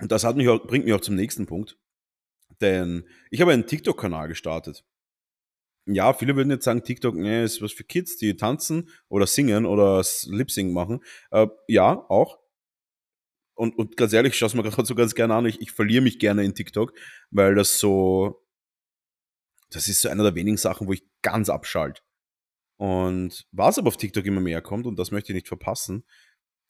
Und 0.01 0.13
das 0.13 0.25
hat 0.25 0.37
mich 0.37 0.49
auch, 0.49 0.67
bringt 0.67 0.85
mich 0.85 0.95
auch 0.95 1.01
zum 1.01 1.15
nächsten 1.17 1.47
Punkt. 1.47 1.79
Denn 2.61 3.09
ich 3.31 3.41
habe 3.41 3.53
einen 3.53 3.67
TikTok-Kanal 3.67 4.29
gestartet. 4.29 4.85
ja, 5.87 6.13
viele 6.15 6.37
würden 6.37 6.51
jetzt 6.51 6.65
sagen, 6.65 6.83
TikTok 6.83 7.15
nee, 7.15 7.45
ist 7.45 7.63
was 7.63 7.73
für 7.73 7.85
Kids, 7.85 8.17
die 8.17 8.37
tanzen 8.37 8.89
oder 9.09 9.27
singen 9.27 9.67
oder 9.67 10.03
Lip-Sync 10.27 10.73
machen. 10.73 11.03
Äh, 11.31 11.47
ja, 11.69 12.05
auch. 12.09 12.39
Und, 13.57 13.77
und 13.77 13.97
ganz 13.97 14.13
ehrlich, 14.13 14.35
ich 14.35 14.39
schaue 14.39 14.49
es 14.49 14.55
mir 14.55 14.63
gerade 14.71 14.87
so 14.87 14.95
ganz 14.95 15.15
gerne 15.15 15.35
an. 15.35 15.47
Ich, 15.47 15.61
ich 15.61 15.73
verliere 15.73 16.03
mich 16.03 16.19
gerne 16.19 16.45
in 16.45 16.55
TikTok, 16.55 16.93
weil 17.31 17.55
das 17.55 17.79
so, 17.81 18.47
das 19.71 19.89
ist 19.89 20.01
so 20.01 20.09
einer 20.09 20.23
der 20.23 20.35
wenigen 20.35 20.59
Sachen, 20.59 20.87
wo 20.87 20.93
ich 20.93 21.03
ganz 21.23 21.49
abschalte. 21.49 22.03
Und 22.79 23.47
was 23.53 23.79
aber 23.79 23.89
auf 23.89 23.97
TikTok 23.97 24.25
immer 24.27 24.41
mehr 24.41 24.61
kommt, 24.61 24.87
und 24.87 24.99
das 24.99 25.11
möchte 25.11 25.33
ich 25.33 25.35
nicht 25.35 25.49
verpassen, 25.49 26.05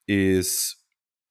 ist, 0.06 0.86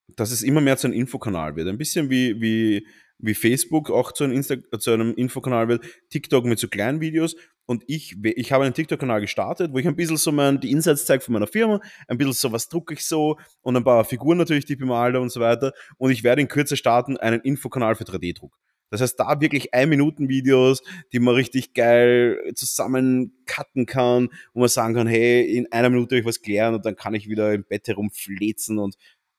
dass 0.10 0.32
es 0.32 0.44
immer 0.44 0.62
mehr 0.62 0.78
zu 0.78 0.88
einem 0.88 0.98
Infokanal 0.98 1.56
wird. 1.56 1.70
Ein 1.70 1.78
bisschen 1.78 2.10
wie, 2.10 2.40
wie, 2.42 2.86
wie 3.18 3.34
Facebook 3.34 3.90
auch 3.90 4.12
zu 4.12 4.26
einem, 4.26 4.34
Insta 4.34 4.58
zu 4.78 4.92
einem 4.92 5.16
Infokanal 5.16 5.70
wird, 5.70 5.86
TikTok 6.10 6.46
mit 6.46 6.60
so 6.60 6.68
kleinen 6.68 7.00
Videos 7.00 7.36
und 7.66 7.84
ich, 7.88 8.16
ich 8.24 8.52
habe 8.52 8.64
einen 8.64 8.74
TikTok-Kanal 8.74 9.22
gestartet, 9.22 9.74
wo 9.74 9.78
ich 9.78 9.88
ein 9.88 9.96
bisschen 9.96 10.18
so 10.18 10.32
mein, 10.32 10.60
die 10.60 10.72
Insights 10.72 11.06
zeige 11.06 11.24
von 11.24 11.34
meiner 11.34 11.48
Firma, 11.48 11.80
ein 12.08 12.18
bisschen 12.18 12.34
so, 12.34 12.52
was 12.52 12.70
drucke 12.70 12.94
ich 12.94 13.06
so 13.06 13.38
und 13.62 13.76
ein 13.76 13.84
paar 13.84 14.06
Figuren 14.06 14.38
natürlich, 14.38 14.66
die 14.66 14.74
ich 14.74 14.80
bemale 14.80 15.20
und 15.20 15.30
so 15.30 15.40
weiter. 15.40 15.74
Und 15.98 16.12
ich 16.12 16.24
werde 16.24 16.42
in 16.42 16.48
Kürze 16.48 16.78
starten 16.78 17.18
einen 17.18 17.42
Infokanal 17.42 17.96
für 17.96 18.04
3D-Druck. 18.04 18.58
Das 18.92 19.02
heißt, 19.02 19.20
da 19.20 19.42
wirklich 19.42 19.74
ein 19.74 19.90
Minuten 19.90 20.30
Videos, 20.30 20.84
die 21.12 21.20
man 21.20 21.34
richtig 21.34 21.74
geil 21.74 22.40
zusammen 22.56 23.34
cutten 23.46 23.88
kann, 23.88 24.30
wo 24.54 24.60
man 24.60 24.70
sagen 24.70 24.94
kann, 24.94 25.08
hey, 25.08 25.44
in 25.44 25.72
einer 25.72 25.90
Minute 25.90 26.16
habe 26.16 26.22
ich 26.22 26.26
was 26.26 26.42
klären 26.42 26.76
und 26.76 26.86
dann 26.86 26.96
kann 26.96 27.16
ich 27.16 27.28
wieder 27.28 27.52
im 27.54 27.64
Bett 27.64 27.88
herumflezen 27.88 28.78
und 28.78 28.96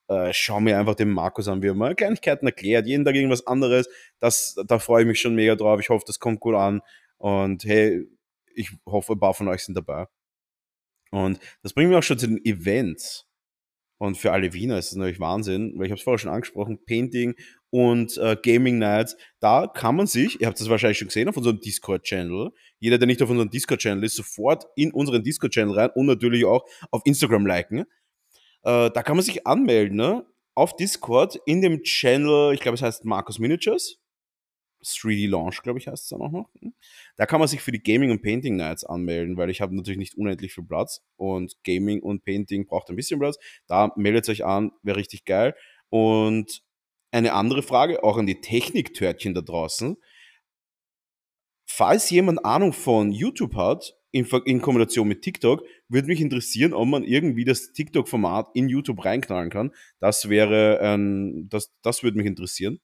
äh, 0.08 0.32
schau 0.32 0.60
mir 0.60 0.78
einfach 0.78 0.94
den 0.94 1.10
Markus 1.10 1.48
an, 1.48 1.62
wie 1.62 1.68
er 1.68 1.74
mal 1.74 1.94
Kleinigkeiten 1.94 2.46
erklärt, 2.46 2.86
jeden 2.86 3.04
Tag 3.04 3.14
irgendwas 3.14 3.46
anderes. 3.46 3.88
Das, 4.18 4.56
da 4.66 4.78
freue 4.78 5.02
ich 5.02 5.08
mich 5.08 5.20
schon 5.20 5.34
mega 5.34 5.54
drauf. 5.54 5.80
Ich 5.80 5.88
hoffe, 5.88 6.04
das 6.06 6.18
kommt 6.18 6.40
gut 6.40 6.54
an. 6.54 6.80
Und 7.18 7.64
hey, 7.64 8.06
ich 8.56 8.72
hoffe, 8.86 9.12
ein 9.12 9.20
paar 9.20 9.34
von 9.34 9.48
euch 9.48 9.62
sind 9.62 9.76
dabei. 9.76 10.06
Und 11.10 11.38
das 11.62 11.72
bringt 11.72 11.90
mich 11.90 11.98
auch 11.98 12.02
schon 12.02 12.18
zu 12.18 12.26
den 12.26 12.44
Events. 12.44 13.26
Und 13.98 14.18
für 14.18 14.32
alle 14.32 14.52
Wiener 14.52 14.78
ist 14.78 14.90
das 14.90 14.96
natürlich 14.96 15.20
Wahnsinn, 15.20 15.72
weil 15.76 15.86
ich 15.86 15.90
habe 15.90 15.98
es 15.98 16.04
vorher 16.04 16.18
schon 16.18 16.30
angesprochen, 16.30 16.84
Painting 16.84 17.34
und 17.70 18.18
äh, 18.18 18.36
Gaming 18.42 18.78
Nights, 18.78 19.16
da 19.40 19.66
kann 19.66 19.96
man 19.96 20.06
sich, 20.06 20.40
ihr 20.40 20.48
habt 20.48 20.60
das 20.60 20.68
wahrscheinlich 20.68 20.98
schon 20.98 21.08
gesehen 21.08 21.28
auf 21.28 21.36
unserem 21.36 21.60
Discord-Channel, 21.60 22.50
jeder, 22.78 22.98
der 22.98 23.06
nicht 23.06 23.22
auf 23.22 23.30
unserem 23.30 23.48
Discord-Channel 23.48 24.04
ist, 24.04 24.16
sofort 24.16 24.66
in 24.76 24.92
unseren 24.92 25.22
Discord-Channel 25.22 25.74
rein 25.74 25.90
und 25.94 26.06
natürlich 26.06 26.44
auch 26.44 26.66
auf 26.90 27.02
Instagram 27.06 27.46
liken. 27.46 27.80
Äh, 28.64 28.90
da 28.90 29.02
kann 29.02 29.16
man 29.16 29.24
sich 29.24 29.46
anmelden, 29.46 29.96
ne? 29.96 30.26
Auf 30.54 30.76
Discord 30.76 31.38
in 31.46 31.62
dem 31.62 31.82
Channel, 31.82 32.54
ich 32.54 32.60
glaube, 32.60 32.76
es 32.76 32.82
heißt 32.82 33.04
Markus 33.04 33.38
Miniatures. 33.38 33.98
3D 34.82 35.28
Launch, 35.28 35.62
glaube 35.62 35.78
ich, 35.78 35.88
heißt 35.88 36.04
es 36.04 36.08
dann 36.08 36.20
auch 36.20 36.30
noch. 36.30 36.50
Da 37.16 37.26
kann 37.26 37.40
man 37.40 37.48
sich 37.48 37.62
für 37.62 37.72
die 37.72 37.82
Gaming 37.82 38.10
und 38.10 38.22
Painting 38.22 38.56
Nights 38.56 38.84
anmelden, 38.84 39.36
weil 39.36 39.50
ich 39.50 39.60
habe 39.60 39.74
natürlich 39.74 39.98
nicht 39.98 40.16
unendlich 40.16 40.54
viel 40.54 40.64
Platz 40.64 41.02
und 41.16 41.56
Gaming 41.64 42.00
und 42.00 42.24
Painting 42.24 42.66
braucht 42.66 42.90
ein 42.90 42.96
bisschen 42.96 43.18
Platz. 43.18 43.38
Da 43.66 43.92
meldet 43.96 44.28
euch 44.28 44.44
an, 44.44 44.72
wäre 44.82 44.98
richtig 44.98 45.24
geil. 45.24 45.54
Und 45.88 46.62
eine 47.10 47.32
andere 47.32 47.62
Frage, 47.62 48.04
auch 48.04 48.18
an 48.18 48.26
die 48.26 48.40
Techniktörtchen 48.40 49.34
da 49.34 49.40
draußen. 49.40 49.96
Falls 51.68 52.10
jemand 52.10 52.44
Ahnung 52.44 52.72
von 52.72 53.10
YouTube 53.12 53.54
hat, 53.54 53.96
in, 54.16 54.26
in 54.44 54.62
Kombination 54.62 55.08
mit 55.08 55.22
TikTok, 55.22 55.62
würde 55.88 56.08
mich 56.08 56.20
interessieren, 56.20 56.72
ob 56.72 56.88
man 56.88 57.04
irgendwie 57.04 57.44
das 57.44 57.72
TikTok-Format 57.72 58.48
in 58.54 58.68
YouTube 58.68 59.04
reinknallen 59.04 59.50
kann. 59.50 59.72
Das 59.98 60.28
wäre, 60.30 60.78
ähm, 60.80 61.48
das, 61.50 61.72
das 61.82 62.02
würde 62.02 62.16
mich 62.16 62.26
interessieren. 62.26 62.80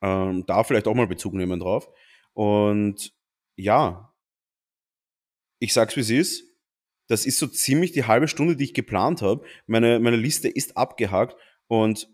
Ähm, 0.00 0.44
da 0.46 0.64
vielleicht 0.64 0.86
auch 0.86 0.94
mal 0.94 1.06
Bezug 1.06 1.34
nehmen 1.34 1.60
drauf. 1.60 1.88
Und 2.34 3.12
ja, 3.56 4.14
ich 5.58 5.72
sag's 5.72 5.96
wie 5.96 6.00
es 6.00 6.10
ist. 6.10 6.44
Das 7.08 7.24
ist 7.26 7.38
so 7.38 7.46
ziemlich 7.46 7.92
die 7.92 8.04
halbe 8.04 8.28
Stunde, 8.28 8.54
die 8.54 8.64
ich 8.64 8.74
geplant 8.74 9.22
habe. 9.22 9.44
Meine, 9.66 9.98
meine 9.98 10.16
Liste 10.16 10.48
ist 10.48 10.76
abgehakt 10.76 11.36
und 11.66 12.08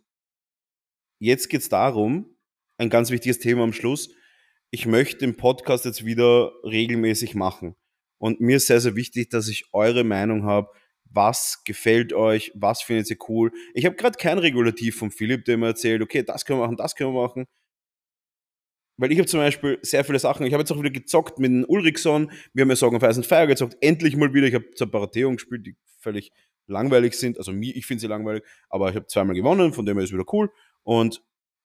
jetzt 1.18 1.48
geht's 1.48 1.68
darum, 1.68 2.37
ein 2.79 2.90
ganz 2.90 3.11
wichtiges 3.11 3.40
Thema 3.40 3.64
am 3.64 3.72
Schluss. 3.72 4.11
Ich 4.70 4.87
möchte 4.87 5.18
den 5.18 5.37
Podcast 5.37 5.85
jetzt 5.85 6.05
wieder 6.05 6.53
regelmäßig 6.64 7.35
machen. 7.35 7.77
Und 8.18 8.40
mir 8.40 8.57
ist 8.57 8.68
sehr, 8.68 8.81
sehr 8.81 8.96
wichtig, 8.96 9.31
dass 9.31 9.48
ich 9.48 9.66
eure 9.72 10.05
Meinung 10.05 10.44
habe. 10.44 10.68
Was 11.05 11.62
gefällt 11.64 12.12
euch? 12.12 12.53
Was 12.55 12.83
findet 12.83 13.11
ihr 13.11 13.18
cool? 13.29 13.53
Ich 13.74 13.85
habe 13.85 13.96
gerade 13.96 14.18
kein 14.18 14.38
Regulativ 14.38 14.96
von 14.96 15.11
Philipp, 15.11 15.44
der 15.44 15.59
mir 15.59 15.66
erzählt, 15.66 16.03
okay, 16.03 16.22
das 16.22 16.44
können 16.44 16.61
wir 16.61 16.64
machen, 16.64 16.77
das 16.77 16.94
können 16.94 17.12
wir 17.12 17.22
machen 17.22 17.46
weil 18.96 19.12
ich 19.12 19.18
habe 19.18 19.26
zum 19.26 19.40
Beispiel 19.40 19.78
sehr 19.83 20.04
viele 20.04 20.18
Sachen, 20.18 20.46
ich 20.46 20.52
habe 20.52 20.62
jetzt 20.62 20.70
auch 20.70 20.78
wieder 20.78 20.90
gezockt 20.90 21.38
mit 21.38 21.50
dem 21.50 21.64
Ulrichson, 21.66 22.30
wir 22.52 22.62
haben 22.62 22.70
ja 22.70 22.76
Sorgen 22.76 22.96
of 22.96 23.02
Ice 23.02 23.16
and 23.16 23.26
Fire 23.26 23.46
gezockt, 23.46 23.76
endlich 23.80 24.16
mal 24.16 24.33
wieder, 24.33 24.46
ich 24.46 24.54
habe 24.54 24.70
zur 24.72 24.90
Paratheon 24.90 25.37
gespielt, 25.37 25.66
die 25.66 25.76
völlig 25.98 26.33
langweilig 26.66 27.14
sind, 27.14 27.38
also 27.38 27.52
ich 27.52 27.87
finde 27.87 28.00
sie 28.00 28.07
langweilig, 28.07 28.42
aber 28.68 28.90
ich 28.90 28.96
habe 28.96 29.07
zweimal 29.07 29.35
gewonnen, 29.35 29.72
von 29.72 29.85
dem 29.85 29.96
her 29.96 30.04
ist 30.04 30.12
wieder 30.12 30.24
cool. 30.33 30.50
Und 30.83 31.22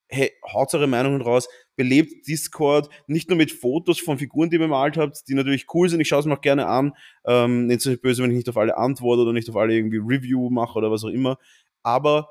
hey, 0.09 0.31
haut 0.51 0.73
eure 0.73 0.87
Meinungen 0.87 1.21
raus, 1.21 1.47
belebt 1.75 2.27
Discord, 2.27 2.89
nicht 3.07 3.29
nur 3.29 3.37
mit 3.37 3.51
Fotos 3.51 3.99
von 3.99 4.17
Figuren, 4.17 4.49
die 4.49 4.55
ihr 4.55 4.59
bemalt 4.59 4.97
habt, 4.97 5.27
die 5.27 5.35
natürlich 5.35 5.67
cool 5.73 5.87
sind, 5.87 5.99
ich 5.99 6.07
schaue 6.07 6.21
es 6.21 6.25
mir 6.25 6.33
auch 6.33 6.41
gerne 6.41 6.65
an, 6.65 6.93
ähm, 7.25 7.67
nicht 7.67 7.81
so 7.81 7.95
böse, 7.95 8.23
wenn 8.23 8.31
ich 8.31 8.37
nicht 8.37 8.49
auf 8.49 8.57
alle 8.57 8.75
antworte 8.75 9.21
oder 9.21 9.33
nicht 9.33 9.49
auf 9.49 9.55
alle 9.55 9.75
irgendwie 9.75 9.97
Review 9.97 10.49
mache 10.49 10.77
oder 10.77 10.89
was 10.91 11.03
auch 11.03 11.09
immer, 11.09 11.37
aber 11.83 12.27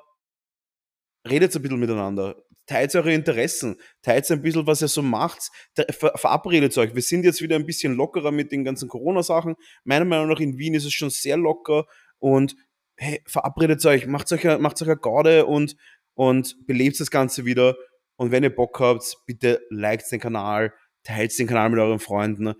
redet 1.28 1.54
ein 1.54 1.62
bisschen 1.62 1.78
miteinander, 1.78 2.36
teilt 2.68 2.94
eure 2.94 3.12
Interessen, 3.12 3.76
teilt 4.02 4.30
ein 4.30 4.42
bisschen, 4.42 4.66
was 4.66 4.82
ihr 4.82 4.88
so 4.88 5.02
macht, 5.02 5.50
verabredet 5.96 6.76
euch. 6.78 6.94
Wir 6.94 7.02
sind 7.02 7.24
jetzt 7.24 7.42
wieder 7.42 7.56
ein 7.56 7.66
bisschen 7.66 7.94
lockerer 7.94 8.30
mit 8.30 8.52
den 8.52 8.62
ganzen 8.62 8.88
Corona-Sachen. 8.88 9.56
Meiner 9.84 10.04
Meinung 10.04 10.28
nach 10.28 10.38
in 10.38 10.58
Wien 10.58 10.74
ist 10.74 10.84
es 10.84 10.92
schon 10.92 11.10
sehr 11.10 11.36
locker 11.36 11.86
und 12.18 12.54
hey, 12.96 13.22
verabredet 13.26 13.84
euch, 13.86 14.06
macht 14.06 14.30
euch, 14.32 14.44
macht 14.58 14.80
euch 14.82 14.88
eine 14.88 14.98
Garde 14.98 15.46
und, 15.46 15.76
und 16.14 16.66
belebt 16.66 17.00
das 17.00 17.10
Ganze 17.10 17.44
wieder. 17.44 17.76
Und 18.16 18.30
wenn 18.30 18.42
ihr 18.42 18.54
Bock 18.54 18.78
habt, 18.80 19.16
bitte 19.26 19.60
liked 19.70 20.10
den 20.12 20.20
Kanal, 20.20 20.74
teilt 21.04 21.36
den 21.38 21.46
Kanal 21.46 21.70
mit 21.70 21.80
euren 21.80 22.00
Freunden. 22.00 22.54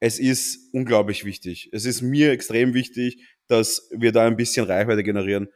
Es 0.00 0.18
ist 0.18 0.72
unglaublich 0.72 1.24
wichtig. 1.24 1.68
Es 1.72 1.84
ist 1.84 2.00
mir 2.00 2.32
extrem 2.32 2.74
wichtig, 2.74 3.22
dass 3.46 3.88
wir 3.92 4.12
da 4.12 4.26
ein 4.26 4.36
bisschen 4.36 4.66
Reichweite 4.66 5.04
generieren 5.04 5.48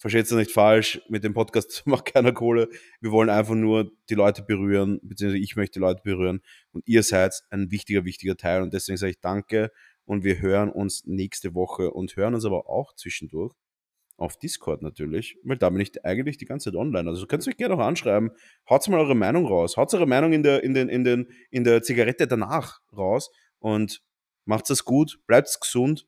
versteht 0.00 0.24
es 0.24 0.32
nicht 0.32 0.50
falsch, 0.50 1.00
mit 1.08 1.22
dem 1.24 1.34
Podcast 1.34 1.82
macht 1.86 2.06
keiner 2.06 2.32
Kohle. 2.32 2.68
Wir 3.00 3.12
wollen 3.12 3.28
einfach 3.28 3.54
nur 3.54 3.92
die 4.08 4.14
Leute 4.14 4.42
berühren, 4.42 4.98
beziehungsweise 5.02 5.42
ich 5.42 5.56
möchte 5.56 5.74
die 5.74 5.80
Leute 5.80 6.00
berühren 6.02 6.40
und 6.72 6.82
ihr 6.88 7.02
seid 7.02 7.34
ein 7.50 7.70
wichtiger, 7.70 8.04
wichtiger 8.04 8.36
Teil 8.36 8.62
und 8.62 8.72
deswegen 8.74 8.96
sage 8.96 9.10
ich 9.10 9.20
danke 9.20 9.70
und 10.06 10.24
wir 10.24 10.40
hören 10.40 10.70
uns 10.70 11.04
nächste 11.04 11.54
Woche 11.54 11.90
und 11.92 12.16
hören 12.16 12.34
uns 12.34 12.46
aber 12.46 12.68
auch 12.68 12.94
zwischendurch 12.94 13.54
auf 14.16 14.38
Discord 14.38 14.82
natürlich, 14.82 15.36
weil 15.44 15.56
da 15.56 15.70
bin 15.70 15.80
ich 15.80 16.04
eigentlich 16.04 16.38
die 16.38 16.44
ganze 16.44 16.70
Zeit 16.70 16.78
online. 16.78 17.08
Also 17.08 17.26
könnt 17.26 17.46
ihr 17.46 17.50
euch 17.50 17.56
gerne 17.56 17.74
auch 17.74 17.80
anschreiben. 17.86 18.30
Haut 18.68 18.86
mal 18.88 19.00
eure 19.00 19.14
Meinung 19.14 19.46
raus. 19.46 19.76
Haut 19.76 19.94
eure 19.94 20.06
Meinung 20.06 20.32
in 20.32 20.42
der, 20.42 20.62
in 20.62 20.74
den, 20.74 20.88
in 20.88 21.04
den, 21.04 21.28
in 21.50 21.64
der 21.64 21.82
Zigarette 21.82 22.26
danach 22.26 22.80
raus 22.94 23.30
und 23.60 24.02
macht 24.44 24.68
es 24.70 24.84
gut, 24.84 25.20
bleibt 25.26 25.58
gesund. 25.60 26.06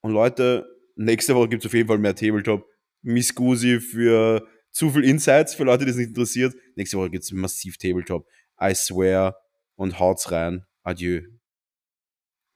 Und 0.00 0.12
Leute, 0.12 0.66
nächste 0.96 1.34
Woche 1.34 1.48
gibt 1.48 1.64
es 1.64 1.66
auf 1.66 1.74
jeden 1.74 1.88
Fall 1.88 1.98
mehr 1.98 2.14
Tabletop. 2.14 2.66
Miss 3.04 3.34
Gusi 3.34 3.80
für 3.80 4.46
zu 4.70 4.90
viel 4.90 5.04
Insights 5.04 5.54
für 5.54 5.64
Leute, 5.64 5.84
die 5.84 5.90
es 5.92 5.96
nicht 5.96 6.08
interessiert. 6.08 6.54
Nächste 6.74 6.98
Woche 6.98 7.10
gibt 7.10 7.24
es 7.24 7.32
massiv 7.32 7.76
Tabletop. 7.78 8.26
I 8.60 8.74
swear 8.74 9.36
und 9.76 10.00
haut's 10.00 10.32
rein. 10.32 10.64
Adieu. 10.82 11.33